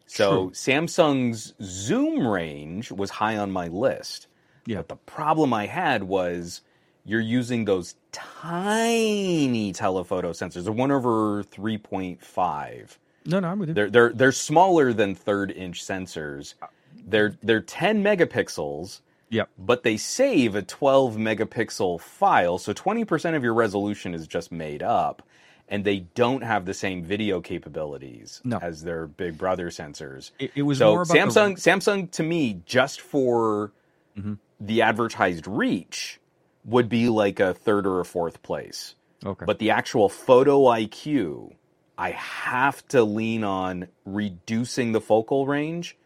[0.06, 0.50] So True.
[0.50, 4.26] Samsung's zoom range was high on my list.
[4.66, 4.78] Yeah.
[4.78, 6.60] But the problem I had was
[7.04, 12.96] you're using those tiny telephoto sensors, the one over 3.5.
[13.26, 13.74] no, no, I'm with you.
[13.74, 16.54] They're they're they're smaller than third inch sensors.
[16.62, 16.66] Uh,
[17.06, 19.00] they're they're 10 megapixels,
[19.30, 19.48] Yep.
[19.58, 24.82] but they save a 12 megapixel file, so 20% of your resolution is just made
[24.82, 25.22] up,
[25.68, 28.58] and they don't have the same video capabilities No.
[28.60, 30.30] as their big brother sensors.
[30.38, 33.72] It, it was so more about the- Samsung Samsung to me just for
[34.18, 34.38] Mhm.
[34.60, 36.20] the advertised reach
[36.64, 38.94] would be like a third or a fourth place.
[39.24, 39.44] Okay.
[39.46, 41.54] But the actual photo IQ,
[41.96, 45.96] I have to lean on reducing the focal range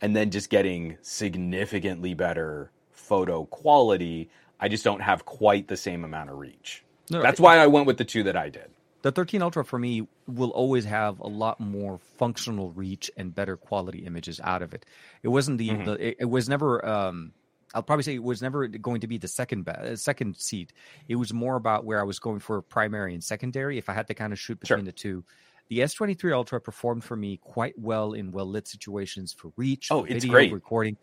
[0.00, 4.28] and then just getting significantly better photo quality.
[4.60, 6.84] I just don't have quite the same amount of reach.
[7.10, 8.70] No, That's I- why I went with the two that I did.
[9.04, 13.54] The 13 ultra for me will always have a lot more functional reach and better
[13.56, 14.86] quality images out of it
[15.22, 15.84] it wasn't the, Mhm.
[15.84, 17.32] the it, it was never um
[17.74, 20.72] i'll probably say it was never going to be the second be- uh, second seat
[21.06, 24.06] it was more about where i was going for primary and secondary if i had
[24.08, 24.76] to kind of shoot Sure.
[24.78, 25.24] between the two
[25.68, 30.02] the S23 Ultra performed for me quite well in well lit situations for reach, Oh,
[30.02, 30.52] for it's video, great.
[30.52, 30.98] recording.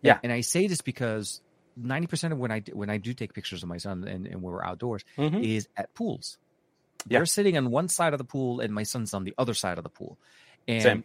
[0.00, 0.14] Yeah.
[0.14, 1.42] and, and I say this because
[1.76, 4.36] ninety percent of when I when I do take pictures of my son and, and
[4.40, 5.44] when we're outdoors Mhm.
[5.44, 6.38] is at pools.
[7.08, 7.18] Yeah.
[7.18, 9.78] They're sitting on one side of the pool, and my son's on the other side
[9.78, 10.18] of the pool.
[10.66, 11.04] And Same.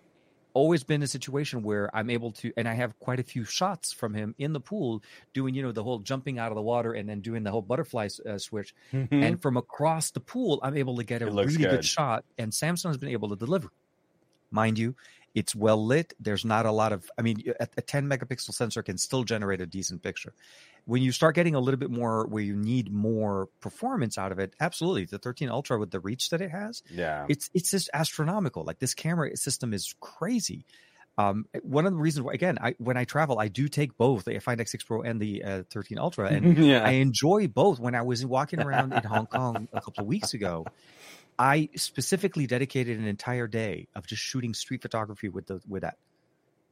[0.53, 3.93] always been a situation where I'm able to, and I have quite a few shots
[3.93, 5.03] from him in the pool
[5.34, 7.61] doing, you know, the whole jumping out of the water and then doing the whole
[7.61, 8.73] butterfly uh, switch.
[8.91, 11.69] And from across the pool, I'm able to get a really good.
[11.69, 11.85] good.
[11.85, 12.26] shot.
[12.38, 13.69] And Samsung has been able to deliver.
[14.49, 14.95] Mind you,
[15.33, 16.13] it's well lit.
[16.19, 19.61] There's not a lot of, I mean, a, a 10 megapixel sensor can still generate
[19.61, 20.33] a decent picture.
[20.85, 24.39] When you start getting a little bit more where you need more performance out of
[24.39, 25.05] it, absolutely.
[25.05, 27.25] The 13 Ultra with the reach that it has, yeah.
[27.29, 28.63] it's it's just astronomical.
[28.63, 30.65] Like this camera system is crazy.
[31.17, 34.25] Um, one of the reasons why, again, I when I travel, I do take both
[34.25, 36.83] the Find X6 Pro and the uh, 13 Ultra, and yeah.
[36.83, 37.79] I enjoy both.
[37.79, 40.65] When I was walking around in Hong Kong a couple of weeks ago,
[41.41, 45.97] I specifically dedicated an entire day of just shooting street photography with the with that.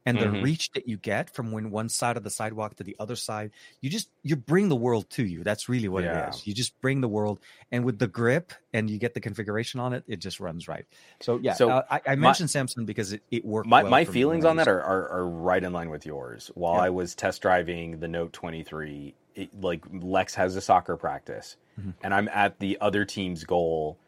[0.06, 0.42] And the Mhm.
[0.44, 3.50] reach that you get from when one side of the sidewalk to the other side,
[3.82, 5.42] you just you bring the world to you.
[5.44, 6.28] That's really what Yeah.
[6.28, 6.46] it is.
[6.46, 7.40] You just bring the world,
[7.72, 10.86] and with the grip and you get the configuration on it, it just runs right.
[11.20, 13.68] So yeah, So, uh, I, I my- mentioned Samsung because it, it worked.
[13.68, 16.50] my, well my feelings on that are, are, are right in line with yours.
[16.54, 16.82] While Yeah.
[16.84, 21.94] I was test driving the Note 23, it, like Lex has a soccer practice, Mhm.
[22.02, 23.98] and I'm at the other team's goal,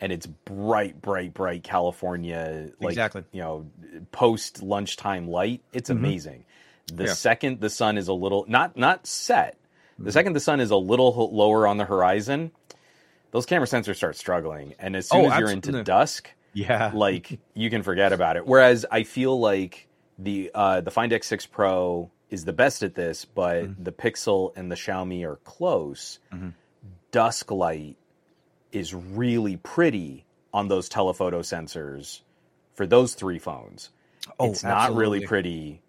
[0.00, 3.24] and it's bright, bright, bright California, like Exactly.
[3.32, 3.66] you know,
[4.12, 5.62] post lunchtime light.
[5.72, 5.96] It's Mhm.
[5.96, 6.44] amazing.
[6.92, 7.12] The Yeah.
[7.14, 9.56] second the sun is a little not not set,
[9.98, 10.12] the Mhm.
[10.12, 12.50] second the sun is a little lower on the horizon,
[13.30, 17.38] those camera sensors start struggling, and as soon Oh, as you're into dusk Yeah, like
[17.54, 18.44] you can forget about it.
[18.46, 19.86] Whereas I feel like
[20.18, 23.84] the uh, the Find X6 Pro is the best at this, but Mhm.
[23.84, 26.18] the Pixel and the Xiaomi are close.
[26.32, 26.54] Mhm.
[27.12, 27.96] Dusk light
[28.72, 32.20] is really pretty on those telephoto sensors
[32.74, 33.90] for those three phones.
[34.38, 35.80] Oh, it's not really pretty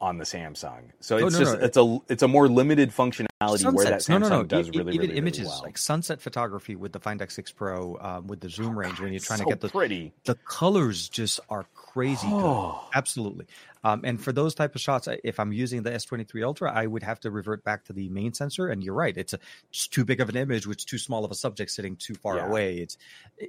[0.00, 0.82] on the Samsung.
[1.00, 1.64] So Oh, it's no, just no.
[1.64, 4.42] it's a it's a more limited functionality where that Samsung no, no, no.
[4.44, 5.62] does E- really even really, images well.
[5.64, 9.20] like sunset photography with the Find X6 Pro um, with the zoom range when you're
[9.20, 10.12] trying so to get the pretty.
[10.24, 12.26] the colors just are crazy.
[12.30, 12.88] Oh.
[12.94, 13.46] Absolutely.
[13.84, 17.02] Um, and for those type of shots, if I'm using the S23 Ultra, I would
[17.04, 18.68] have to revert back to the main sensor.
[18.68, 19.38] And you're right, it's a,
[19.70, 22.36] just too big of an image, which too small of a subject sitting too far
[22.36, 22.46] Yeah.
[22.48, 22.78] away.
[22.78, 22.98] It's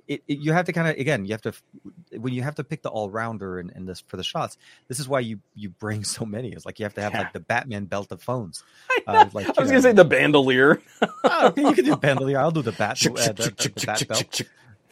[0.08, 1.54] it, it, you have to kind of again, you have to
[2.20, 4.58] when you have to pick the all rounder and, and this for the shots.
[4.88, 6.52] This is why you you bring so many.
[6.52, 7.20] It's like you have to have Yeah.
[7.22, 8.64] like the Batman belt of phones.
[9.08, 10.80] Uh, like, I was know, gonna say the bandolier.
[11.24, 12.38] oh, okay, you can do bandolier.
[12.38, 14.42] I'll do the bat, uh, the, the, the bat belt.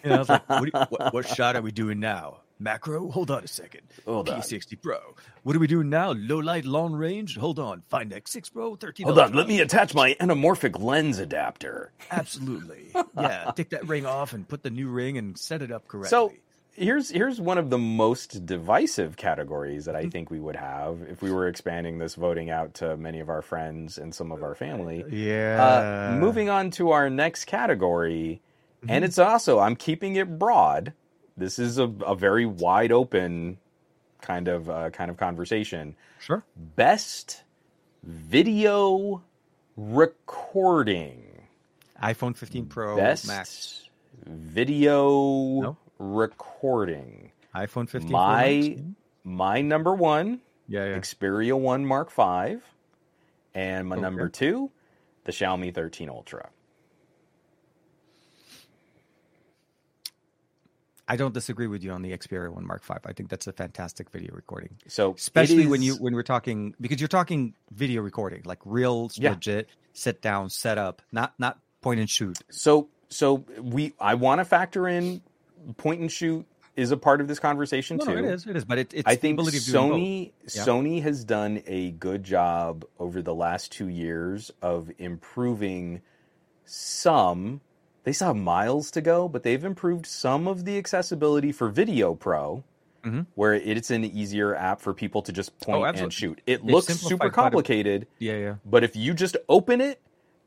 [0.04, 2.40] You know, it's like, what, you- what, what shot are we doing now?
[2.60, 3.10] Macro?
[3.12, 3.82] Hold on a second.
[4.06, 4.28] Hold.
[4.28, 4.98] P60 Pro.
[5.44, 6.12] What are we doing now?
[6.14, 7.38] Low light, long range?
[7.38, 7.84] Hold on.
[7.90, 9.06] Find X6 Pro, 13.
[9.06, 11.92] Hold on, let me attach my anamorphic lens adapter.
[12.12, 12.92] Absolutely.
[13.18, 16.10] Yeah, take that ring off and put the new ring and set it up correctly.
[16.10, 16.34] So
[16.74, 21.22] here's here's one of the most divisive categories that I think we would have if
[21.22, 24.54] we were expanding this voting out to many of our friends and some of our
[24.56, 25.04] family.
[25.10, 26.12] yeah.
[26.14, 28.42] Uh, moving on to our next category,
[28.84, 28.92] Mm-hmm.
[28.92, 30.94] and it's also I'm keeping it broad.
[31.38, 33.58] This is a, a very wide open
[34.22, 35.96] kind of uh, kind of conversation.
[36.20, 36.44] Sure.
[36.76, 37.44] Best
[38.04, 39.22] video
[39.76, 41.24] recording.
[42.02, 43.90] iPhone 15 Pro Best Max.
[44.26, 45.08] video
[45.62, 45.78] No?
[46.00, 47.32] recording.
[47.56, 48.78] iPhone 15 My-.
[49.24, 50.40] My number one,
[50.70, 50.98] Yeah, yeah.
[50.98, 52.64] Xperia One Mark 5.
[53.54, 54.02] and my Okay.
[54.02, 54.72] number two,
[55.26, 56.50] the Xiaomi 13 Ultra.
[61.08, 62.96] I don't disagree with you on the Xperia One Mark V.
[63.06, 64.78] I think that's a fantastic video recording.
[64.88, 69.32] So especially when you when we're talking because you're talking video recording like real Yeah.
[69.32, 74.40] legit sit down set up not not point and shoot so so we I want
[74.40, 75.22] to factor in
[75.78, 78.22] point and shoot is a part of this conversation no, too.
[78.22, 80.00] no, it is it is but it, it's I think ability doing both.
[80.00, 80.64] Sony Yeah.
[80.66, 86.02] Sony has done a good job over the last two years of improving
[86.66, 87.62] some.
[88.08, 92.16] They still have miles to go, but they've improved some of the accessibility for Video
[92.16, 92.64] Pro,
[93.04, 93.26] Mhm.
[93.36, 96.16] where it's an easier app for people to just point and Oh, absolutely.
[96.16, 96.42] shoot.
[96.48, 100.00] It They've looks super quite a- complicated, yeah yeah but if you just open it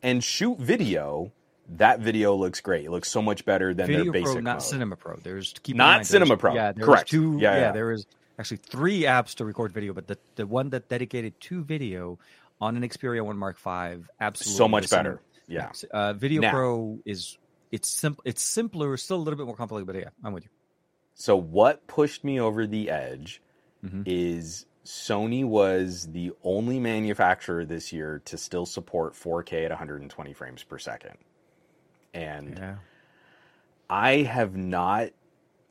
[0.02, 1.32] and shoot video,
[1.76, 2.86] that video looks great.
[2.86, 4.62] It looks so much better than video their basic pro not mode.
[4.62, 6.54] cinema pro there's keep Not mind, Cinema Pro.
[6.54, 7.10] yeah Correct.
[7.10, 7.72] two Yeah, yeah, yeah.
[7.72, 8.06] there is
[8.38, 12.18] actually three apps to record video but the the one that dedicated to video
[12.58, 15.20] on an Xperia One Mark V absolutely so much is Cinema- better.
[15.46, 15.72] Yeah.
[15.90, 17.36] uh, video Now- pro is
[17.70, 20.51] it's simple it's simpler still a little bit more complicated but yeah I'm with you
[21.14, 23.42] So what pushed me over the edge
[23.84, 24.02] Mhm.
[24.06, 30.62] is Sony was the only manufacturer this year to still support 4K at 120 frames
[30.64, 31.16] per second.
[32.14, 32.76] And yeah
[33.88, 35.10] I have not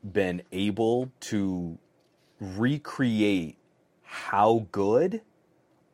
[0.04, 1.78] been able to
[2.40, 3.58] recreate
[4.04, 5.22] how good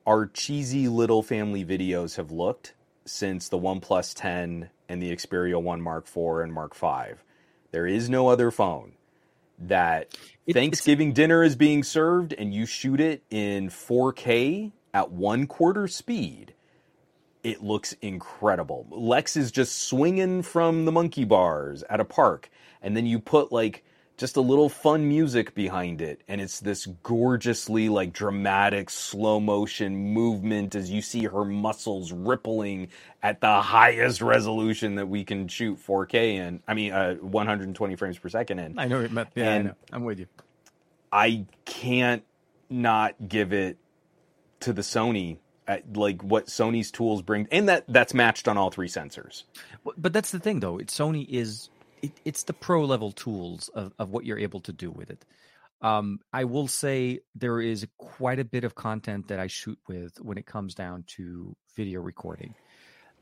[0.06, 2.74] our cheesy little family videos have looked
[3.06, 7.24] since the OnePlus 10 and the Xperia 1 Mark 4 and Mark 5.
[7.72, 8.94] There is no other phone
[9.60, 15.48] that It- Thanksgiving dinner is being served and you shoot it in 4K at one
[15.48, 16.54] quarter speed.
[17.44, 18.88] It looks incredible.
[18.90, 22.50] Lex is just swinging from the monkey bars at a park,
[22.82, 23.84] and then you put like
[24.18, 30.14] just a little fun music behind it, and it's this gorgeously like dramatic slow motion
[30.14, 32.88] movement as you see her muscles rippling
[33.22, 36.62] at the highest resolution that we can shoot 4K in.
[36.68, 38.80] I mean, uh, 120 frames per second in.
[38.80, 39.30] I know it meant.
[39.36, 39.74] Yeah, I And- know.
[39.92, 40.28] I'm with you.
[41.12, 42.24] I can't
[42.70, 43.78] not give it
[44.62, 45.38] to the Sony
[45.68, 49.44] at like what Sony's tools bring, and that that's matched on all three sensors.
[49.84, 50.78] But- But that's the thing, though.
[50.78, 51.70] It, Sony is
[52.06, 55.24] it, it's the pro level tools of, of what you're able to do with it.
[55.82, 60.20] Um, I will say there is quite a bit of content that I shoot with
[60.22, 62.56] when it comes down to video recording.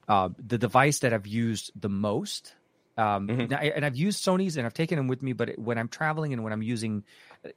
[0.07, 2.53] Uh, the device that I've used the most,
[2.97, 3.49] um, Mhm.
[3.49, 5.87] now- and I've used Sony's and I've taken them with me, but it, when I'm
[5.89, 7.03] traveling and when I'm using,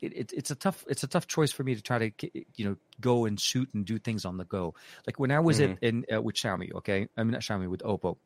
[0.00, 2.10] it, it, it's a tough it's a tough choice for me to try to
[2.56, 4.74] you know go and shoot and do things on the go.
[5.06, 7.82] Like when I was at, in uh, with Xiaomi, okay, I mean not Xiaomi with
[7.82, 8.16] Oppo.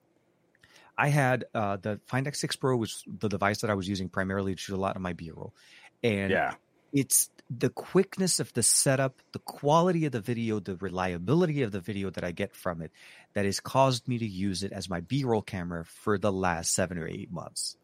[1.00, 4.54] I had uh, the Find X6 Pro was the device that I was using primarily
[4.54, 5.54] to shoot a lot of my B-roll,
[6.02, 6.54] and Yeah,
[6.92, 11.80] it's the quickness of the setup, the quality of the video, the reliability of the
[11.80, 12.92] video that I get from it
[13.32, 16.98] that has caused me to use it as my B-roll camera for the last seven
[16.98, 17.78] or eight months.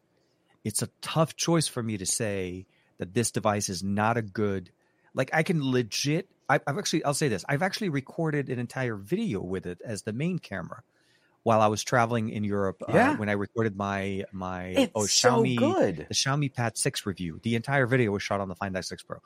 [0.63, 2.67] It's a tough choice for me to say
[2.99, 4.71] that this device is not a good.
[5.15, 6.29] Like I can legit.
[6.47, 7.03] I- I've actually.
[7.03, 7.43] I'll say this.
[7.49, 10.83] I've actually recorded an entire video with it as the main camera
[11.47, 12.77] while I was traveling in Europe.
[12.87, 13.11] Yeah.
[13.11, 16.09] Uh, when I recorded my my it's oh so Xiaomi good.
[16.09, 17.39] the Xiaomi Pad 6 review.
[17.43, 19.19] The entire video was shot on the Find X6 Pro.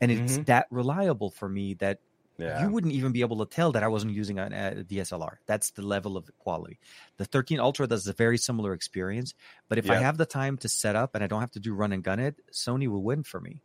[0.00, 0.46] And it's Mhm.
[0.46, 2.00] that reliable for me that
[2.38, 5.40] Yeah, you wouldn't even be able to tell that I wasn't using an- a DSLR.
[5.46, 6.78] That's the level of quality.
[7.18, 9.34] The 13 Ultra does a very similar experience,
[9.68, 11.74] but if I have the time to set up and I don't have to do
[11.74, 13.62] run and gun it, Sony will win for me.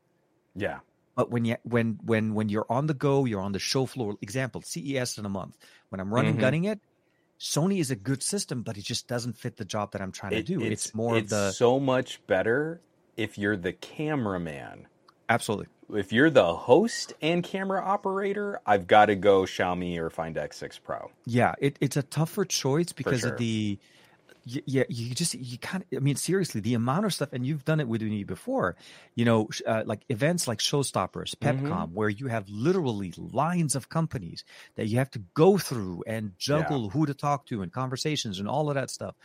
[0.56, 0.82] yeah,
[1.16, 4.18] But when you when when when you're on the go, you're on the show floor.
[4.22, 5.58] Example, CES in a month.
[5.90, 6.38] When I'm running Mhm.
[6.38, 6.80] gunning it,
[7.42, 10.34] Sony is a good system, but it just doesn't fit the job that I'm trying
[10.34, 10.62] It- to do.
[10.62, 12.82] It's, more it's of the so much better
[13.18, 14.88] if you're the cameraman.
[15.28, 15.68] absolutely.
[15.94, 20.80] If you're the host and camera operator, I've got to go Xiaomi or Find X6
[20.84, 21.10] Pro.
[21.26, 23.32] Yeah, it, it's a tougher choice because sure.
[23.32, 23.78] of the
[24.46, 27.64] yeah you just you kind of i mean seriously the amount of stuff and you've
[27.66, 28.76] done it with me before
[29.16, 31.68] you know uh, like events like showstoppers Mm-hmm.
[31.68, 34.44] pepcom where you have literally lines of companies
[34.76, 38.48] that you have to go through and juggle who to talk to and conversations and
[38.48, 39.16] all of that stuff.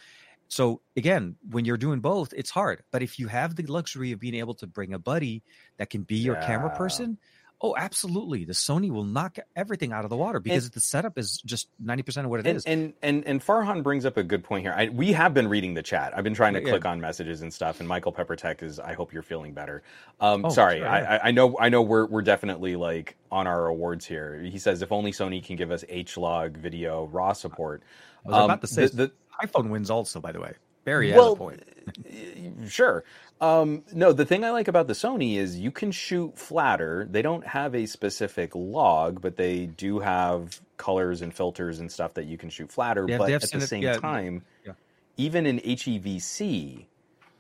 [0.49, 2.83] So again when you're doing both it's hard.
[2.93, 5.43] But if you have the luxury of being able to bring a buddy
[5.79, 7.19] that can be your camera person
[7.63, 11.39] oh absolutely the sony will knock everything out of the water because the setup is
[11.45, 12.65] just 90% of what it And, is.
[12.67, 14.75] and and and Farhan brings up a good point here.
[14.77, 16.13] I, we have been reading the chat.
[16.17, 16.69] I've been trying to Yeah.
[16.71, 17.81] click on messages and stuff.
[17.81, 18.79] And Michael Peppertech is.
[18.79, 19.83] I hope you're feeling better.
[20.21, 21.19] Um, Oh, sorry, sure, I, yeah.
[21.23, 24.39] I I know I know we're we're definitely like on our awards here.
[24.43, 27.83] He says if only Sony can give us H log video raw support.
[28.25, 29.13] I was Um, about to say the- the-
[29.43, 30.53] iPhone wins also, by the way.
[30.85, 31.63] Barry has a point.
[32.69, 33.05] Sure.
[33.41, 37.07] Um, no, the thing I like about the Sony is you can shoot flatter.
[37.11, 42.15] They don't have a specific log, but they do have colors and filters and stuff
[42.15, 43.05] that you can shoot flatter.
[43.07, 44.73] Yeah, but at the same yeah, time, yeah.
[45.19, 46.87] even in HEVC,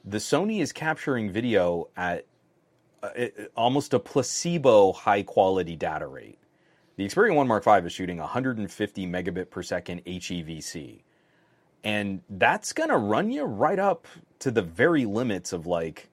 [0.05, 2.27] the Sony is capturing video at
[3.02, 6.39] uh, it- almost a placebo high quality data rate.
[6.97, 11.01] The Xperia 1 Mark V is shooting 150 megabit per second HEVC
[11.86, 14.06] and that's going to run you right up
[14.40, 16.08] to the very limits of like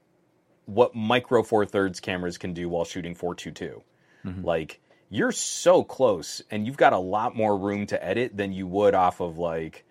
[0.65, 3.81] what micro four thirds cameras can do while shooting 422
[4.25, 4.43] Mhm.
[4.45, 4.79] like
[5.09, 8.93] you're so close and you've got a lot more room to edit than you would
[8.95, 9.83] off of like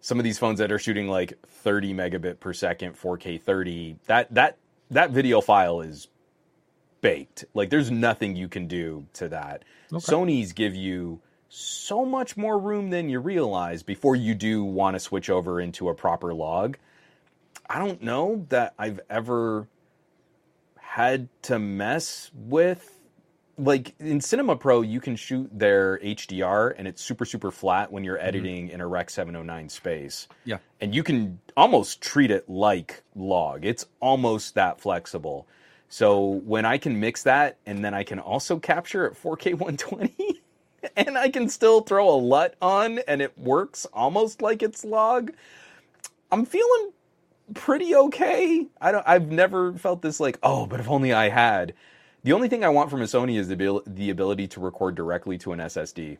[0.00, 4.32] some of these phones that are shooting like 30 megabit per second 4k 30 that
[4.34, 4.56] that
[4.90, 6.08] that video file is
[7.00, 10.12] baked like there's nothing you can do to that Okay.
[10.12, 15.00] sony's give you so much more room than you realize before you do want to
[15.00, 16.76] switch over into a proper log
[17.68, 19.66] i don't know that i've ever
[20.76, 22.98] had to mess with
[23.58, 28.04] like in Cinema Pro, you can shoot their HDR and it's super super flat when
[28.04, 28.28] you're mm-hmm.
[28.28, 30.28] editing in a Rec 709 space.
[30.44, 30.58] Yeah.
[30.80, 33.64] and you can almost treat it like log.
[33.64, 35.46] It's almost that flexible.
[35.88, 40.40] So when I can mix that and then I can also capture at 4K 120
[40.96, 45.32] and I can still throw a LUT on and it works almost like it's log,
[46.30, 46.92] I'm feeling
[47.54, 48.66] pretty okay.
[48.80, 51.74] I don't I've never felt this like, oh, but if only I had.
[52.24, 54.94] The only thing I want from a Sony is the abil- the ability to record
[54.94, 56.18] directly to an SSD.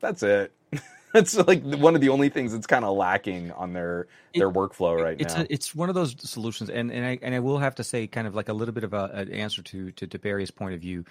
[0.00, 0.52] That's it.
[1.12, 4.06] That's like one of the only things that's kind of lacking on their
[4.36, 5.42] their It- workflow right it's now.
[5.42, 8.06] A, it's one of those solutions, and and I and I will have to say,
[8.06, 10.74] kind of like a little bit of a, an answer to to, to Barry's point
[10.74, 11.04] of view.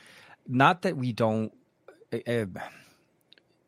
[0.48, 1.54] Not that we don't.
[2.14, 2.46] Uh, uh,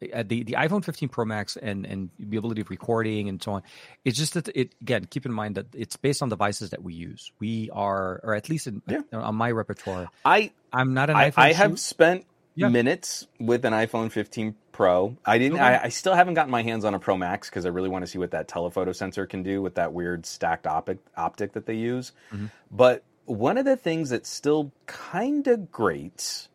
[0.02, 3.64] the the iPhone 15 Pro Max and and the ability of recording and so on,
[4.04, 6.94] it's just that it again keep in mind that it's based on devices that we
[6.94, 7.32] use.
[7.40, 9.02] We are, or at least in, Yeah.
[9.14, 11.38] on my repertoire, I I'm not an I, iPhone.
[11.38, 12.26] I have shoot- spent
[12.56, 12.70] Yeah.
[12.70, 15.16] minutes with an iPhone 15 Pro.
[15.26, 15.56] I didn't.
[15.60, 15.64] Okay.
[15.64, 18.04] I, I still haven't gotten my hands on a Pro Max because I really want
[18.04, 21.66] to see what that telephoto sensor can do with that weird stacked optic optic that
[21.66, 22.12] they use.
[22.34, 22.50] Mhm.
[22.72, 26.48] But one of the things that's still kind of great,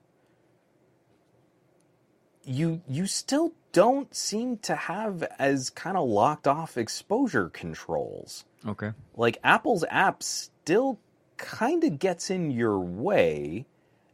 [2.46, 8.92] you you still don't seem to have as kind of locked off exposure controls okay.
[9.16, 10.98] like Apple's app still
[11.36, 13.66] kind of gets in your way,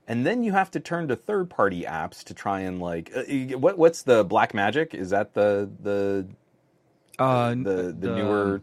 [0.06, 3.22] and then you have to turn to third party apps to try and like uh,
[3.58, 4.94] what what's the Blackmagic?
[4.94, 6.26] Is that the the
[7.18, 8.62] Uh, the the, newer?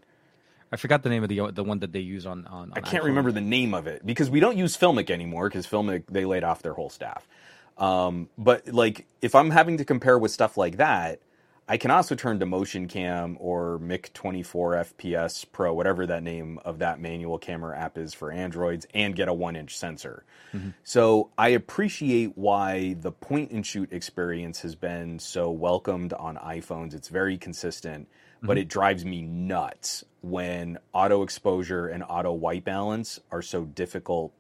[0.72, 2.74] I forgot the name of the the one that they use on on.
[2.76, 3.08] I can't iPhone.
[3.08, 6.44] remember the name of it because we don't use Filmic anymore because Filmic they laid
[6.44, 7.28] off their whole staff.
[7.80, 11.22] Um, but like if I'm having to compare with stuff like that,
[11.72, 16.60] I can also turn to Motion Cam or Mic 24 FPS Pro, whatever that name
[16.66, 20.26] of that manual camera app is for Androids, and get a one inch sensor.
[20.52, 20.70] Mm-hmm.
[20.84, 26.96] So I appreciate why the point and shoot experience has been so welcomed on iPhones.
[26.96, 28.08] It's very consistent,
[28.42, 28.62] but mm-hmm.
[28.62, 34.34] it drives me nuts when auto exposure and auto white balance are so difficult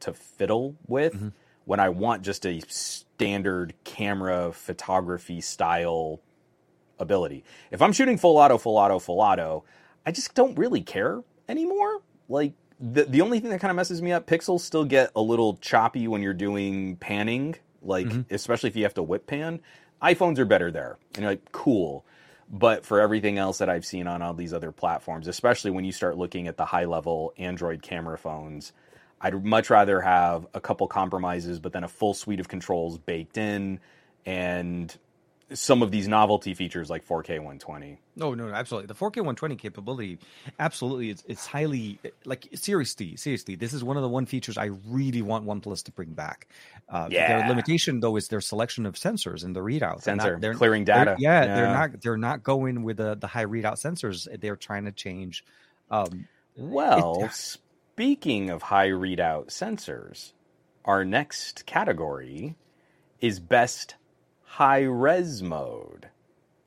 [0.00, 1.28] to fiddle with mm-hmm.
[1.64, 6.20] When I want just a standard camera photography style
[6.98, 7.44] ability.
[7.70, 9.64] If I'm shooting full auto, full auto, full auto,
[10.06, 12.02] I just don't really care anymore.
[12.28, 15.20] Like the the only thing that kind of messes me up, pixels still get a
[15.22, 18.34] little choppy when you're doing panning, like mm-hmm.
[18.34, 19.60] especially if you have to whip pan.
[20.02, 20.98] iPhones are better there.
[21.14, 22.04] And you're like, cool.
[22.50, 25.92] But for everything else that I've seen on all these other platforms, especially when you
[25.92, 28.72] start looking at the high level Android camera phones,
[29.24, 33.36] I'd much rather have a couple compromises, but then a full suite of controls baked
[33.38, 33.80] in
[34.26, 34.96] and
[35.52, 38.00] some of these novelty features like 4K 120.
[38.16, 38.86] No, no, no, absolutely.
[38.86, 40.18] The 4K 120 capability,
[40.58, 43.54] absolutely, it's it's highly like seriously, seriously.
[43.54, 46.48] This is one of the one features I really want OnePlus to bring back.
[46.88, 47.38] Uh, Yeah.
[47.40, 50.02] Their limitation though is their selection of sensors and the readout.
[50.02, 51.16] They're not- Sensor, they're- clearing they're- data.
[51.18, 51.54] yeah, Yeah.
[51.54, 54.26] they're not they're not going with the the high readout sensors.
[54.40, 55.44] They're trying to change.
[55.90, 56.26] Um,
[56.56, 57.28] Well,
[57.94, 60.32] speaking of high readout sensors,
[60.84, 62.56] our next category
[63.20, 63.94] is best
[64.42, 66.08] high res mode.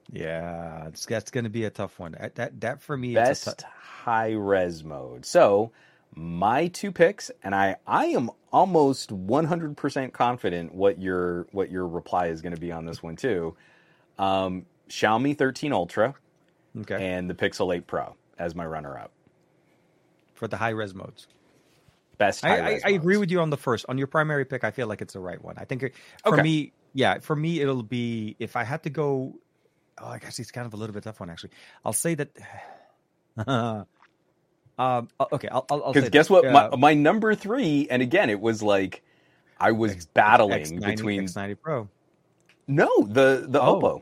[0.10, 2.14] yeah, that's going to be a tough one.
[2.14, 5.26] That that, that for me, Best high res mode.
[5.26, 5.74] So,
[6.16, 12.28] my two picks, and I I am almost 100% confident what your what your reply
[12.28, 13.54] is going to be on this one too.
[14.18, 16.16] Um, Xiaomi 13 Ultra
[16.80, 19.12] okay and the Pixel 8 Pro as my runner up.
[20.38, 21.28] For the high res modes.
[22.18, 23.86] Best I, I, I agree with you on the first.
[23.90, 25.56] On your primary pick, I feel like it's the right one.
[25.58, 25.94] I think it-
[26.24, 26.42] for Okay.
[26.42, 29.36] me, yeah, for me, it'll be if I had to go.
[30.00, 31.52] Oh, I guess it's kind of a little bit tough one actually.
[31.86, 32.30] I'll say that.
[33.48, 33.86] um.
[34.80, 35.48] Okay.
[35.50, 35.66] I'll.
[35.70, 36.46] I'll, I'll Because guess what?
[36.46, 39.04] Uh, my, my number three, and again, it was like
[39.60, 41.90] I was X- battling X90, between X90 Pro.
[42.68, 44.02] no the the Oh, Oppo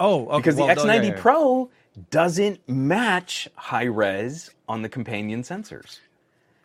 [0.00, 0.36] Oh, okay.
[0.38, 1.20] because well, the X90 yeah, yeah.
[1.20, 1.70] Pro
[2.10, 6.00] doesn't match high res on the companion sensors.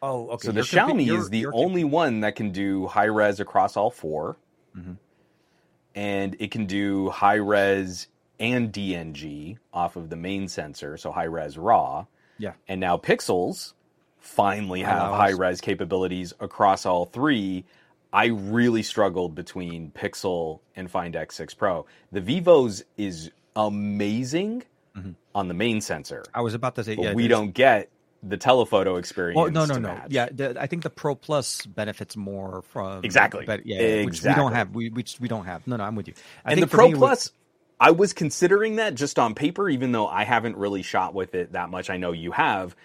[0.01, 0.47] Oh, okay.
[0.47, 3.89] so the compa- Xiaomi is the only one that can do high res across all
[3.89, 4.35] 4
[4.77, 4.97] Mhm.
[5.95, 8.07] and it can do high res
[8.39, 12.07] and DNG off of the main sensor, so high res RAW.
[12.38, 12.53] Yeah.
[12.67, 13.73] And now Pixels
[14.19, 17.63] finally have high res capabilities across all three.
[18.11, 21.85] I really struggled between Pixel and Find X6 Pro.
[22.11, 24.63] The Vivo's is amazing
[24.97, 25.15] Mhm.
[25.33, 27.89] on the main sensor, I was about to say, but yeah, we don't get
[28.21, 29.39] the telephoto experience.
[29.39, 29.89] Oh no no no!
[29.89, 30.07] match.
[30.09, 33.45] Yeah, the, I think the Pro Plus benefits more from Exactly.
[33.45, 34.73] But yeah, yeah, which we don't have.
[34.75, 35.67] We which we don't have.
[35.67, 36.13] No, no, I'm with you.
[36.45, 37.31] I and the Pro me, Plus,
[37.79, 41.51] I was considering that just on paper, even though I haven't really shot with it
[41.51, 41.89] that much.
[41.89, 42.75] I know you have.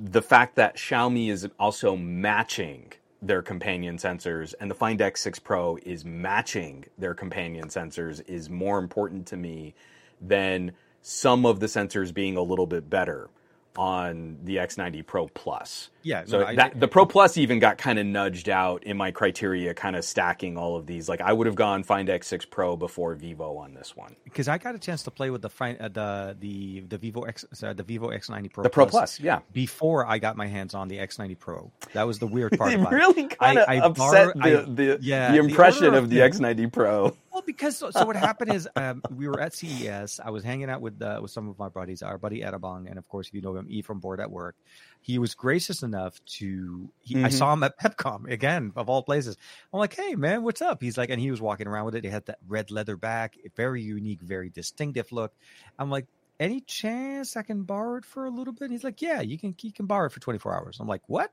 [0.00, 5.76] The fact that Xiaomi is also matching their companion sensors and the Find X6 Pro
[5.84, 9.74] is matching their companion sensors is more important to me
[10.20, 10.72] than
[11.08, 13.30] some of the sensors being a little bit better
[13.76, 15.88] on the X90 Pro Plus.
[16.02, 18.96] Yeah, So no, I- that, the Pro Plus even got kind of nudged out in
[18.96, 21.08] my criteria, kind of stacking all of these.
[21.08, 24.16] Like I would have gone Find X6 Pro before Vivo on this one.
[24.24, 27.44] because I got a chance to play with the uh, the the the Vivo X
[27.62, 29.40] uh, the Vivo X90 Pro The Pro Plus, yeah.
[29.52, 31.70] before I got my hands on the X90 Pro.
[31.92, 35.38] That was the weird part It really kind of upset the, I- the, yeah, the
[35.40, 37.16] the impression order of the things- X90 Pro.
[37.38, 40.18] Well, because so, so what happened is um, we were at CES.
[40.18, 42.98] I was hanging out with uh, with some of my buddies, our buddy Edabong, and
[42.98, 44.56] of course, if you know him, E from Board at Work.
[45.02, 46.90] He was gracious enough to.
[46.98, 47.26] He, mm-hmm.
[47.26, 49.36] I saw him at PepCom again, of all places.
[49.72, 52.02] I'm like, "Hey, man, what's up?" He's like, and he was walking around with it.
[52.02, 55.32] He had that red leather back, very unique, very distinctive look.
[55.78, 56.06] I'm like,
[56.40, 58.72] any chance I can borrow it for a little bit?
[58.72, 60.78] He's like, yeah, you can you can borrow it for 24 hours.
[60.80, 61.30] I'm like, what?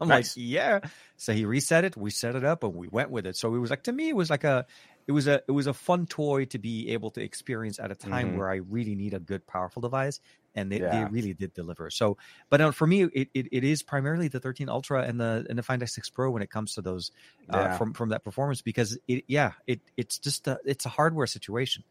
[0.00, 0.34] I'm nice.
[0.34, 0.80] like, yeah.
[1.18, 1.94] So he reset it.
[1.94, 3.36] We set it up, and we went with it.
[3.36, 4.66] So it was like to me, it was like a,
[5.06, 7.94] it was a, it was a fun toy to be able to experience at a
[7.94, 8.38] time mm-hmm.
[8.38, 10.20] where I really need a good, powerful device,
[10.54, 11.04] and they, yeah.
[11.04, 11.90] they really did deliver.
[11.90, 12.16] So,
[12.50, 15.58] but uh, for me, it, it, it is primarily the 13 Ultra and the and
[15.58, 17.12] the Find X6 Pro when it comes to those
[17.52, 17.78] uh, yeah.
[17.78, 21.84] from from that performance because it, yeah, it it's just a, it's a hardware situation.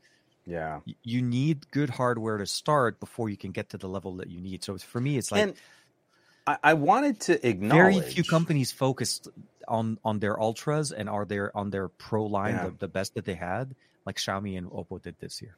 [0.46, 0.82] Yeah.
[1.04, 4.40] You need good hardware to start before you can get to the level that you
[4.40, 4.64] need.
[4.64, 5.42] So for me, it's like.
[5.42, 5.54] And
[6.48, 7.96] I, I wanted to acknowledge.
[7.96, 9.30] Very few companies focused
[9.68, 12.66] on on their ultras and are there on their pro line yeah.
[12.66, 15.56] the, the, best that they had, like Xiaomi and Oppo did this year.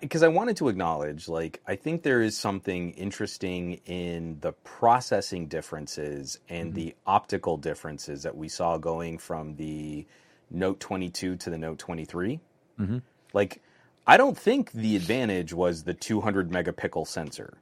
[0.00, 4.52] Because I, I, wanted to acknowledge, like, I think there is something interesting in the
[4.52, 6.76] processing differences and mm-hmm.
[6.76, 10.06] the optical differences that we saw going from the
[10.50, 12.40] Note 22 to the Note 23.
[12.78, 12.98] Mm-hmm.
[13.32, 13.60] Like,
[14.06, 17.58] I don't think the advantage was the 200 megapixel sensor.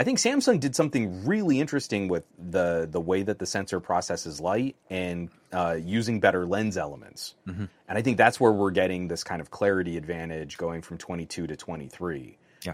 [0.00, 4.40] I think Samsung did something really interesting with the the way that the sensor processes
[4.40, 7.34] light and uh, using better lens elements.
[7.46, 7.66] Mm-hmm.
[7.86, 11.48] And I think that's where we're getting this kind of clarity advantage going from 22
[11.48, 12.38] to 23.
[12.62, 12.72] Yeah.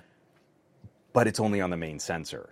[1.12, 2.50] But it's only on the main sensor.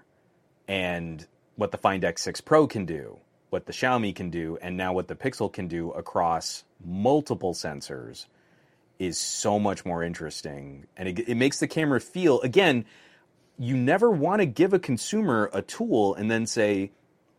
[0.66, 1.24] And
[1.54, 3.18] what the Find X6 Pro can do,
[3.50, 8.26] what the Xiaomi can do, and now what the Pixel can do across multiple sensors
[8.98, 10.86] is so much more interesting.
[10.96, 12.86] And it, it makes the camera feel, again,
[13.58, 16.90] you never want to give a consumer a tool and then say,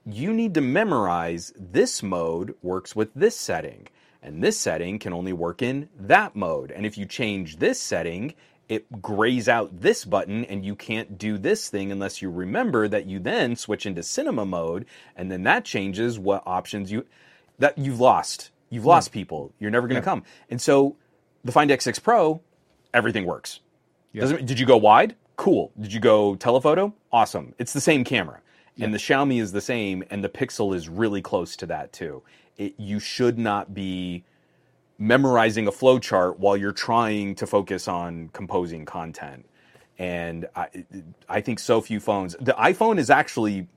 [0.05, 3.87] you need to memorize this mode works with this setting,
[4.21, 6.71] and this setting can only work in that mode.
[6.71, 8.35] And if you change this setting,
[8.69, 13.07] it grays out this button, and you can't do this thing unless you remember that
[13.07, 14.85] you then switch into cinema mode,
[15.15, 17.05] and then that changes what options you
[17.57, 18.51] that you've lost.
[18.69, 19.13] You've lost yeah.
[19.13, 19.53] people.
[19.59, 20.11] You're never going to yeah.
[20.11, 20.23] come.
[20.49, 20.97] And so
[21.43, 22.41] the Find X6 Pro,
[22.93, 23.59] everything works.
[24.13, 24.37] Yeah.
[24.37, 25.15] did you go wide?
[25.35, 25.71] Cool.
[25.79, 26.93] Did you go telephoto?
[27.11, 27.53] Awesome.
[27.57, 28.41] It's the same camera.
[28.75, 28.85] Yeah.
[28.85, 32.23] And the Xiaomi is the same, and the Pixel is really close to that too.
[32.57, 34.23] It, you should not be
[34.97, 39.45] memorizing a flowchart while you're trying to focus on composing content.
[39.97, 40.67] And I,
[41.29, 42.35] I think so few phones.
[42.39, 43.67] The iPhone is actually,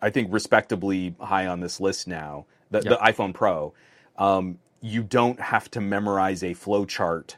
[0.00, 2.46] I think, respectably high on this list now.
[2.70, 3.74] The, the iPhone Pro.
[4.18, 7.36] Um, you don't have to memorize a flowchart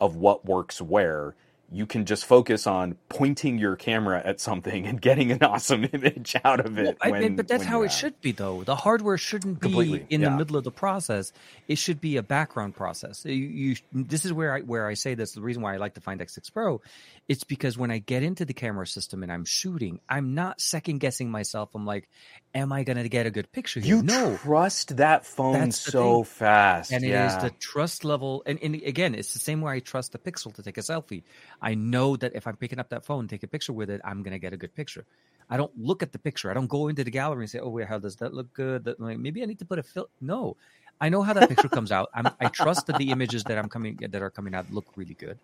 [0.00, 1.34] of what works where
[1.72, 6.34] you can just focus on pointing your camera at something and getting an awesome image
[6.44, 6.98] out of it.
[7.00, 8.64] Well, when, I, but that's how it should be, though.
[8.64, 10.30] The hardware shouldn't be Completely, in yeah.
[10.30, 11.32] the middle of the process.
[11.68, 13.24] It should be a background process.
[13.24, 15.32] You, you, this is where I where I say this.
[15.32, 16.80] The reason why I like to find X6 Pro,
[17.28, 20.98] it's because when I get into the camera system and I'm shooting, I'm not second
[20.98, 21.70] guessing myself.
[21.74, 22.08] I'm like,
[22.54, 23.96] am I going to get a good picture here?
[23.96, 24.36] You no.
[24.38, 26.24] trust that phone so thing.
[26.24, 27.24] fast, and yeah.
[27.24, 28.42] it is the trust level.
[28.46, 31.22] And, and again, it's the same way I trust the Pixel to take a selfie.
[31.62, 34.22] I know that if I'm picking up that phone, take a picture with it, I'm
[34.22, 35.04] going to get a good picture.
[35.48, 36.50] I don't look at the picture.
[36.50, 38.84] I don't go into the gallery and say, "Oh, wait, how does that look good?"
[38.84, 40.06] That, like, maybe I need to put a film.
[40.20, 40.56] No,
[41.00, 42.10] I know how that picture comes out.
[42.14, 45.14] I'm, I trust that the images that I'm coming that are coming out look really
[45.14, 45.38] good.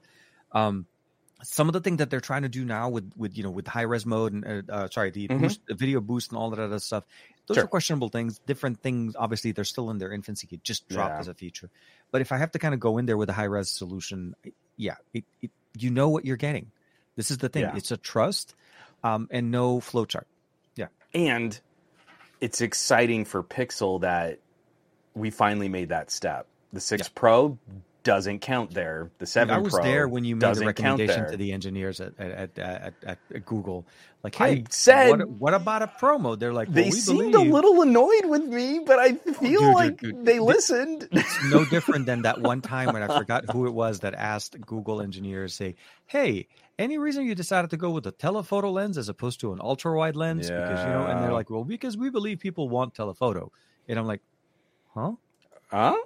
[0.52, 0.86] Um,
[1.42, 3.66] some of the things that they're trying to do now with with you know with
[3.66, 5.42] high res mode and uh, uh, sorry the, mm-hmm.
[5.42, 7.04] boost, the, video boost and all that other stuff
[7.46, 7.64] those sure.
[7.64, 11.20] are questionable things different things obviously they're still in their infancy it just dropped yeah.
[11.20, 11.68] as a feature
[12.10, 14.34] but if i have to kind of go in there with a high res solution
[14.78, 15.50] yeah it, it,
[15.82, 16.70] you know what you're getting
[17.16, 17.62] this is the thing.
[17.62, 17.76] Yeah.
[17.76, 18.54] It's a trust
[19.02, 20.24] um, and no flowchart.
[20.76, 20.88] Yeah.
[21.14, 21.58] And
[22.40, 24.38] it's exciting for Pixel that
[25.14, 26.46] we finally made that step.
[26.72, 27.08] The 6 yeah.
[27.14, 27.58] Pro
[28.06, 29.10] doesn't count there.
[29.18, 29.52] The seven.
[29.52, 32.94] I was Pro there when you made the recommendation to the engineers at at, at,
[33.04, 33.84] at, at Google.
[34.22, 36.38] Like, hey, I said, what, what, about a promo?
[36.38, 37.50] They're like, well, they seemed believe.
[37.50, 40.24] a little annoyed with me, but I oh, feel oh, dude, like dude, dude.
[40.24, 41.08] they listened.
[41.12, 44.60] It's no different than that one time when I forgot who it was that asked
[44.60, 45.74] Google engineers, say,
[46.06, 46.46] "Hey,
[46.78, 49.96] any reason you decided to go with a telephoto lens as opposed to an ultra
[49.96, 50.60] wide lens?" Yeah.
[50.60, 53.50] Because you know, and they're like, "Well, because we believe people want telephoto,"
[53.88, 54.22] and I'm like,
[54.94, 55.12] "Huh."
[55.70, 55.96] Huh?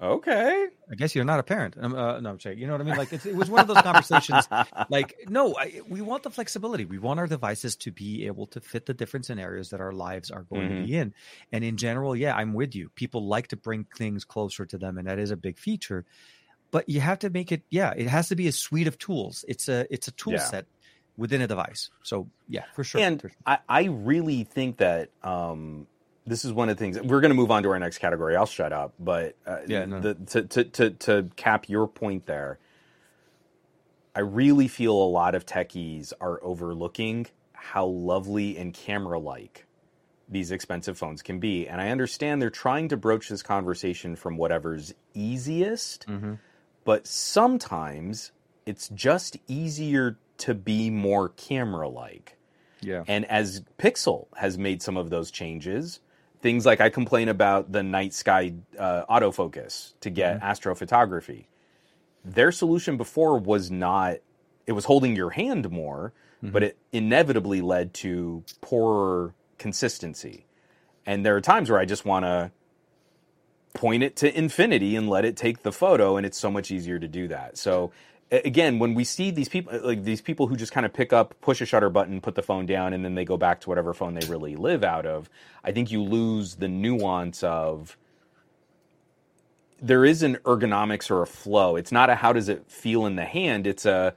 [0.00, 0.66] Okay.
[0.90, 1.76] I guess you're not a parent.
[1.78, 2.96] Um, uh, no, Jay, you know what I mean?
[2.96, 4.48] Like it was one of those conversations.
[4.88, 6.84] like, no, I, we want the flexibility.
[6.84, 10.30] We want our devices to be able to fit the different scenarios that our lives
[10.30, 10.80] are going mm-hmm.
[10.82, 11.14] to be in.
[11.52, 12.90] And in general, yeah, I'm with you.
[12.94, 16.04] People like to bring things closer to them, and that is a big feature.
[16.70, 17.62] But you have to make it.
[17.70, 19.44] Yeah, it has to be a suite of tools.
[19.48, 20.40] It's a it's a tool yeah.
[20.40, 20.66] set
[21.16, 21.90] within a device.
[22.02, 23.00] So yeah, for sure.
[23.00, 23.36] And for sure.
[23.46, 25.10] I, I really think that.
[25.22, 25.86] Um,
[26.28, 28.36] this is one of the things we're going to move on to our next category.
[28.36, 30.00] I'll shut up, but uh, Yeah, no.
[30.00, 32.58] the, to, to to to cap your point there,
[34.14, 39.66] I really feel a lot of techies are overlooking how lovely and camera-like
[40.28, 44.36] these expensive phones can be, and I understand they're trying to broach this conversation from
[44.36, 46.06] whatever's easiest,
[46.84, 48.32] but sometimes
[48.66, 52.36] it's just easier to be more camera-like.
[52.80, 53.02] Yeah.
[53.08, 56.00] And as Pixel has made some of those changes,
[56.40, 61.46] things like I complain about the night sky uh, autofocus to get astrophotography.
[62.24, 64.18] Their solution before was not,
[64.66, 66.12] it was holding your hand more,
[66.52, 70.46] but it inevitably led to poorer consistency.
[71.06, 72.52] And there are times where I just want to
[73.74, 76.98] point it to infinity and let it take the photo and it's so much easier
[76.98, 77.92] to do that so
[78.30, 81.34] again when we see these people like these people who just kind of pick up
[81.40, 83.94] push a shutter button put the phone down and then they go back to whatever
[83.94, 85.30] phone they really live out of
[85.64, 87.96] i think you lose the nuance of
[89.80, 91.76] there is an ergonomics or a flow.
[91.76, 93.66] It's not a how does it feel in the hand?
[93.66, 94.14] It's a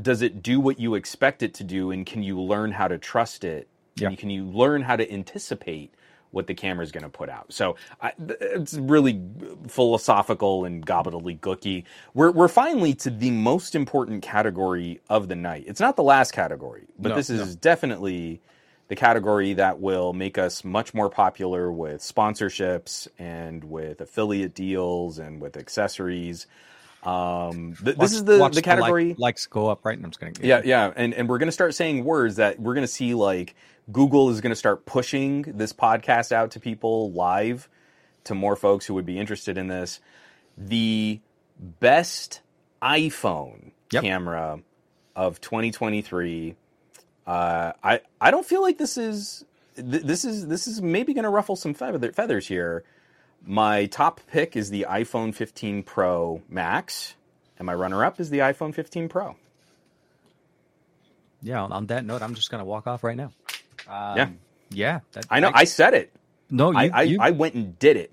[0.00, 2.98] does it do what you expect it to do and can you learn how to
[2.98, 3.68] trust it?
[3.96, 4.08] Yeah.
[4.08, 5.94] and can you learn how to anticipate
[6.34, 7.52] what the camera is going to put out.
[7.52, 9.22] So I, it's really
[9.68, 11.84] philosophical and gobbledygooky.
[12.12, 15.64] We're, we're finally to the most important category of the night.
[15.66, 18.40] It's not the last category but No, this is definitely
[18.88, 25.18] the category that will make us much more popular with sponsorships and with affiliate deals
[25.18, 26.46] and with accessories.
[27.02, 29.96] Um, th- this is the, Watch the category like- likes go up, right?
[29.96, 30.36] And I'm just kidding.
[30.42, 33.54] yeah, yeah, and and we're gonna start saying words that we're gonna see like
[33.92, 37.68] Google is gonna start pushing this podcast out to people live
[38.24, 40.00] to more folks who would be interested in this.
[40.56, 41.20] The
[41.58, 42.40] best
[42.82, 44.02] iPhone Yep.
[44.02, 44.60] camera
[45.14, 46.56] of 2023.
[47.26, 49.44] Uh, I I don't feel like this is
[49.76, 52.84] th- this is this is maybe gonna ruffle some feather, feathers here.
[53.46, 57.14] My top pick is the iPhone 15 Pro Max,
[57.58, 59.36] and my runner-up is the iPhone 15 Pro.
[61.42, 61.62] Yeah.
[61.62, 63.32] On, on that note, I'm just gonna walk off right now.
[63.88, 64.28] Um, Yeah.
[64.70, 65.00] Yeah.
[65.12, 65.50] That, I know.
[65.54, 66.12] I said it.
[66.50, 66.70] no.
[66.72, 68.12] You, I, I, you- I went and did it.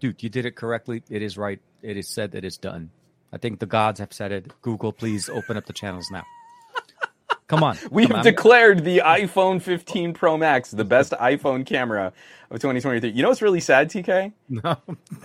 [0.00, 1.02] dude, you did it correctly.
[1.10, 1.60] It is right.
[1.82, 2.32] It is said.
[2.32, 2.90] That It is done.
[3.32, 4.52] I think the gods have said it.
[4.62, 6.24] Google, please open up the channels now.
[7.52, 7.76] Come on.
[7.90, 8.24] We Come have on.
[8.24, 12.14] declared the iPhone 15 Pro Max the best iPhone camera
[12.50, 13.10] of 2023.
[13.10, 14.32] You know what's really sad, TK?
[14.48, 14.70] No.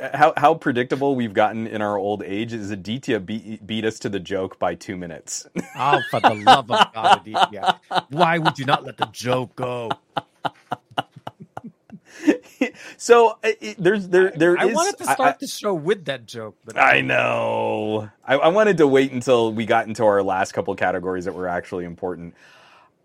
[0.01, 3.97] Uh, how, how predictable we've gotten in our old age is Aditya beat, beat us
[3.99, 5.47] to the joke by two minutes.
[5.77, 7.79] Oh, for the love of God, Aditya.
[8.09, 9.89] Why would you not let the joke go?
[12.97, 16.05] so it, it- there's there there I is- wanted to start I- the show with
[16.05, 18.09] that joke, but I know.
[18.25, 21.47] I, I wanted to wait until we got into our last couple categories that were
[21.47, 22.35] actually important.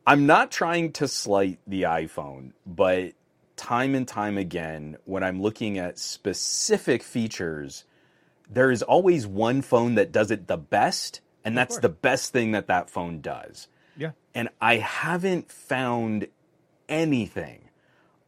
[0.06, 3.12] I'm not trying to slight the iPhone, but
[3.56, 7.84] time and time again, when I'm looking at specific features,
[8.50, 12.50] there is always one phone that does it the best, and that's the best thing
[12.52, 13.68] that that phone does.
[13.96, 14.10] yeah.
[14.34, 16.26] And I haven't found
[16.88, 17.61] anything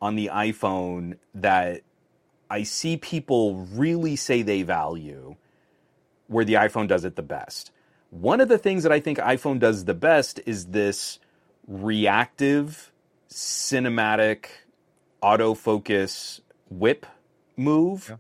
[0.04, 1.80] on the iPhone that
[2.50, 5.36] I see people really say they value
[6.26, 7.70] where the iPhone does it the best.
[8.10, 11.20] One of the things that I think iPhone does the best is this
[11.66, 12.92] reactive
[13.30, 14.44] cinematic
[15.22, 17.06] autofocus whip
[17.56, 18.08] move.
[18.10, 18.16] Yeah.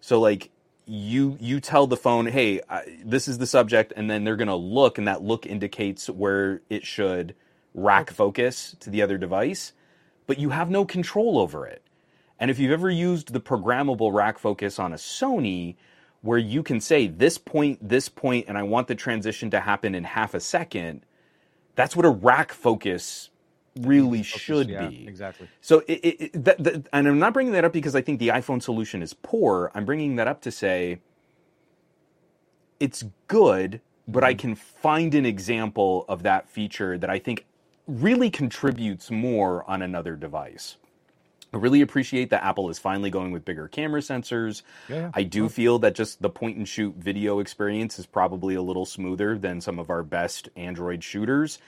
[0.00, 0.50] So like
[0.86, 4.48] you you tell the phone, "Hey, I, this is the subject," and then they're going
[4.48, 7.36] to look and that look indicates where it should
[7.74, 9.72] rack focus to the other device,
[10.28, 11.82] but you have no control over it.
[12.38, 15.74] And if you've ever used the programmable rack focus on a Sony,
[16.20, 19.96] where you can say this point, this point, and I want the transition to happen
[19.96, 21.04] in half a second,
[21.74, 23.30] that's what a rack focus
[23.80, 25.08] really should yeah, be.
[25.08, 25.48] exactly.
[25.60, 28.18] So, it, it, it- that, that, and I'm not bringing that up because I think
[28.20, 29.72] the iPhone solution is poor.
[29.74, 31.00] I'm bringing that up to say
[32.78, 34.40] it's good, but I mm-hmm.
[34.40, 37.46] can find an example of that feature that I think
[37.88, 40.76] really contributes more on another device.
[41.52, 44.62] I really appreciate that Apple is finally going with bigger camera sensors.
[44.88, 45.10] Yeah.
[45.14, 48.84] I do feel that just the point and shoot video experience is probably a little
[48.84, 51.58] smoother than some of our best Android shooters.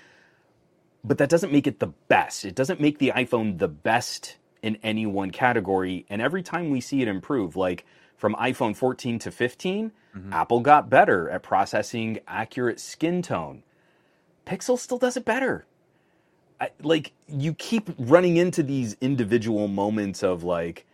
[1.03, 2.45] But that doesn't make it the best.
[2.45, 6.05] It doesn't make the iPhone the best in any one category.
[6.11, 7.87] And every time we see it improve, like
[8.19, 10.33] from iPhone 14 to 15, mm-hmm.
[10.35, 13.63] Apple got better at processing accurate skin tone.
[14.47, 15.65] Pixel still does it better.
[16.61, 20.85] I, like you keep running into these individual moments of like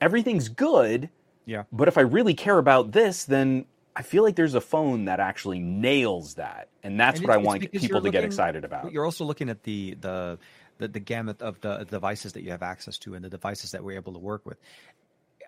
[0.00, 1.10] everything's good,
[1.44, 1.64] Yeah.
[1.72, 5.20] but if I really care about this, then I feel like there's a phone that
[5.20, 8.90] actually nails that, and that's And what I want people you're to get excited about.
[8.90, 10.38] You're also looking at the the
[10.78, 13.84] the, the gamut of the devices that you have access to and the devices that
[13.84, 14.58] we're able to work with.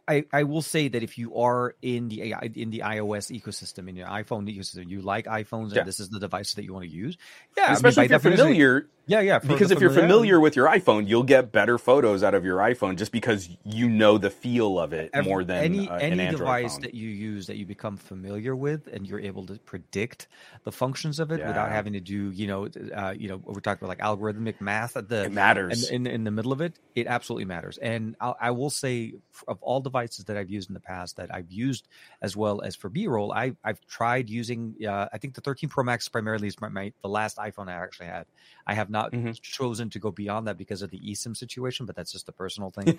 [0.06, 3.96] I, I will say that if you are in the in the iOS ecosystem in
[3.96, 5.78] your iPhone ecosystem, you like iPhones Yeah.
[5.80, 7.16] and this is the device that you want to use.
[7.56, 9.38] Yeah, I mean, Especially if you're familiar, Yeah, yeah.
[9.38, 12.96] because if you're familiar with your iPhone, you'll get better photos out of your iPhone
[12.96, 16.20] just because you know the feel of it Every- more than any uh, any an
[16.20, 16.82] Android device phone.
[16.82, 20.28] that you use that you become familiar with and you're able to predict
[20.64, 23.84] the functions of it without having to do you know uh, you know we're talking
[23.84, 25.90] about like algorithmic math at the it matters.
[25.90, 29.14] in, in in the middle of it it absolutely matters and I'll, i will say
[29.48, 31.88] of all devices that i've used in the past that i've used
[32.22, 35.84] as well as for b-roll I, i've tried using uh, i think the 13 pro
[35.84, 38.26] max primarily is my, my the last iphone i actually had
[38.66, 39.40] i have not Mhm.
[39.42, 42.70] chosen to go beyond that because of the esim situation but that's just a personal
[42.70, 42.96] thing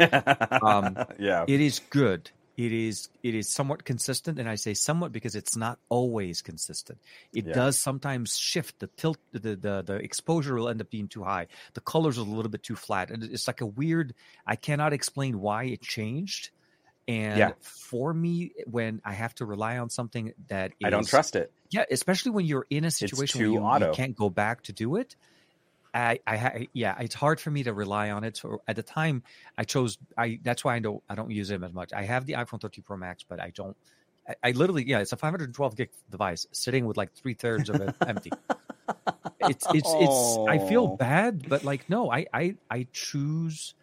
[0.61, 5.11] um, yeah, it is good it is it is somewhat consistent and i say somewhat
[5.11, 6.99] because it's not always consistent
[7.33, 7.53] it Yeah.
[7.53, 11.47] does sometimes shift the tilt the, the the exposure will end up being too high
[11.73, 14.13] the colors are a little bit too flat and it's like a weird
[14.47, 16.51] i cannot explain why it changed
[17.07, 17.51] and Yeah.
[17.61, 21.51] for me when i have to rely on something that I don't trust it.
[21.71, 24.95] yeah especially when you're in a situation where you, you can't go back to do
[24.95, 25.15] it
[25.95, 28.35] I, I, yeah, it's hard for me to rely on it.
[28.37, 29.23] So at the time,
[29.57, 29.97] I chose.
[30.17, 31.01] I that's why I don't.
[31.09, 31.93] I don't use them as much.
[31.93, 33.77] I have the iPhone 13 Pro Max, but I don't.
[34.27, 37.79] I, I literally, yeah, it's a 512 gig device sitting with like three thirds of
[37.81, 38.31] it empty.
[39.39, 40.37] It's it's it's.
[40.49, 40.97] I feel Oh.
[40.97, 43.73] bad, but like no, I I I choose.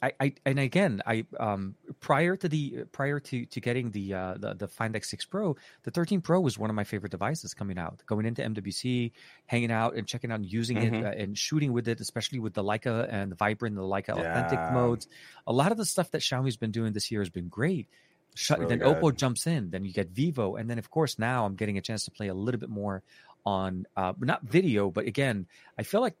[0.00, 4.34] I, I and again I um prior to the prior to to getting the uh
[4.38, 7.78] the, the Find X6 Pro the 13 Pro was one of my favorite devices coming
[7.78, 9.12] out going into MWC
[9.46, 11.00] hanging out and checking out and using Mhm.
[11.00, 14.10] it uh, and shooting with it especially with the Leica and the Vibrant the Leica
[14.10, 15.08] authentic modes.
[15.46, 17.88] A lot of the stuff that Xiaomi's been doing this year has been great.
[18.34, 21.44] Shut, really then Oppo jumps in then you get Vivo and then of course now
[21.44, 23.02] I'm getting a chance to play a little bit more
[23.44, 25.46] on uh not video but again
[25.76, 26.16] I feel like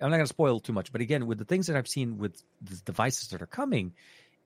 [0.00, 2.18] I'm not going to spoil too much, but again, with the things that I've seen
[2.18, 3.92] with the devices that are coming,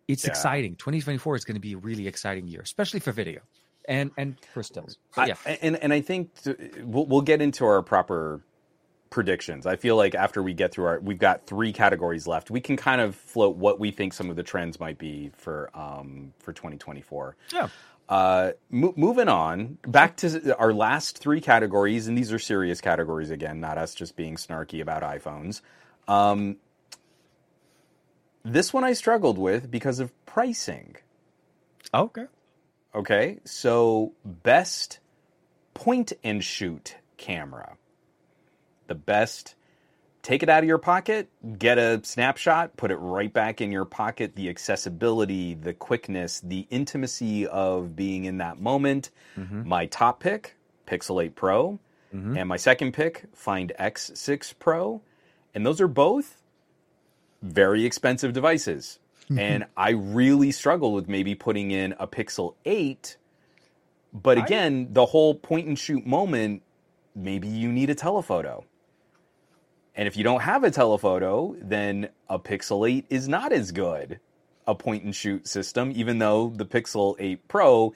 [0.09, 0.31] it's Yeah.
[0.31, 0.77] exciting.
[0.77, 3.41] 2024 is going to be a really exciting year, especially for video
[3.87, 4.99] and and for stills.
[5.15, 8.41] But yeah, I, and and I think th- we'll we'll get into our proper
[9.11, 9.67] predictions.
[9.67, 12.51] I feel like after we get through our, we've got three categories left.
[12.51, 15.71] We can kind of float what we think some of the trends might be for
[15.75, 17.37] um for 2024.
[17.53, 17.69] yeah,
[18.09, 23.31] Uh, mo- moving on back to our last three categories, and these are serious categories
[23.31, 25.63] again, not us just being snarky about iPhones.
[26.09, 26.57] Um,
[28.45, 30.97] this one I struggled with because of pricing.
[31.95, 32.27] okay.
[32.95, 34.99] Okay, so best
[35.73, 37.77] point and shoot camera.
[38.87, 39.55] The best,
[40.23, 41.29] take it out of your pocket,
[41.59, 44.37] get a snapshot, put it right back in your pocket.
[44.37, 49.11] The accessibility, the quickness, the intimacy of being in that moment.
[49.37, 49.65] Mhm.
[49.67, 50.55] My top pick,
[50.87, 51.81] Pixel 8 Pro,
[52.15, 52.39] Mhm.
[52.39, 55.01] and my second pick, Find X6 Pro.
[55.55, 56.41] And those are both
[57.43, 58.99] very expensive devices.
[59.39, 63.17] and I really struggle with maybe putting in a Pixel 8.
[64.13, 66.61] But I- again, the whole point and shoot moment,
[67.15, 68.65] maybe you need a telephoto.
[69.95, 74.21] And if you don't have a telephoto, then a Pixel 8 is not as good
[74.67, 77.93] a point and shoot system, even though the Pixel 8 Pro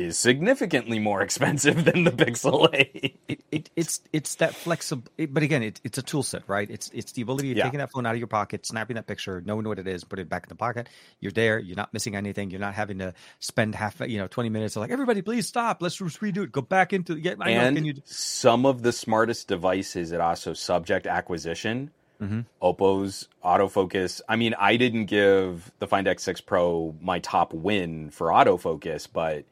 [0.00, 3.20] is significantly more expensive than the Pixel 8.
[3.28, 6.68] It, it, it's it's that flexible, but again, it, it's a tool set, right?
[6.70, 7.64] It's it's the ability of Yeah.
[7.64, 10.18] taking that phone out of your pocket, snapping that picture, knowing what it is, put
[10.18, 10.88] it back in the pocket.
[11.20, 11.58] You're there.
[11.58, 12.50] You're not missing anything.
[12.50, 14.74] You're not having to spend half, you know, twenty minutes.
[14.76, 15.82] Like everybody, please stop.
[15.82, 16.52] Let's redo it.
[16.52, 17.34] Go back into yeah.
[17.40, 17.60] I know.
[17.60, 17.94] and Can you?
[18.04, 21.90] some of the smartest devices at also subject acquisition.
[22.20, 22.44] Mhm.
[22.60, 24.20] Oppo's autofocus.
[24.28, 29.44] I mean, I didn't give the Find X6 Pro my top win for autofocus, but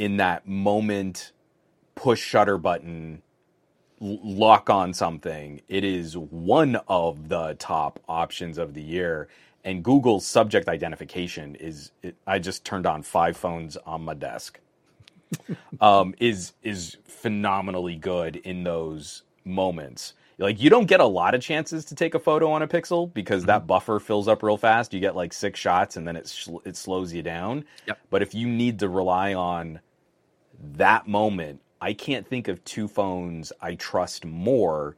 [0.00, 1.32] in that moment,
[1.94, 3.22] push shutter button,
[4.00, 9.28] lock on something, it is one of the top options of the year.
[9.64, 14.60] And Google's subject identification is, it, I just turned on five phones on my desk
[15.80, 20.14] um, is is phenomenally good in those moments.
[20.38, 23.12] Like you don't get a lot of chances to take a photo on a Pixel
[23.12, 24.94] because that buffer fills up real fast.
[24.94, 27.64] You get like six shots and then it sl- it slows you down.
[27.86, 28.00] Yep.
[28.10, 29.80] But if you need to rely on
[30.74, 34.96] that moment, I can't think of two phones I trust more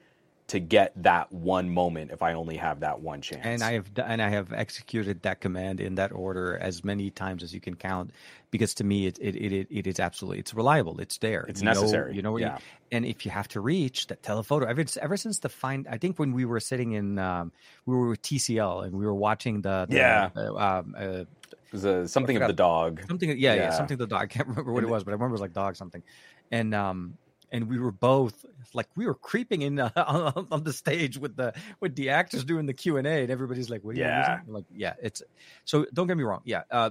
[0.49, 3.41] to get that one moment if I only have that one chance.
[3.45, 7.43] and I have and I have executed that command in that order as many times
[7.43, 8.11] as you can count,
[8.51, 11.01] because to me it it it, it is absolutely it's reliable.
[11.01, 11.45] It's there.
[11.49, 12.57] It's You know- necessary, You know, yeah.
[12.59, 15.97] you, and if you have to reach that telephoto, ever ever since the find, I
[15.97, 17.53] think when we were sitting in, um,
[17.87, 20.31] we were with TCL and we were watching the, the Yeah.
[20.37, 21.25] uh, um, uh,
[21.73, 23.03] it was a, something of the dog.
[23.09, 23.71] something yeah, yeah Yeah.
[23.71, 25.53] something the dog i can't remember what it was but i remember it was like
[25.53, 26.03] dog something
[26.51, 27.15] and um
[27.51, 31.37] and we were both like we were creeping in uh, on, on the stage with
[31.37, 34.05] the with the actors doing the Q and A, and everybody's like, "What are you
[34.07, 34.39] Yeah.
[34.39, 35.23] using?" Like, yeah, it's
[35.67, 35.85] so.
[35.93, 36.41] Don't get me wrong.
[36.45, 36.91] Yeah, uh,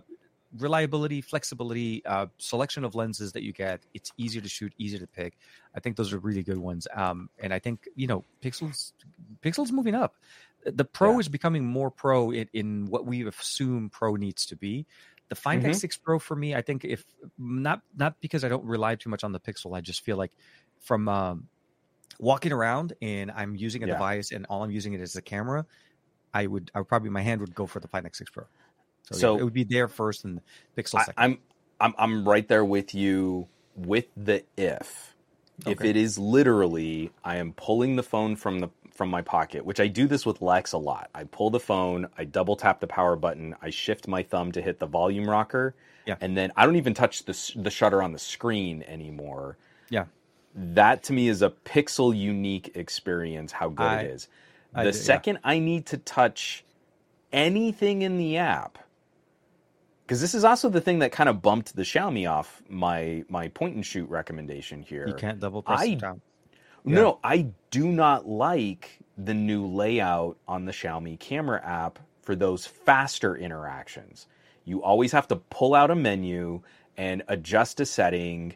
[0.60, 3.82] reliability, flexibility, uh, selection of lenses that you get.
[3.96, 5.34] It's easier to shoot, easier to pick.
[5.76, 6.88] I think those are really good ones.
[6.94, 8.94] Um, and I think you know, Pixels,
[9.42, 10.16] Pixels moving up.
[10.66, 11.20] The Pro Yeah.
[11.20, 14.86] is becoming more pro in, in what we assume Pro needs to be.
[15.30, 15.70] The Find Mhm.
[15.70, 17.06] X6 Pro for me, I think if
[17.38, 20.32] not not because I don't rely too much on the Pixel, I just feel like
[20.82, 21.48] from um,
[22.20, 23.94] walking around and I'm using a Yeah.
[23.94, 25.66] device and all I'm using it as a camera,
[26.34, 28.44] I would I would probably my hand would go for the Find X6 Pro.
[29.04, 30.42] So, So- yeah, it would be there first and
[30.78, 31.14] Pixel I, second.
[31.18, 31.38] I'm
[31.80, 35.16] I'm I'm right there with you with the if.
[35.66, 35.90] If Okay.
[35.92, 38.70] it is literally I am pulling the phone from the
[39.02, 41.10] from my pocket, which I do this with Lex a lot.
[41.16, 44.62] I pull the phone, I double tap the power button, I shift my thumb to
[44.62, 45.74] hit the volume rocker,
[46.06, 46.18] Yeah.
[46.22, 49.58] and then I don't even touch the the shutter on the screen anymore.
[49.90, 50.06] yeah.
[50.54, 53.52] That to me is a pixel unique experience.
[53.52, 54.28] How good I- it is.
[54.76, 55.04] I The do, yeah.
[55.04, 56.64] second I need to touch
[57.34, 58.78] anything in the app,
[60.06, 63.48] because this is also the thing that kind of bumped the Xiaomi off my my
[63.48, 65.08] point and shoot recommendation here.
[65.08, 66.22] You can't double press I- down.
[66.86, 72.36] No, no, I do not like the new layout on the Xiaomi camera app for
[72.36, 74.28] those faster interactions.
[74.66, 76.62] You always have to pull out a menu
[76.98, 78.56] and adjust a setting.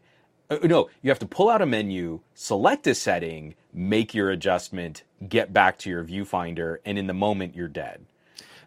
[0.49, 5.03] Uh, no, you have to pull out a menu, select a setting, make your adjustment,
[5.27, 8.05] get back to your viewfinder, and in the moment you're dead.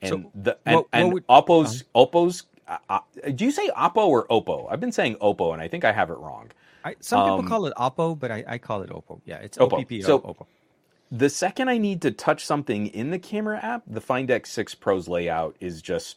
[0.02, 2.44] And So, the and, what- what and would- Oppo's Oppo's.
[2.66, 2.98] Uh, uh,
[3.35, 4.70] do you say Oppo or Oppo?
[4.70, 6.51] I've been saying Oppo, and I think I have it wrong.
[6.84, 9.20] I, some Um, people call it Oppo, but I, I call it Oppo.
[9.24, 9.84] Yeah, it's Oppo.
[9.84, 10.05] OPPO.
[10.05, 10.46] So- Oppo.
[11.10, 15.09] the second I need to touch something in the camera app, the Find X6 Pro's
[15.09, 16.16] layout is just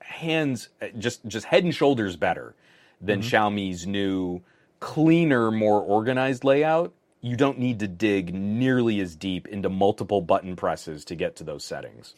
[0.00, 0.68] hands,
[0.98, 2.54] just just head and shoulders better
[3.00, 4.40] than Xiaomi's new,
[4.80, 6.92] cleaner, more organized layout.
[7.20, 11.44] You don't need to dig nearly as deep into multiple button presses to get to
[11.44, 12.14] those settings.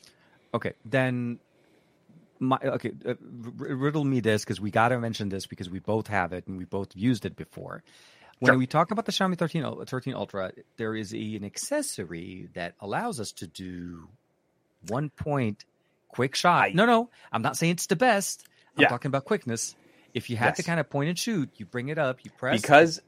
[0.53, 1.39] Okay, then
[2.41, 6.09] my okay, uh, riddle me this because we got to mention this because we both
[6.09, 7.85] have it and we both used it before.
[8.41, 8.59] When Sure.
[8.59, 13.21] we talk about the Xiaomi 13, 13 Ultra, there is a, an accessory that allows
[13.21, 14.11] us to do
[14.83, 15.65] one point
[16.09, 16.75] quick shot.
[16.75, 18.47] No, no, I'm not saying it's the best.
[18.77, 18.89] I'm Yeah.
[18.89, 19.77] talking about quickness.
[20.15, 22.63] If you had to kind of point and shoot, you bring it up, you press
[22.63, 23.01] Because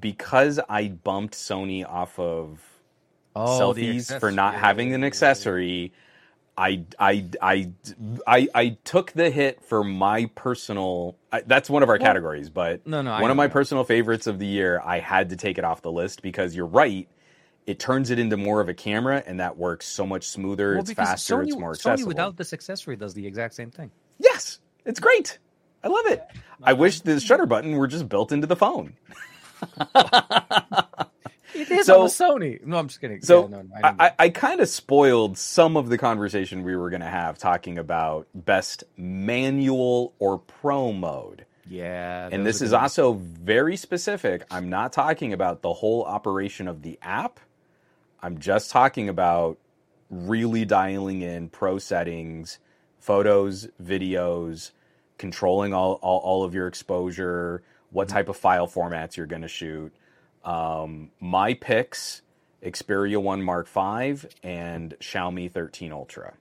[0.00, 2.60] because I bumped Sony off of
[3.34, 5.92] Oh, selfies for not having an accessory.
[6.58, 7.70] I, I, I,
[8.26, 11.16] I, I took the hit for my personal.
[11.32, 13.48] I, that's one of our categories, but No, no, one of my yeah.
[13.48, 14.82] personal favorites of the year.
[14.84, 17.08] I had to take it off the list because you're right.
[17.66, 20.72] It turns it into more of a camera, and that works so much smoother.
[20.72, 21.36] Well, it's faster.
[21.36, 22.04] Sony, it's more accessible.
[22.04, 23.90] Sony without this accessory does the exact same thing.
[24.18, 25.38] yes, it's great.
[25.84, 26.24] I love it.
[26.62, 28.94] I wish the shutter button were just built into the phone.
[31.58, 32.64] It is So- on the Sony.
[32.64, 33.20] No, I'm just kidding.
[33.22, 36.76] So Yeah, no, no, I, I, I kind of spoiled some of the conversation we
[36.76, 41.44] were going to have talking about best manual or pro mode.
[41.70, 44.42] Yeah, And this is good also very specific.
[44.50, 47.40] I'm not talking about the whole operation of the app.
[48.22, 49.58] I'm just talking about
[50.08, 52.58] really dialing in pro settings,
[53.00, 54.70] photos, videos,
[55.18, 58.16] controlling all, all, all of your exposure, what Mm-hmm.
[58.16, 59.92] type of file formats you're going to shoot.
[60.48, 62.22] Um, my picks
[62.62, 66.34] Xperia 1 Mark V and Xiaomi 13 Ultra.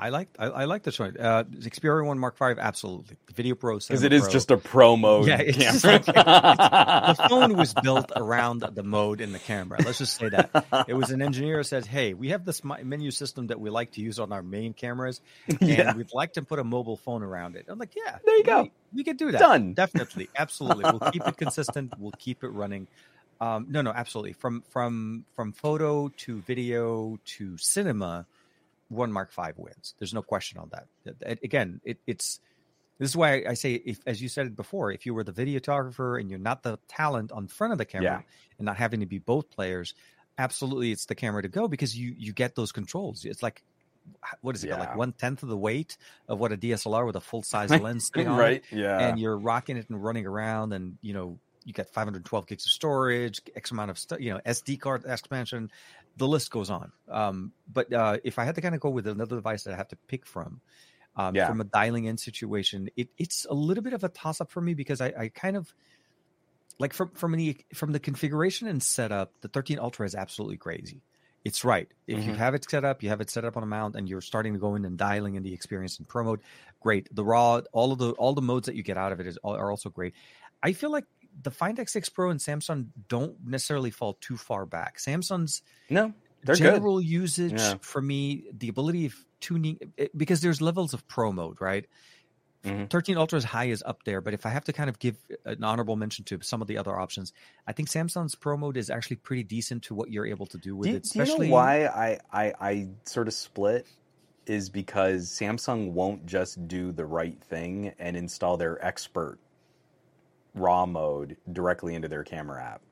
[0.00, 1.16] I like I, I like this one.
[1.18, 3.16] Uh, Xperia One Mark V, absolutely.
[3.26, 5.40] The Video Pro, Because it is just a pro mode yeah.
[5.40, 9.78] It's just the phone was built around the mode in the camera.
[9.84, 13.10] Let's just say that it was an engineer who said, "Hey, we have this menu
[13.10, 15.94] system that we like to use on our main cameras, and Yeah.
[15.94, 18.62] we'd like to put a mobile phone around it." I'm like, "Yeah, There you go.
[18.62, 19.38] We, we could do that.
[19.38, 19.74] Done.
[19.74, 20.84] Definitely, absolutely.
[20.84, 21.92] We'll keep it consistent.
[21.98, 22.88] We'll keep it running."
[23.40, 24.32] Um, no, no, absolutely.
[24.32, 28.26] From from from photo to video to cinema,
[28.90, 29.94] one Mark Five wins.
[29.98, 31.38] There's no question on that.
[31.42, 32.38] Again, it, it's
[32.98, 35.32] this is why I say, if as you said it before, if you were the
[35.32, 38.20] videographer and you're not the talent on front of the camera Yeah.
[38.58, 39.94] and not having to be both players,
[40.36, 43.24] absolutely, it's the camera to go because you you get those controls.
[43.24, 43.62] It's like
[44.40, 44.78] what is it Yeah.
[44.80, 45.96] like one tenth of the weight
[46.28, 48.62] of what a DSLR with a full size lens on right?
[48.70, 48.98] Yeah.
[48.98, 52.72] and you're rocking it and running around and you know you got 512 gigs of
[52.72, 55.70] storage x amount of stuff you know sd card expansion
[56.16, 56.92] the list goes on.
[57.08, 59.76] Um, but uh, if i had to kind of go with another device that i
[59.76, 60.60] have to pick from
[61.16, 61.40] um, Yeah.
[61.40, 64.60] from a dialing in situation it, it's a little bit of a toss up for
[64.62, 65.74] me because I, I kind of
[66.78, 71.02] like from from the from the configuration and setup the 13 ultra is absolutely crazy.
[71.44, 71.90] It's right.
[72.06, 72.36] If you Mhm.
[72.36, 74.52] have it set up you have it set up on a mount and you're starting
[74.54, 76.42] to go in and dialing in the experience in pro mode
[76.80, 77.08] great.
[77.14, 79.38] The raw all of the all the modes that you get out of it is
[79.44, 80.14] are also great.
[80.62, 81.04] I feel like
[81.42, 84.98] the Find X6 Pro and Samsung don't necessarily fall too far back.
[84.98, 86.12] Samsung's No,
[86.44, 87.06] they're general good.
[87.06, 87.74] usage Yeah.
[87.80, 91.86] for me, the ability of tuning it- because there's levels of pro mode, right?
[92.64, 92.90] Mhm.
[92.90, 95.16] 13 Ultra's high is up there, but if I have to kind of give
[95.46, 97.32] an honorable mention to some of the other options,
[97.66, 100.76] I think Samsung's pro mode is actually pretty decent to what you're able to do
[100.76, 101.02] with Do, it.
[101.04, 103.86] do you Especially know why I, I I sort of split?
[104.46, 109.38] Is because Samsung won't just do the right thing and install their expert
[110.54, 112.82] raw mode directly into their camera app,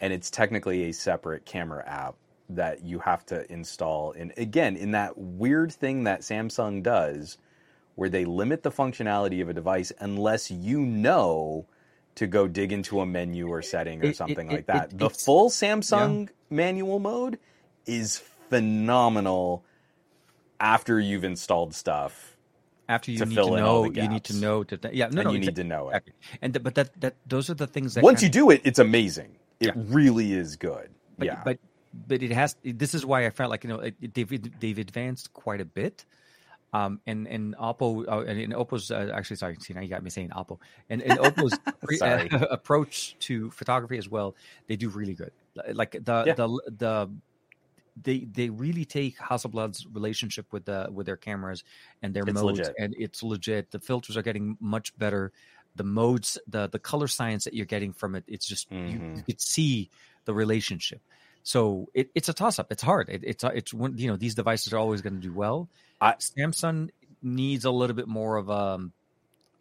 [0.00, 2.14] and it's technically a separate camera app
[2.50, 4.12] that you have to install.
[4.12, 7.38] And again, in that weird thing that Samsung does,
[7.94, 11.66] where they limit the functionality of a device unless you know
[12.14, 14.92] to go dig into a menu or setting or It- something it- like that.
[14.92, 17.38] it- the full Samsung manual mode
[17.86, 19.64] is phenomenal
[20.60, 22.27] after you've installed stuff.
[22.88, 25.38] After you to need to know, you need to know that yeah, no, no, you
[25.38, 25.96] need to know it.
[25.96, 26.12] Exactly.
[26.42, 28.78] And th- but that that those are the things that Once you do it, it's
[28.78, 29.36] amazing.
[29.60, 29.72] It Yeah.
[29.76, 30.88] really is good.
[31.18, 31.42] but, yeah.
[31.44, 31.58] but
[32.06, 35.32] but it has this is why i felt like you know it, they've they've advanced
[35.32, 36.04] quite a bit
[36.74, 40.02] um and and oppo uh, and, and oppo's uh, actually sorry see now you got
[40.02, 40.58] me saying oppo
[40.90, 44.36] and, and oppo's pre- uh, approach to photography as well
[44.68, 45.32] they do really good
[45.72, 46.34] like the Yeah.
[46.34, 46.46] the
[46.76, 47.10] the
[48.02, 51.64] they they really take Hasselblad's relationship with the with their cameras
[52.02, 52.74] and their It's modes legit.
[52.78, 53.70] and it's legit.
[53.70, 55.32] The filters are getting much better.
[55.76, 59.16] The modes, the the color science that you're getting from it, it's just you, Mhm.
[59.18, 59.90] you could see
[60.24, 61.00] the relationship.
[61.42, 62.70] So it, it's a toss up.
[62.72, 63.08] It's hard.
[63.08, 65.68] It, it's it's one you know these devices are always going to do well.
[66.00, 66.90] I- Samsung
[67.22, 68.92] needs a little bit more of um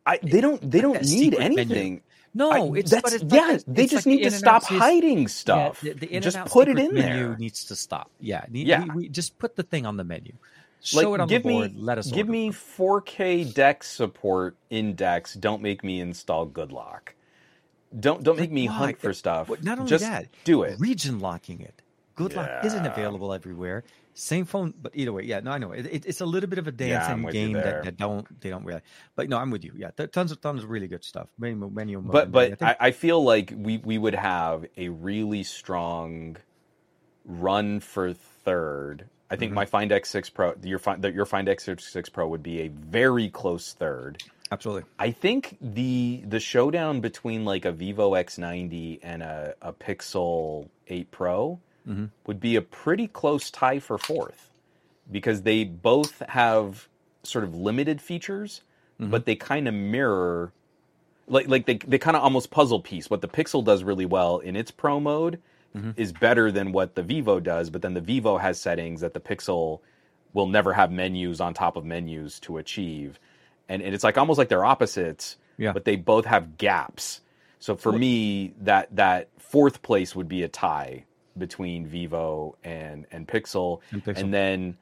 [0.05, 0.61] I, they don't.
[0.71, 1.67] They don't need anything.
[1.67, 2.01] menu.
[2.37, 2.51] No.
[2.51, 3.45] I- it's that's but it's, yeah.
[3.47, 5.83] it's- they just like need to stop hiding stuff.
[5.83, 7.37] Yeah, the, the just put it in menu there.
[7.37, 8.11] needs to stop.
[8.19, 8.83] Yeah, Yeah.
[8.85, 10.33] We, we just put the thing on the menu.
[10.81, 11.75] Show Like, it on give the board.
[11.75, 15.33] me- let us Give me 4K DeX support in DeX.
[15.33, 17.15] Don't make me install Good Lock.
[17.99, 19.49] Don't don't make me hunt for stuff.
[19.63, 20.79] Not only just that, do it.
[20.79, 21.81] region locking it.
[22.17, 23.83] Good Lock isn't available everywhere.
[24.13, 26.57] Same phone, but either way, yeah, no, I know it, it, it's a little bit
[26.57, 28.81] of a Yeah, dancing you game that, that don't they don't really.
[29.15, 29.73] But no, I'm with you.
[29.77, 31.29] Yeah, tons of tons of really good stuff.
[31.37, 31.55] Menu,
[32.01, 32.67] mode but and but everything.
[32.67, 36.37] I, I feel like we we would have a really strong
[37.25, 39.07] run for third.
[39.29, 39.55] I think Mhm.
[39.55, 43.73] my Find X6 Pro, your Find your Find X6 Pro would be a very close
[43.73, 44.17] third.
[44.51, 44.85] absolutely.
[44.97, 51.11] I think the the showdown between like a Vivo X90 and a, a Pixel 8
[51.11, 52.09] Pro Mhm.
[52.25, 54.49] would be a pretty close tie for fourth
[55.11, 56.87] because they both have
[57.23, 58.61] sort of limited features,
[58.99, 59.09] Mhm.
[59.11, 60.51] but they kind of mirror
[61.29, 63.09] like like they they kind of almost puzzle piece.
[63.09, 65.39] What the Pixel does really well in its Pro mode
[65.75, 65.93] Mhm.
[65.97, 69.19] is better than what the Vivo does, but then the Vivo has settings that the
[69.19, 69.79] Pixel
[70.33, 73.19] will never have menus on top of menus to achieve.
[73.69, 75.73] And, and it's like almost like they're opposites, Yeah.
[75.73, 77.21] but they both have gaps.
[77.59, 81.03] So for me, that that fourth place would be a tie
[81.39, 83.81] between Vivo and and Pixel.
[83.91, 84.17] And Pixel.
[84.17, 84.77] And then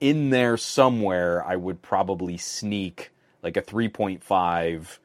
[0.00, 3.10] in there somewhere, I would probably sneak
[3.42, 4.98] like a 3.5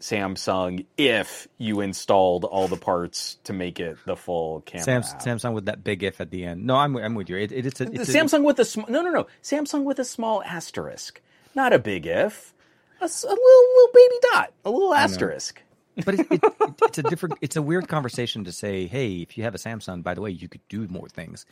[0.00, 5.02] Samsung if you installed all the parts to make it the full camera.
[5.02, 6.64] Samsung with that big if at the end.
[6.64, 7.36] No, I'm I'm with you.
[7.36, 9.98] It, it, it's a, it's a, Samsung with a sm- no no no Samsung with
[9.98, 11.20] a small asterisk,
[11.54, 12.54] not a big if,
[13.00, 15.62] a, a little little baby dot, a little asterisk.
[16.04, 19.36] But it, it, it, it's a different it's a weird conversation to say hey if
[19.36, 21.44] you have a samsung by the way you could do more things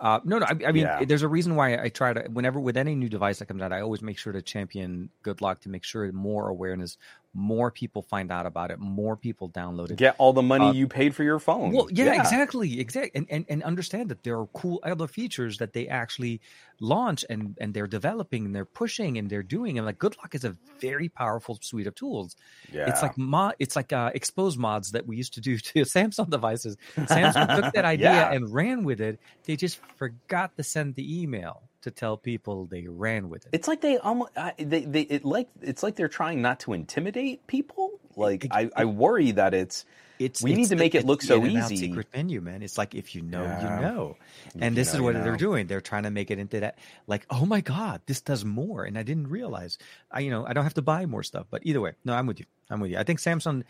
[0.00, 1.04] uh, no no I, I mean Yeah.
[1.04, 3.72] there's a reason why i try to whenever with any new device that comes out
[3.72, 6.96] i always make sure to champion Good Lock to make sure more awareness
[7.34, 10.72] more people find out about it more people download it Get all the money Uh,
[10.72, 11.72] you paid for your phone.
[11.72, 15.72] well, yeah, exactly, exactly, and, and and understand that there are cool other features that
[15.74, 16.40] they actually
[16.80, 19.76] launch and and they're developing and they're pushing and they're doing.
[19.78, 22.34] And like, Good Lock is a very powerful suite of tools.
[22.72, 22.88] Yeah.
[22.88, 26.30] It's like mod, it's like uh, Xposed mods that we used to do to Samsung
[26.30, 26.76] devices.
[26.96, 28.32] Samsung took that idea Yeah.
[28.32, 29.20] and ran with it.
[29.44, 33.50] They just forgot to send the email to tell people they ran with it.
[33.52, 36.72] It's like they almost I- they they it like it's like they're trying not to
[36.72, 37.98] intimidate people.
[38.16, 39.84] Like It- I I worry that it's
[40.18, 41.76] It's We need to the- make it look so easy.
[41.76, 42.60] Secret menu, man.
[42.64, 43.62] It's like if you know, Yeah.
[43.76, 44.16] you know.
[44.60, 45.68] And you this know, is what you they're doing.
[45.68, 48.98] They're trying to make it into that, like, oh my god, this does more, and
[48.98, 49.78] I didn't realize.
[50.10, 51.46] I, you know, I don't have to buy more stuff.
[51.50, 52.46] But either way, no, I'm with you.
[52.68, 52.98] I'm with you.
[52.98, 53.62] I think Samsung,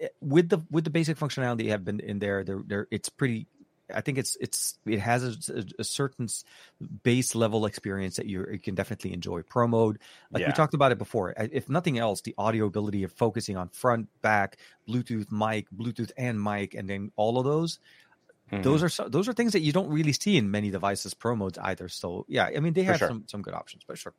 [0.00, 3.46] eh, with the with the basic functionality have been in there, they're, they're it's pretty.
[3.94, 6.28] I think it's it's it has a, a- a certain
[7.02, 9.42] base level experience that you you can definitely enjoy.
[9.42, 9.98] Pro mode,
[10.32, 11.34] like we talked about it before.
[11.36, 14.56] If nothing else, the audio ability of focusing on front, back,
[14.88, 17.78] Bluetooth mic, Bluetooth and mic, and then all of those
[18.52, 18.62] Mhm.
[18.64, 21.36] those are so, those are things that you don't really see in many devices pro
[21.36, 23.06] modes either so yeah i mean they have sure.
[23.06, 24.12] some some good options but sure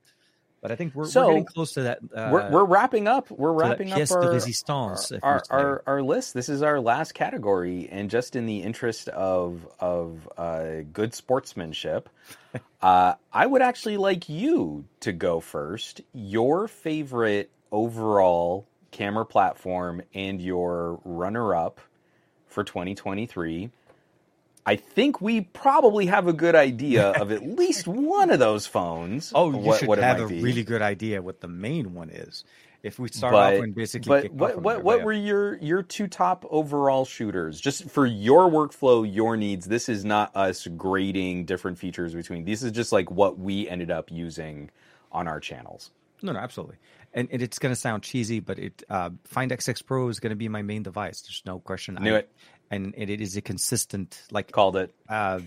[0.62, 2.00] But I think we're, So, we're getting close to that.
[2.16, 3.32] Uh, we're, we're wrapping up.
[3.32, 4.22] We're wrapping up our,
[5.24, 6.36] our, our, our list.
[6.36, 12.10] This is our last category, and just in the interest of of uh, good sportsmanship,
[12.82, 16.02] uh, I would actually like you to go first.
[16.14, 21.82] Your favorite overall camera platform and your runner up
[22.48, 23.72] for 2023.
[24.66, 29.32] I think we probably have a good idea of at least one of those phones.
[29.34, 30.42] Oh, you what, should what have a be.
[30.42, 32.44] really good idea what the main one is.
[32.84, 36.08] If we start but, off and basically but what what what were your your two
[36.08, 41.78] top overall shooters just for your workflow your needs this is not us grading different
[41.78, 44.72] features between these is just like what we ended up using
[45.12, 45.92] on our channels
[46.24, 46.78] No, no, absolutely.
[47.14, 50.30] And, and it's going to sound cheesy, but it uh, Find X6 Pro is going
[50.32, 51.22] to be my main device.
[51.22, 51.98] There's no question.
[51.98, 52.32] I knew I- it.
[52.74, 55.42] And, and it is a consistent like called it uh,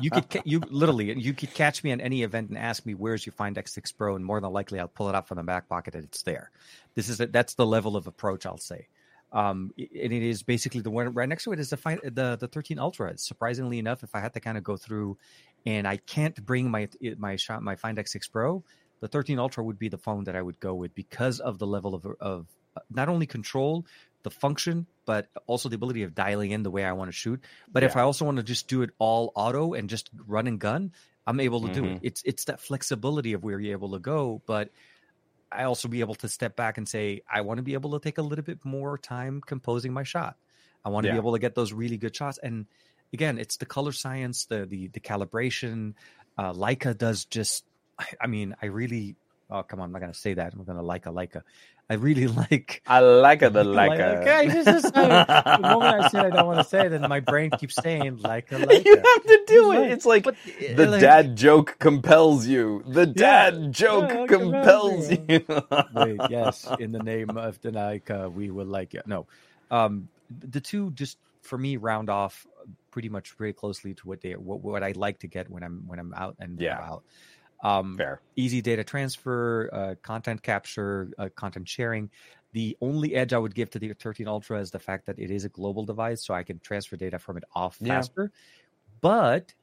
[0.00, 2.94] you could ca- you literally you could catch me at any event and ask me
[2.94, 5.42] where's your Find X6 Pro, and more than likely I'll pull it out from the
[5.42, 6.52] back pocket and it's there.
[6.94, 8.86] This is a, that's the level of approach I'll say.
[9.32, 12.36] Um, and it is basically the one right next to it is the Find, the
[12.36, 13.18] the 13 Ultra.
[13.18, 15.18] Surprisingly enough, if I had to kind of go through,
[15.64, 18.62] and I can't bring my my shot my Find X6 Pro,
[19.00, 21.66] the 13 Ultra would be the phone that I would go with because of the
[21.66, 22.46] level of of
[22.76, 23.84] uh, not only control,
[24.22, 27.42] the function, but also the ability of dialing in the way I want to shoot.
[27.72, 30.58] But if I also want to just do it all auto and just run and
[30.58, 30.92] gun,
[31.26, 31.94] I'm able to do Mhm.
[31.96, 32.00] it.
[32.02, 34.70] It's it's that flexibility of where you're able to go, but
[35.50, 38.02] I also be able to step back and say I want to be able to
[38.02, 40.36] take a little bit more time composing my shot.
[40.84, 42.38] I want to be able to get those really good shots.
[42.38, 42.66] And
[43.12, 45.94] again, it's the color science, the the the calibration.
[46.38, 47.64] Uh, Leica does just.
[47.98, 49.16] I- I mean, I really.
[49.48, 50.52] Oh come on, I'm not gonna say that.
[50.52, 51.42] I'm gonna Leica Leica.
[51.88, 55.60] I really like i like it the like like, a okay, just, just say the
[55.62, 58.50] moment I said I don't want to say it, and my brain keeps saying like
[58.50, 59.92] a like you have to do it.
[59.92, 62.82] It's like But, the uh, like- dad joke compels you.
[62.86, 65.44] The dad joke yeah, compels compels you.
[65.94, 69.06] Wait, yes, in the name of the Leica, we would like it.
[69.06, 69.26] No,
[69.70, 72.46] um, the two just for me round off
[72.90, 75.84] pretty much very closely to what they what, what I like to get when I'm
[75.86, 76.78] when I'm out and Yeah.
[76.78, 77.04] about.
[77.62, 82.10] Um, fair easy data transfer, uh, content capture, uh, content sharing.
[82.52, 85.30] The only edge I would give to the 13 Ultra is the fact that it
[85.30, 87.86] is a global device, so I can transfer data from it off Yeah.
[87.86, 88.30] faster.
[89.00, 89.54] But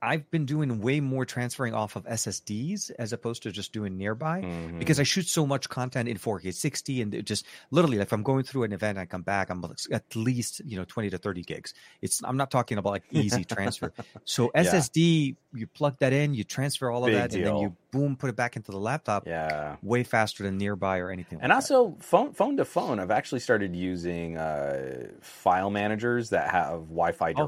[0.00, 4.42] I've been doing way more transferring off of SSDs as opposed to just doing nearby
[4.42, 4.78] Mhm.
[4.78, 8.12] because I shoot so much content in 4K 60 and it just literally like if
[8.12, 11.10] I'm going through an event and I come back I'm at least you know 20
[11.10, 11.74] to 30 gigs.
[12.00, 13.92] It's I'm not talking about like easy transfer.
[14.24, 14.62] So Yeah.
[14.62, 18.16] SSD you plug that in, you transfer all of Big that and then you boom
[18.16, 21.56] put it back into the laptop yeah way faster than nearby or anything And like
[21.56, 27.32] also, phone phone to phone, I've actually started using uh, file managers that have Wi-Fi
[27.36, 27.46] Oh.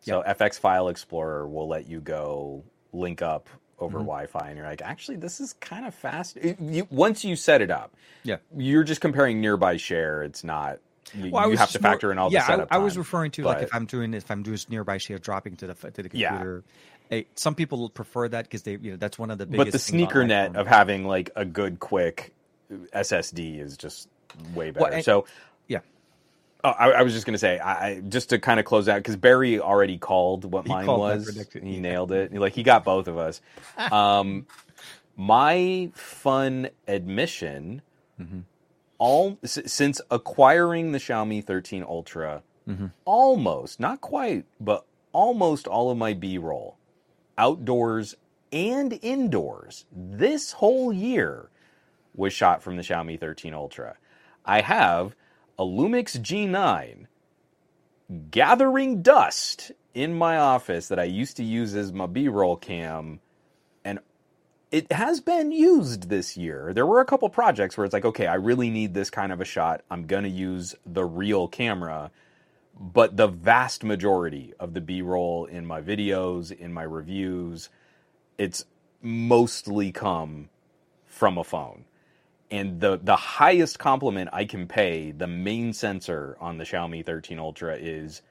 [0.00, 2.62] So FX File Explorer will let you go
[2.92, 3.48] link up
[3.78, 4.02] over Mhm.
[4.02, 6.36] Wi-Fi, and you're like, actually, this is kind of fast.
[6.36, 7.94] It- you, once you set it up,
[8.24, 8.36] Yeah.
[8.56, 10.22] you're just comparing nearby share.
[10.22, 10.78] It's not.
[11.14, 12.78] You, Well, you have to just more- factor in all yeah, the setup I, I
[12.78, 12.98] was time.
[13.00, 16.02] referring to like if I'm doing if I'm doing nearby share dropping to the to
[16.02, 16.28] the Yeah.
[16.30, 16.64] computer.
[17.10, 19.66] Eh, some people prefer that because they you know that's one of the biggest.
[19.66, 22.34] but the sneaker net of having like a good quick
[22.92, 24.08] SSD is just
[24.54, 24.84] way better.
[24.84, 25.32] Well, and- so yeah.
[26.64, 28.96] Oh, I, I was just gonna say, I, I just to kind of close out
[28.98, 31.46] because Barry already called what He mine called was.
[31.52, 31.80] He Yeah.
[31.80, 32.32] nailed it.
[32.32, 33.40] Like he got both of us.
[33.92, 34.46] Um,
[35.16, 37.82] my fun admission,
[38.20, 38.42] Mhm.
[38.98, 42.92] all s- since acquiring the Xiaomi 13 Ultra, Mhm.
[43.04, 46.76] almost not quite, but almost all of my B-roll,
[47.36, 48.16] outdoors
[48.52, 51.50] and indoors, this whole year
[52.14, 53.96] was shot from the Xiaomi 13 Ultra.
[54.44, 55.14] I have
[55.58, 57.06] a Lumix G9
[58.30, 63.20] gathering dust in my office that I used to use as my B-roll cam
[63.84, 63.98] and
[64.70, 66.72] it has been used this year.
[66.74, 69.40] There were a couple projects where it's like, okay, I really need this kind of
[69.40, 69.82] a shot.
[69.90, 72.10] I'm going to use the real camera.
[72.78, 77.70] But the vast majority of the B-roll in my videos, in my reviews,
[78.36, 78.66] it's
[79.02, 80.50] mostly come
[81.06, 81.84] from a phone.
[82.50, 87.38] And the the highest compliment I can pay the main sensor on the Xiaomi 13
[87.38, 88.22] Ultra is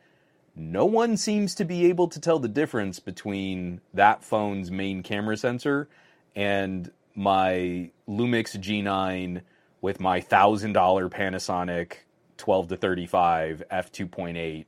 [0.56, 5.38] no one seems to be able to tell the difference between that phone's main camera
[5.38, 5.88] sensor
[6.36, 9.42] and my Lumix G9
[9.82, 10.74] with my $1000
[11.10, 11.94] Panasonic
[12.38, 14.66] 12 to 35 f2.8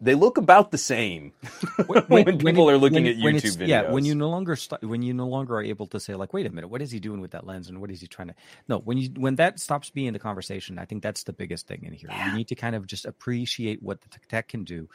[0.00, 1.32] they look about the same
[1.86, 3.66] when, people it- are looking when- at YouTube videos.
[3.68, 6.32] Yeah, when you no longer st- when you no longer are able to say like,
[6.32, 8.28] wait a minute, what is he doing with that lens, and what is he trying
[8.28, 8.34] to?
[8.68, 11.82] No, when you when that stops being the conversation, I think that's the biggest thing
[11.84, 12.08] in here.
[12.10, 12.30] Yeah.
[12.30, 14.88] You need to kind of just appreciate what the tech can do.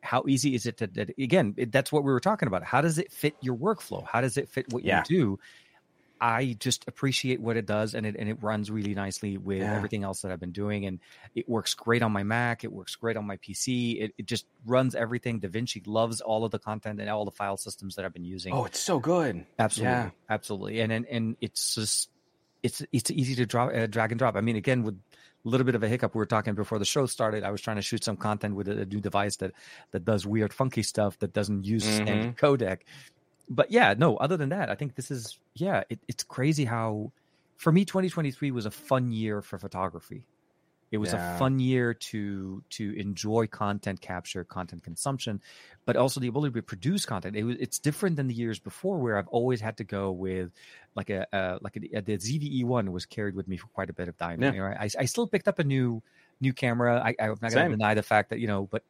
[0.00, 1.54] How easy is it to that again?
[1.56, 2.62] It, that's what we were talking about.
[2.62, 4.06] How does it fit your workflow?
[4.06, 5.02] How does it fit what Yeah.
[5.08, 5.38] you do?
[6.20, 9.74] I just appreciate what it does, and it and it runs really nicely with Yeah.
[9.76, 11.00] everything else that I've been doing, and
[11.34, 12.64] it works great on my Mac.
[12.64, 14.00] It works great on my PC.
[14.00, 15.40] It, it just runs everything.
[15.40, 18.52] DaVinci loves all of the content and all the file systems that I've been using.
[18.54, 19.44] Oh, it's so good.
[19.58, 20.10] absolutely, yeah.
[20.28, 22.10] absolutely, and and and it's just
[22.62, 24.36] it's it's easy to drop uh, drag and drop.
[24.36, 24.94] I mean, again, with
[25.44, 27.44] a little bit of a hiccup, we were talking before the show started.
[27.44, 29.52] I was trying to shoot some content with a, a new device that
[29.92, 32.78] that does weird, funky stuff that doesn't use standard codec.
[33.50, 34.16] But yeah, no.
[34.16, 35.84] Other than that, I think this is yeah.
[35.88, 37.12] It, it's crazy how,
[37.56, 40.24] for me, 2023 was a fun year for photography.
[40.90, 41.36] It was Yeah.
[41.36, 45.42] a fun year to to enjoy content capture, content consumption,
[45.84, 47.36] but also the ability to produce content.
[47.36, 50.50] It was, it's different than the years before, where I've always had to go with
[50.94, 54.08] like a uh, like a, the ZV-E1 was carried with me for quite a bit
[54.08, 54.42] of time.
[54.42, 54.52] Yeah.
[54.52, 56.02] You know, I, I still picked up a new
[56.40, 57.02] new camera.
[57.04, 58.82] I, I'm not going to deny the fact that you know, but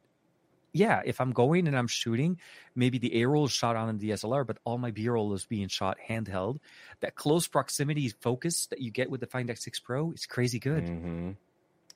[0.73, 2.39] yeah, if I'm going and I'm shooting,
[2.75, 5.45] maybe the A roll is shot on a DSLR, but all my B roll is
[5.45, 6.57] being shot handheld.
[7.01, 10.87] That close proximity focus that you get with the Find X6 Pro is crazy good.
[10.87, 11.31] hmm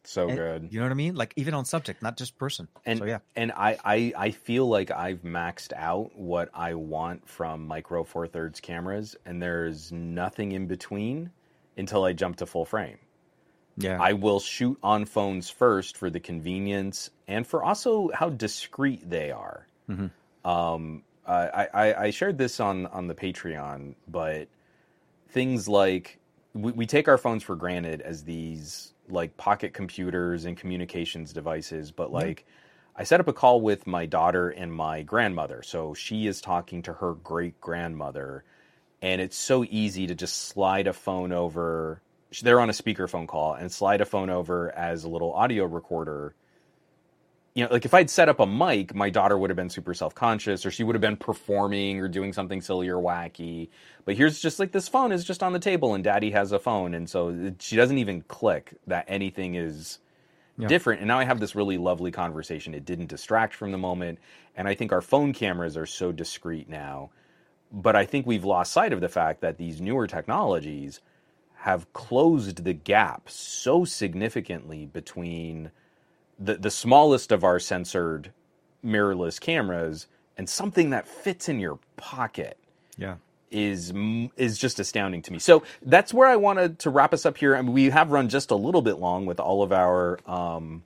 [0.06, 0.68] So And- good.
[0.74, 1.16] You know what I mean?
[1.16, 2.68] Like even on subject, not just person.
[2.86, 7.28] And so yeah, and I, I I feel like I've maxed out what I want
[7.30, 11.32] from micro four thirds cameras, and there's nothing in between
[11.78, 12.98] until I jump to full frame.
[13.78, 19.10] Yeah, I will shoot on phones first for the convenience and for also how discreet
[19.10, 19.68] they are.
[19.90, 20.12] Mhm.
[20.46, 24.50] Um, I, I, I shared this on, on the Patreon, but
[25.30, 26.20] things like
[26.54, 31.92] we, we take our phones for granted as these like pocket computers and communications devices,
[31.92, 32.46] but like
[32.96, 35.64] I set up a call with my daughter and my grandmother.
[35.64, 38.44] So she is talking to her great grandmother,
[39.02, 42.02] and it's so easy to just slide a phone over.
[42.42, 46.36] They're on a speakerphone call and slide a phone over as a little audio recorder.
[47.56, 49.94] You know, like if I'd set up a mic, my daughter would have been super
[49.94, 53.70] self conscious, or she would have been performing or doing something silly or wacky.
[54.06, 56.60] But here's just like this phone is just on the table, and Daddy has a
[56.60, 60.00] phone, and so she doesn't even click that anything is
[60.58, 60.68] Yeah.
[60.68, 61.02] different.
[61.02, 62.74] And now I have this really lovely conversation.
[62.74, 64.20] It didn't distract from the moment,
[64.56, 67.12] and I think our phone cameras are so discreet now.
[67.72, 71.02] But I think we've lost sight of the fact that these newer technologies
[71.64, 75.72] have closed the gap so significantly between
[76.38, 78.34] the the smallest of our censored
[78.84, 80.08] mirrorless cameras
[80.38, 82.58] and something that fits in your pocket
[82.98, 83.16] yeah.
[83.50, 83.94] is
[84.36, 85.40] is just astounding to me.
[85.40, 87.56] So that's where I wanted to wrap us up here.
[87.56, 90.84] I mean, we have run just a little bit long with all of our um,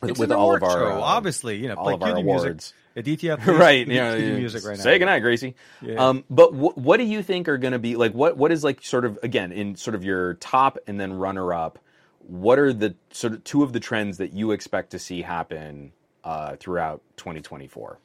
[0.00, 2.74] with, with all of our show, uh, obviously, you know, all of our cutie music.
[2.96, 3.86] Aditya, please, right?
[3.86, 4.36] play Yeah, yeah.
[4.36, 4.82] music right now.
[4.82, 5.54] Say goodnight, Gracie.
[5.80, 5.94] Yeah.
[6.08, 8.12] Um, but wh- what do you think are going to be like?
[8.12, 11.52] What what is like sort of again in sort of your top and then runner
[11.54, 11.78] up?
[12.20, 15.92] What are the sort of two of the trends that you expect to see happen
[16.22, 17.98] uh, throughout 2024?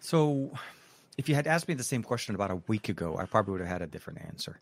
[0.00, 0.50] So,
[1.16, 3.60] if you had asked me the same question about a week ago, I probably would
[3.60, 4.60] have had a different answer.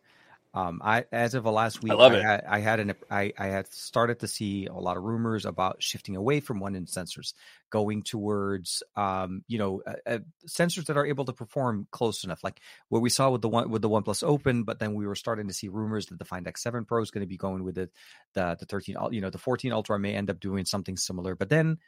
[0.55, 2.23] Um, I, as of the last week, love it.
[2.23, 5.83] Had, I had an, I, I had started to see a lot of rumors about
[5.83, 7.35] shifting away from one-inch sensors,
[7.70, 10.19] going towards, um, you know, uh, uh,
[10.49, 13.70] sensors that are able to perform close enough, like what we saw with the one
[13.70, 14.65] with the OnePlus Open.
[14.65, 17.23] But then we were starting to see rumors that the Find X7 Pro is going
[17.23, 17.93] to be going with it,
[18.33, 21.37] the the 13, you know, the 14 Ultra may end up doing something similar.
[21.37, 21.79] But then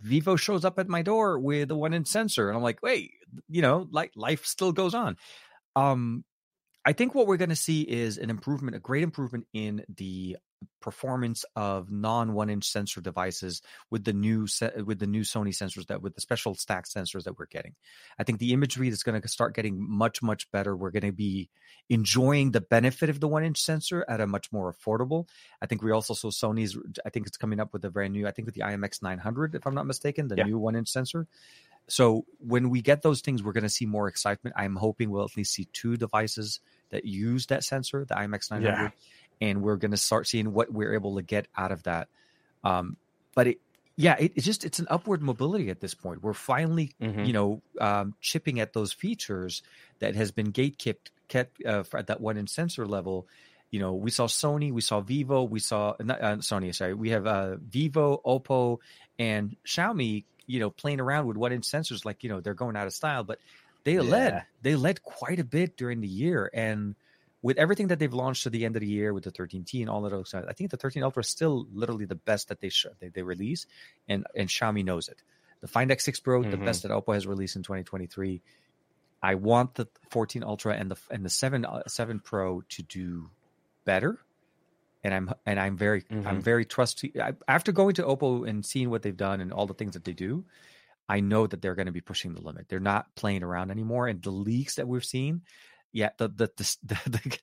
[0.00, 2.48] Vivo shows up at my door with a one inch sensor.
[2.48, 3.12] And I'm like, wait,
[3.48, 5.16] you know, like life still goes on.
[5.74, 6.24] Um,
[6.86, 10.36] I think what we're going to see is an improvement, a great improvement in the
[10.80, 13.60] performance of non one inch sensor devices
[13.90, 17.24] with the new se- with the new Sony sensors that with the special stack sensors
[17.24, 17.74] that we're getting.
[18.20, 20.76] I think the imagery is going to start getting much much better.
[20.76, 21.50] We're going to be
[21.90, 25.26] enjoying the benefit of the one inch sensor at a much more affordable.
[25.60, 26.78] I think we also saw Sony's.
[27.04, 28.28] I think it's coming up with a brand new.
[28.28, 30.44] I think with the IMX 900, if I'm not mistaken, the Yeah.
[30.44, 31.26] new one inch sensor.
[31.88, 34.54] So when we get those things, we're going to see more excitement.
[34.56, 36.60] I'm hoping we'll at least see two devices
[36.90, 38.90] that use that sensor, the IMX 900, Yeah.
[39.40, 42.08] and we're going to start seeing what we're able to get out of that.
[42.64, 42.96] Um,
[43.34, 43.60] but it,
[43.96, 46.22] yeah, it, it's just it's an upward mobility at this point.
[46.22, 47.26] We're finally, Mhm.
[47.26, 49.62] you know, um, chipping at those features
[50.00, 53.26] that has been gate kept kept uh, for- at that one inch sensor level.
[53.70, 56.74] You know, we saw Sony, we saw Vivo, we saw not uh, Sony.
[56.74, 58.78] Sorry, we have uh, Vivo, Oppo,
[59.18, 60.24] and Xiaomi.
[60.48, 62.92] You know, playing around with one inch sensors, like you know, they're going out of
[62.92, 63.40] style, but
[63.86, 64.02] they Yeah.
[64.02, 66.94] led they led quite a bit during the year and
[67.42, 69.88] with everything that they've launched to the end of the year with the 13T and
[69.88, 72.70] all of those, I think the 13 Ultra is still literally the best that they
[72.70, 73.66] sh- they, they release,
[74.08, 75.22] and and Xiaomi knows it.
[75.60, 76.64] The Find X6 Pro, the Mhm.
[76.64, 78.42] best that Oppo has released in 2023.
[79.22, 83.30] I want the 14 Ultra and the and the 7 uh, 7 Pro to do
[83.84, 84.18] better,
[85.04, 86.42] and I'm and I'm very I'm Mhm.
[86.42, 87.12] very trusty.
[87.20, 90.04] I, after going to Oppo and seeing what they've done and all the things that
[90.04, 90.44] they do,
[91.08, 92.68] I know that they're going to be pushing the limit.
[92.68, 95.42] They're not playing around anymore, and the leaks that we've seen,
[95.92, 96.50] yeah, the the
[96.84, 97.38] the the,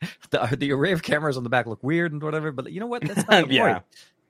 [0.50, 2.52] the, the array of cameras on the back look weird and whatever.
[2.52, 3.06] But you know what?
[3.06, 3.62] That's not the Yeah.
[3.62, 3.84] point.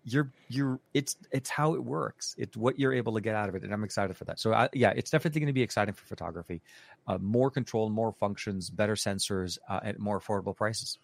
[0.05, 2.35] You're you're it's it's how it works.
[2.37, 4.39] It's what you're able to get out of it, and I'm excited for that.
[4.39, 6.61] So I, yeah, it's definitely going to be exciting for photography.
[7.07, 10.97] Uh, more control, more functions, better sensors, uh, at more affordable prices.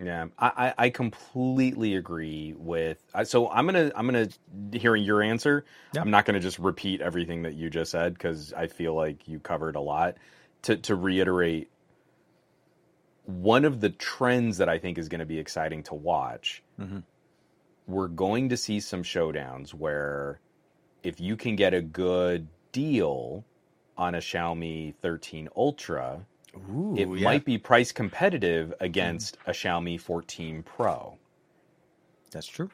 [0.00, 2.98] Yeah, I, I completely agree with.
[3.24, 4.28] So I'm gonna I'm gonna
[4.72, 5.64] hearing your answer.
[5.92, 6.00] Yeah.
[6.00, 9.38] I'm not gonna just repeat everything that you just said because I feel like you
[9.38, 10.16] covered a lot.
[10.62, 11.70] To to reiterate,
[13.26, 17.02] one of the trends that I think is going to be exciting to watch, Mhm.
[17.86, 20.40] we're going to see some showdowns where
[21.02, 23.44] if you can get a good deal
[23.96, 26.26] on a Xiaomi 13 Ultra,
[26.56, 28.84] Ooh, it might be price competitive mm-hmm.
[28.84, 31.18] against a Xiaomi 14 Pro.
[32.30, 32.70] That's true.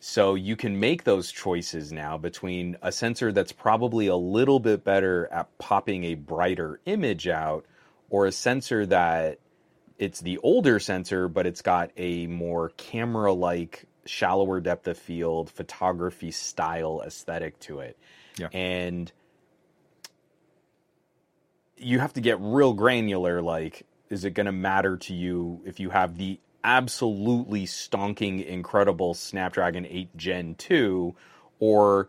[0.00, 4.82] So you can make those choices now between a sensor that's probably a little bit
[4.82, 7.64] better at popping a brighter image out
[8.10, 9.38] or a sensor that
[9.98, 15.48] it's the older sensor but it's got a more camera like shallower depth of field
[15.48, 17.96] photography style aesthetic to it.
[18.36, 18.48] Yeah.
[18.52, 19.12] And
[21.82, 25.80] you have to get real granular like is it going to matter to you if
[25.80, 31.14] you have the absolutely stonking incredible Snapdragon 8 Gen 2
[31.58, 32.08] or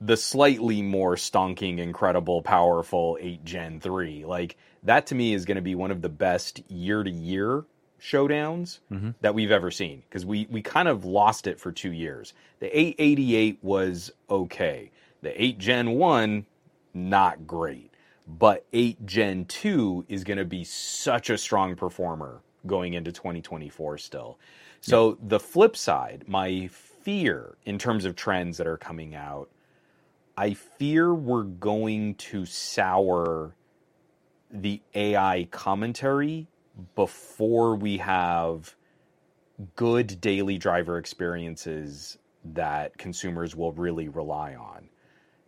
[0.00, 5.56] the slightly more stonking incredible powerful 8 Gen 3 like that to me is going
[5.56, 7.64] to be one of the best year to year
[8.00, 9.14] showdowns Mhm.
[9.22, 12.34] that we've ever seen because we we kind of lost it for 2 years.
[12.60, 14.90] The 888 was okay.
[15.22, 16.44] The 8 Gen 1
[16.92, 17.90] not great
[18.26, 23.98] but 8 Gen 2 is going to be such a strong performer going into 2024
[23.98, 24.38] still.
[24.80, 29.48] So the flip side, my fear in terms of trends that are coming out,
[30.36, 33.54] I fear we're going to sour
[34.50, 36.46] the AI commentary
[36.94, 38.76] before we have
[39.76, 44.88] good daily driver experiences that consumers will really rely on.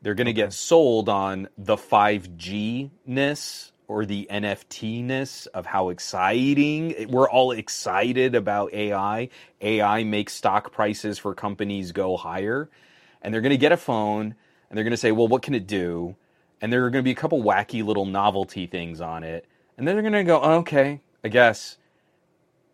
[0.03, 5.89] They're going to get sold on the 5G ness or the NFT ness of how
[5.89, 9.29] exciting we're all excited about AI.
[9.61, 12.69] AI makes stock prices for companies go higher.
[13.23, 14.35] And they're going to get a phone
[14.69, 16.15] and they're going to say, well, what can it do?
[16.61, 19.47] And there are going to be a couple wacky little novelty things on it.
[19.77, 21.79] And then they're going to go, oh, okay, I guess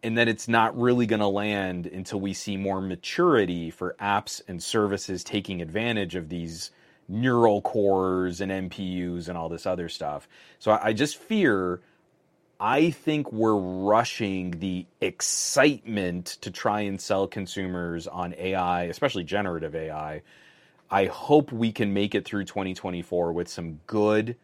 [0.05, 4.43] and then it's not really going to land until we see more maturity for apps
[4.47, 6.71] and services taking advantage of these
[7.09, 10.29] neural cores and NPUs and all this other stuff.
[10.59, 11.81] So I just fear.
[12.61, 19.75] I think we're rushing the excitement to try and sell consumers on AI, especially generative
[19.75, 20.23] AI.
[20.91, 24.37] I hope we can make it through 2024 with some good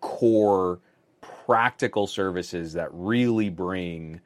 [0.00, 0.80] core
[1.20, 4.20] practical services that really bring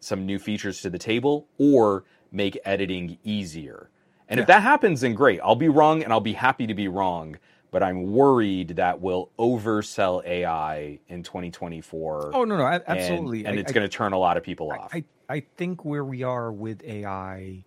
[0.00, 3.90] some new features to the table or make editing easier.
[4.30, 5.40] And if that happens, then great.
[5.42, 7.36] I'll be wrong and I'll be happy to be wrong.
[7.72, 12.32] But I'm worried that we'll oversell AI in 2024.
[12.34, 13.44] Oh no, no, and- absolutely.
[13.44, 14.90] And, I- it's going to turn a lot of people off.
[14.94, 17.64] I, I think where we are with AI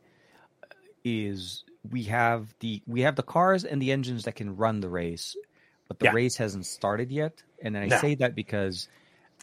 [1.06, 4.90] is we have the we have the cars and the engines that can run the
[4.90, 5.36] race,
[5.88, 6.14] but the Yeah.
[6.14, 7.42] race hasn't started yet.
[7.62, 7.98] And I No.
[7.98, 8.88] say that because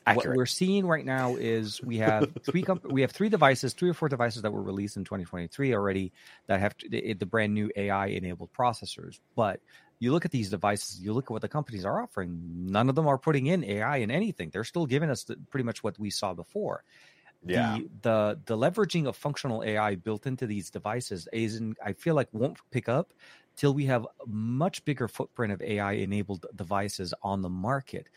[0.06, 3.90] what we're seeing right now is we have three comp- we have three devices, three
[3.90, 6.12] or four devices that were released in 2023 already
[6.47, 9.20] that have the, the brand new AI enabled processors.
[9.36, 9.60] But
[9.98, 12.40] you look at these devices, you look at what the companies are offering.
[12.66, 14.51] None of them are putting in AI in anything.
[14.51, 16.85] They're still giving us the, pretty much what we saw before
[17.44, 17.78] yeah.
[17.78, 22.14] the the the leveraging of functional AI built into these devices is in, I feel
[22.14, 23.12] like won't pick up
[23.56, 28.09] till we have a much bigger footprint of AI enabled devices on the market.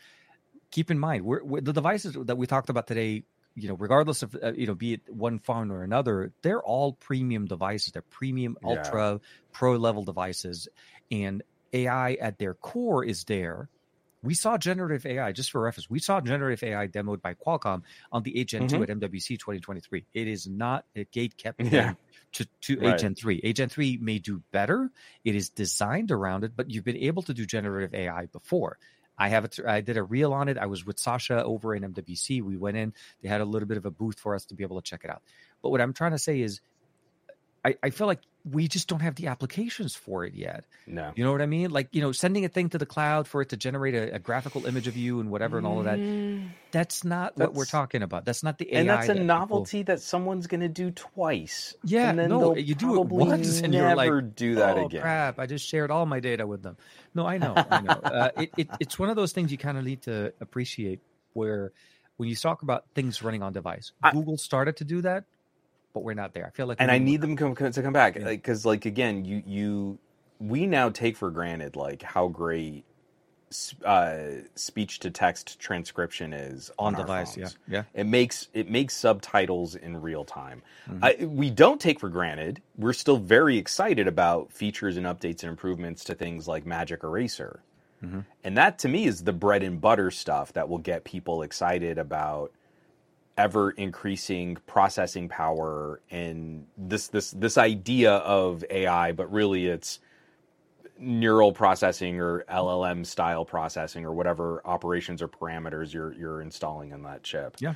[0.74, 3.22] Keep in mind, we're, we're- the devices that we talked about today,
[3.54, 6.94] you know, regardless of uh, you know, be it one phone or another, they're all
[6.94, 7.92] premium devices.
[7.92, 8.70] They're premium, Yeah.
[8.70, 9.20] ultra,
[9.52, 10.66] pro level devices,
[11.12, 13.70] and AI at their core is there.
[14.20, 18.24] We saw generative AI, just for reference, we saw generative AI demoed by Qualcomm on
[18.24, 20.06] the 8 Gen 2 at MWC 2023.
[20.12, 21.94] It is not a gate kept Yeah.
[22.32, 22.94] to, to Right.
[22.94, 23.40] 8 Gen 3.
[23.44, 24.90] 8 Gen 3 may do better.
[25.24, 28.78] It is designed around it, but you've been able to do generative AI before.
[29.16, 29.58] I have it.
[29.66, 30.58] I did a reel on it.
[30.58, 32.42] I was with Sasha over in MWC.
[32.42, 32.92] We went in.
[33.22, 35.02] They had a little bit of a booth for us to be able to check
[35.04, 35.22] it out.
[35.62, 36.60] But what I'm trying to say is,
[37.64, 40.66] I, I feel like we just don't have the applications for it yet.
[40.86, 41.12] No.
[41.16, 41.70] You know what I mean?
[41.70, 44.18] Like, you know, sending a thing to the cloud for it to generate a, a
[44.18, 45.98] graphical image of you and whatever and all of that.
[46.70, 48.26] That's not what we're talking about.
[48.26, 48.80] That's not the AI.
[48.80, 51.74] And that's a that people- novelty that someone's going to do twice.
[51.84, 54.76] Yeah, and then no, they'll you do it once and never you're like, do that
[54.76, 55.00] oh, again.
[55.00, 55.38] crap!
[55.38, 56.76] I just shared all my data with them.
[57.14, 58.00] No, I know, I know.
[58.04, 61.00] Uh, it, it, it's one of those things you kind of need to appreciate.
[61.32, 61.72] Where
[62.16, 65.24] when you talk about things running on device, I- Google started to do that,
[65.94, 66.46] but we're not there.
[66.46, 68.24] I feel like, and I need them come, to come back Yeah.
[68.24, 69.98] because, like, again, you you
[70.38, 72.84] we now take for granted like how great
[73.84, 74.18] uh,
[74.56, 77.36] speech to text transcription is on, on our device.
[77.36, 77.58] Yeah, phones.
[77.68, 77.82] yeah.
[77.94, 80.62] It makes it makes subtitles in real time.
[80.90, 80.98] Mhm.
[81.02, 82.60] I, we don't take for granted.
[82.76, 87.60] We're still very excited about features and updates and improvements to things like Magic Eraser.
[88.02, 88.24] Mhm.
[88.42, 91.96] And that to me is the bread and butter stuff that will get people excited
[91.96, 92.50] about
[93.36, 100.00] ever increasing processing power and this this this idea of AI, but really it's
[100.98, 107.02] neural processing or LLM style processing or whatever operations or parameters you're you're installing on
[107.02, 107.56] that chip.
[107.58, 107.74] Yeah.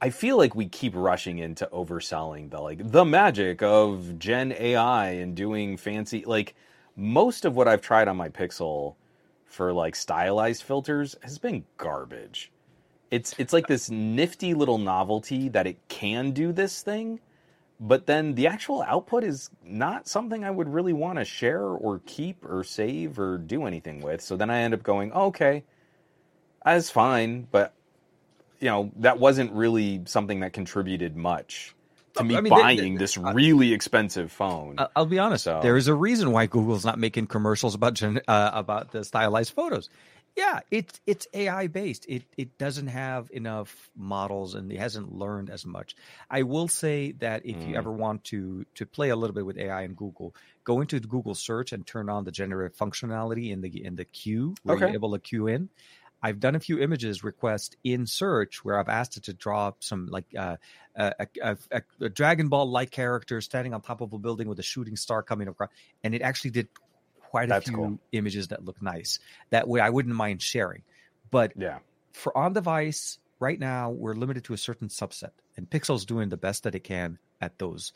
[0.00, 5.10] I feel like we keep rushing into overselling the like the magic of Gen AI
[5.10, 6.54] and doing fancy like
[6.96, 8.96] most of what I've tried on my Pixel
[9.46, 12.52] for like stylized filters has been garbage.
[13.10, 17.20] It's it's like this nifty little novelty that it can do this thing,
[17.78, 22.00] but then the actual output is not something I would really want to share or
[22.06, 24.20] keep or save or do anything with.
[24.20, 25.64] So then I end up going, oh, okay,
[26.64, 27.74] that's fine, but
[28.60, 31.74] you know that wasn't really something that contributed much
[32.14, 34.76] to I me mean, buying they- this really expensive phone.
[34.78, 35.44] I- I'll be honest.
[35.44, 39.04] So- There is a reason why Google's not making commercials about gen, uh, about the
[39.04, 39.90] stylized photos.
[40.36, 42.06] Yeah, it's it's AI based.
[42.08, 45.94] It it doesn't have enough models and it hasn't learned as much.
[46.28, 47.76] I will say that if you Mm.
[47.76, 50.34] ever want to to play a little bit with AI and Google,
[50.64, 54.04] go into the Google search and turn on the generative functionality in the in the
[54.04, 54.88] queue where Okay.
[54.88, 55.70] you're able to queue in.
[56.22, 60.06] I've done a few images request in search where I've asked it to draw some
[60.06, 60.56] like uh,
[60.96, 64.58] a, a, a, a Dragon Ball like character standing on top of a building with
[64.58, 65.68] a shooting star coming across,
[66.02, 66.68] and it actually did
[67.34, 67.98] quite a few cool.
[68.12, 69.18] images that look nice.
[69.50, 70.82] That way, I wouldn't mind sharing.
[71.32, 71.78] But yeah.
[72.12, 76.36] for on device, right now we're limited to a certain subset, and Pixel's doing the
[76.36, 77.92] best that it can at those.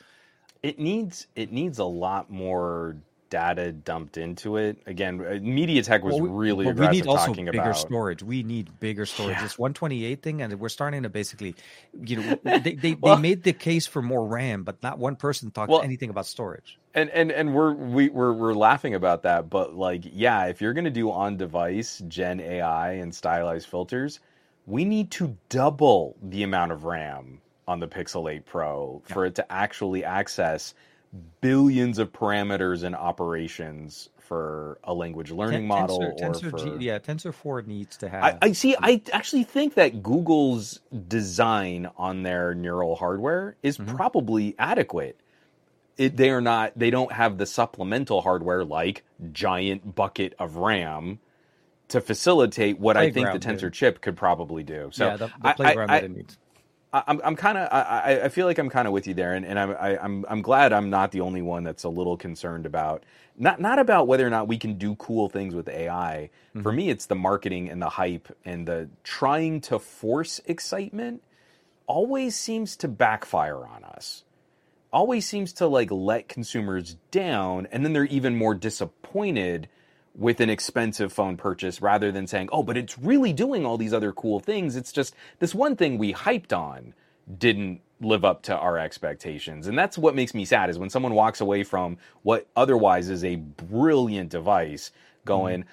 [0.62, 2.96] it needs it needs a lot more
[3.30, 4.78] data dumped into it.
[4.86, 7.76] Again, uh, MediaTek was Well, we- really but we need also talking bigger about.
[7.76, 8.22] storage.
[8.22, 9.36] We need bigger storage.
[9.36, 9.42] Yeah.
[9.42, 11.54] This 128 thing, and we're starting to basically,
[12.02, 15.16] you know, they they, Well- they made the case for more RAM, but not one
[15.16, 16.78] person talked Well- anything about storage.
[16.94, 20.72] and and and we're we, we're we're laughing about that, but like, yeah, if you're
[20.72, 24.20] gonna do on device Gen AI and stylized filters,
[24.66, 29.34] we need to double the amount of RAM on the Pixel 8 Pro for it
[29.34, 30.72] to actually access
[31.40, 36.78] billions of parameters and operations for a language learning Ten- model Tensor, or Tensor for
[36.78, 38.22] G, yeah, Tensor 4 needs to have.
[38.24, 38.76] I, I see.
[38.78, 43.96] I actually think that Google's design on their neural hardware is Mhm.
[43.96, 45.18] probably adequate.
[45.96, 46.72] It, they are not.
[46.76, 49.02] They don't have the supplemental hardware like
[49.32, 51.18] giant bucket of RAM
[51.88, 54.90] to facilitate what I think the Playground, Tensor chip could probably do.
[54.92, 56.38] So yeah, the, I- the playground I, that it needs.
[56.92, 59.14] I, I'm, I'm kind of, I, I- I feel like I'm kind of with you
[59.14, 61.88] there, and, and I'm, I, I'm, I'm glad I'm not the only one that's a
[61.88, 63.04] little concerned about
[63.36, 66.30] not, not about whether or not we can do cool things with AI.
[66.54, 66.76] For mm-hmm.
[66.76, 71.22] me, it's the marketing and the hype and the trying to force excitement.
[71.86, 74.24] Always seems to backfire on us.
[74.92, 79.68] Always seems to like let consumers down, and then they're even more disappointed
[80.18, 83.94] with an expensive phone purchase rather than saying, oh, but it's really doing all these
[83.94, 84.74] other cool things.
[84.74, 86.92] It's just this one thing we hyped on
[87.38, 89.68] didn't live up to our expectations.
[89.68, 93.24] And that's what makes me sad is when someone walks away from what otherwise is
[93.24, 94.90] a brilliant device
[95.24, 95.68] going, mm-hmm.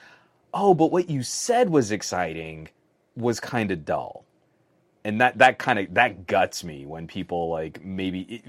[0.53, 2.69] oh, but what you said was exciting
[3.15, 4.25] was kind of dull.
[5.03, 8.43] And that, that kind of that guts me when people like maybe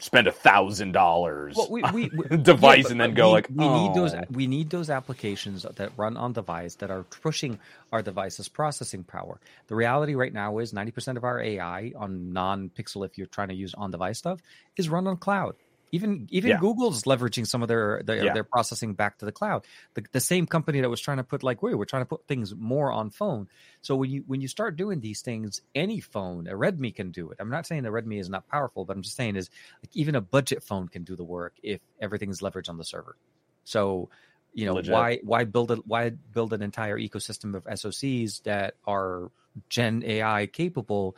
[0.00, 1.56] spend a thousand dollars
[2.42, 5.66] device but- and then go we, like, we need those "Oh." we need those applications
[5.76, 7.58] that run on device that are pushing
[7.92, 9.40] our device's processing power.
[9.66, 13.54] The reality right now is 90% of our AI on non-pixel if you're trying to
[13.54, 14.40] use on device stuff
[14.76, 15.56] is run on cloud.
[15.92, 16.58] Even even Yeah.
[16.60, 18.34] Google's leveraging some of their their, Yeah.
[18.34, 19.66] their processing back to the cloud.
[19.94, 22.26] The, the same company that was trying to put like we we're trying to put
[22.26, 23.48] things more on phone.
[23.80, 27.30] So when you when you start doing these things, any phone, a Redmi can do
[27.30, 27.38] it.
[27.40, 29.50] I'm not saying the Redmi is not powerful, but I'm just saying is
[29.82, 33.16] like even a budget phone can do the work if everything's leveraged on the server.
[33.64, 34.10] So
[34.54, 34.92] you know Legit.
[34.92, 39.30] why why build a why build an entire ecosystem of SoCs that are
[39.68, 41.16] Gen AI capable,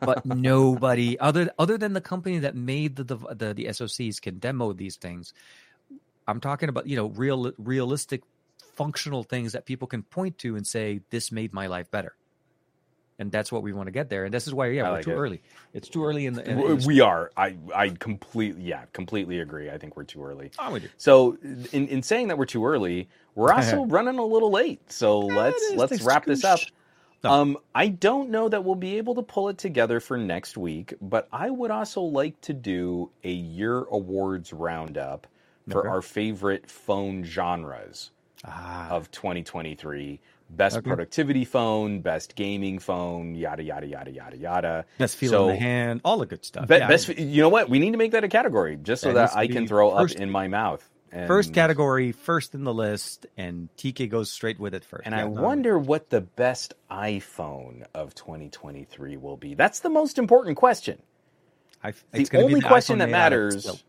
[0.00, 4.38] but nobody other other than the company that made the dev- the, the SoCs can
[4.38, 5.32] demo these things.
[6.28, 8.22] I'm talking about you know real realistic
[8.76, 12.14] functional things that people can point to and say this made my life better.
[13.18, 14.26] And that's what we want to get there.
[14.26, 15.16] And this is why yeah, I we're like too it.
[15.16, 15.42] early.
[15.72, 17.30] It's too early in the, in, in the we are.
[17.34, 19.70] I I completely yeah, completely agree.
[19.70, 20.50] I think we're too early.
[20.58, 20.88] Oh, we do.
[20.98, 21.38] So
[21.72, 24.92] in, in saying that we're too early, we're also running a little late.
[24.92, 26.60] So let's let's the wrap this up.
[27.30, 30.94] Um, I don't know that we'll be able to pull it together for next week,
[31.00, 35.26] but I would also like to do a year awards roundup
[35.68, 35.88] for Okay.
[35.88, 38.10] our favorite phone genres
[38.44, 40.20] Ah, of 2023.
[40.48, 40.88] Best Okay.
[40.88, 44.84] productivity phone, best gaming phone, yada yada yada yada yada.
[44.98, 46.68] best feel so- in the hand, all the good stuff.
[46.68, 47.68] Be- Yeah, best, you know what?
[47.68, 50.10] We need to make that a category just so That that I can throw up
[50.12, 50.88] in my mouth.
[51.12, 55.02] And, First category, first in the list, and TK goes straight with it first.
[55.06, 59.54] And Yeah, I no, wonder what the best iPhone of 2023 will be.
[59.54, 61.00] That's the most important question.
[61.82, 63.84] I, the only be the question that made out of matters-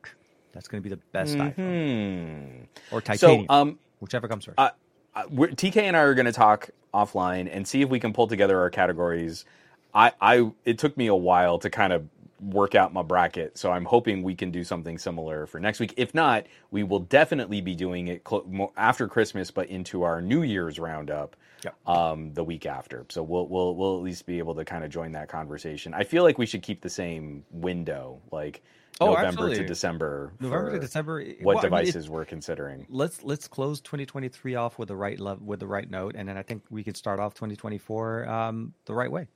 [0.54, 2.96] That's going to be the best iPhone Hmm.
[2.96, 4.60] or So, um, whichever comes first.
[4.60, 4.70] uh,
[5.16, 8.28] uh, TK and I are going to talk offline and see if we can pull
[8.28, 9.46] together our categories.
[9.94, 12.08] I, I, it took me a while to kind of
[12.42, 15.94] work out my bracket, so I'm hoping we can do something similar for next week.
[15.98, 20.44] If not, we will definitely be doing it cl- after Christmas, but into our New
[20.44, 21.36] Year's roundup.
[21.64, 21.76] Yep.
[21.88, 24.92] Um, the week after, so we'll we'll we'll at least be able to kind of
[24.92, 25.92] join that conversation.
[25.92, 28.62] I feel like we should keep the same window, like
[29.00, 29.58] Oh, November absolutely.
[29.58, 30.34] to December.
[30.40, 31.24] November to December.
[31.42, 32.86] What well, I mean, devices we're considering?
[32.90, 36.38] let's let's close 2023 off with the right love with the right note, and then
[36.38, 39.28] I think we can start off 2024 um, the right way.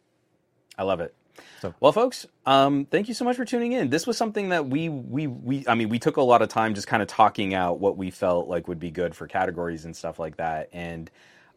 [0.77, 1.13] I love it.
[1.61, 3.89] So- well, folks, um, thank you so much for tuning in.
[3.89, 6.73] This was something that we we we I mean, we took a lot of time
[6.73, 9.95] just kind of talking out what we felt like would be good for categories and
[9.95, 11.09] stuff like that, and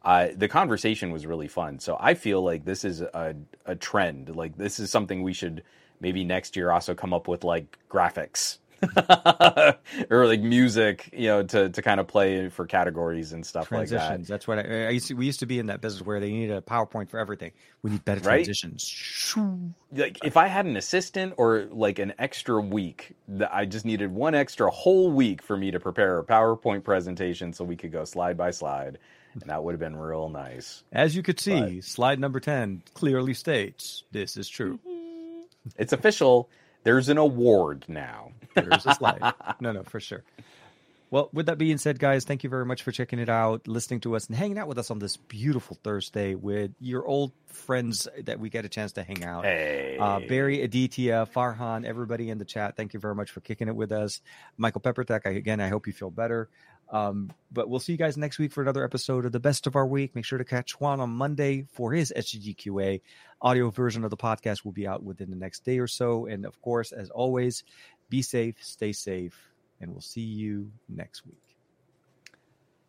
[0.05, 1.78] uh, the conversation was really fun.
[1.78, 3.34] So I feel like this is a
[3.64, 4.34] a trend.
[4.36, 5.62] Like this is something we should
[6.01, 8.59] maybe next year also come up with like graphics.
[10.10, 13.88] or like music, you know, to, to kind of play for categories and stuff like
[13.88, 13.96] that.
[13.96, 14.28] Transitions.
[14.28, 15.14] That's what I, I used to.
[15.14, 17.52] We used to be in that business where they needed a PowerPoint for everything.
[17.82, 18.44] We need better Right?
[18.44, 19.34] transitions.
[19.92, 24.10] like if I had an assistant or like an extra week, that I just needed
[24.12, 28.05] one extra whole week for me to prepare a PowerPoint presentation so we could go
[28.05, 28.98] slide by slide,
[29.34, 30.82] and that would have been real nice.
[30.92, 34.78] As you could see, slide number 10 clearly states this is true.
[34.86, 35.68] Mm-hmm.
[35.78, 36.51] It's official.
[36.82, 38.32] There's an award now.
[38.55, 39.35] There's a slide.
[39.60, 40.22] no, no, for sure.
[41.10, 44.01] Well, with that being said, guys, thank you very much for checking it out, listening
[44.01, 48.09] to us, and hanging out with us on this beautiful Thursday with your old friends
[48.24, 49.44] that we get a chance to hang out.
[49.44, 53.68] Hey, Uh, Barry, Aditya, Farhan, everybody in the chat, thank you very much for kicking
[53.68, 54.22] it with us.
[54.56, 56.48] Michael Peppertech, again, I hope you feel better.
[56.90, 59.74] Um, but we'll see you guys next week for another episode of the best of
[59.74, 60.14] our week.
[60.14, 63.01] Make sure to catch Juan on Monday for his SGGQA.
[63.40, 66.26] Audio version of the podcast will be out within the next day or so.
[66.26, 67.64] And of course, as always,
[68.10, 69.36] be safe, stay safe,
[69.81, 71.43] and we'll see you next week.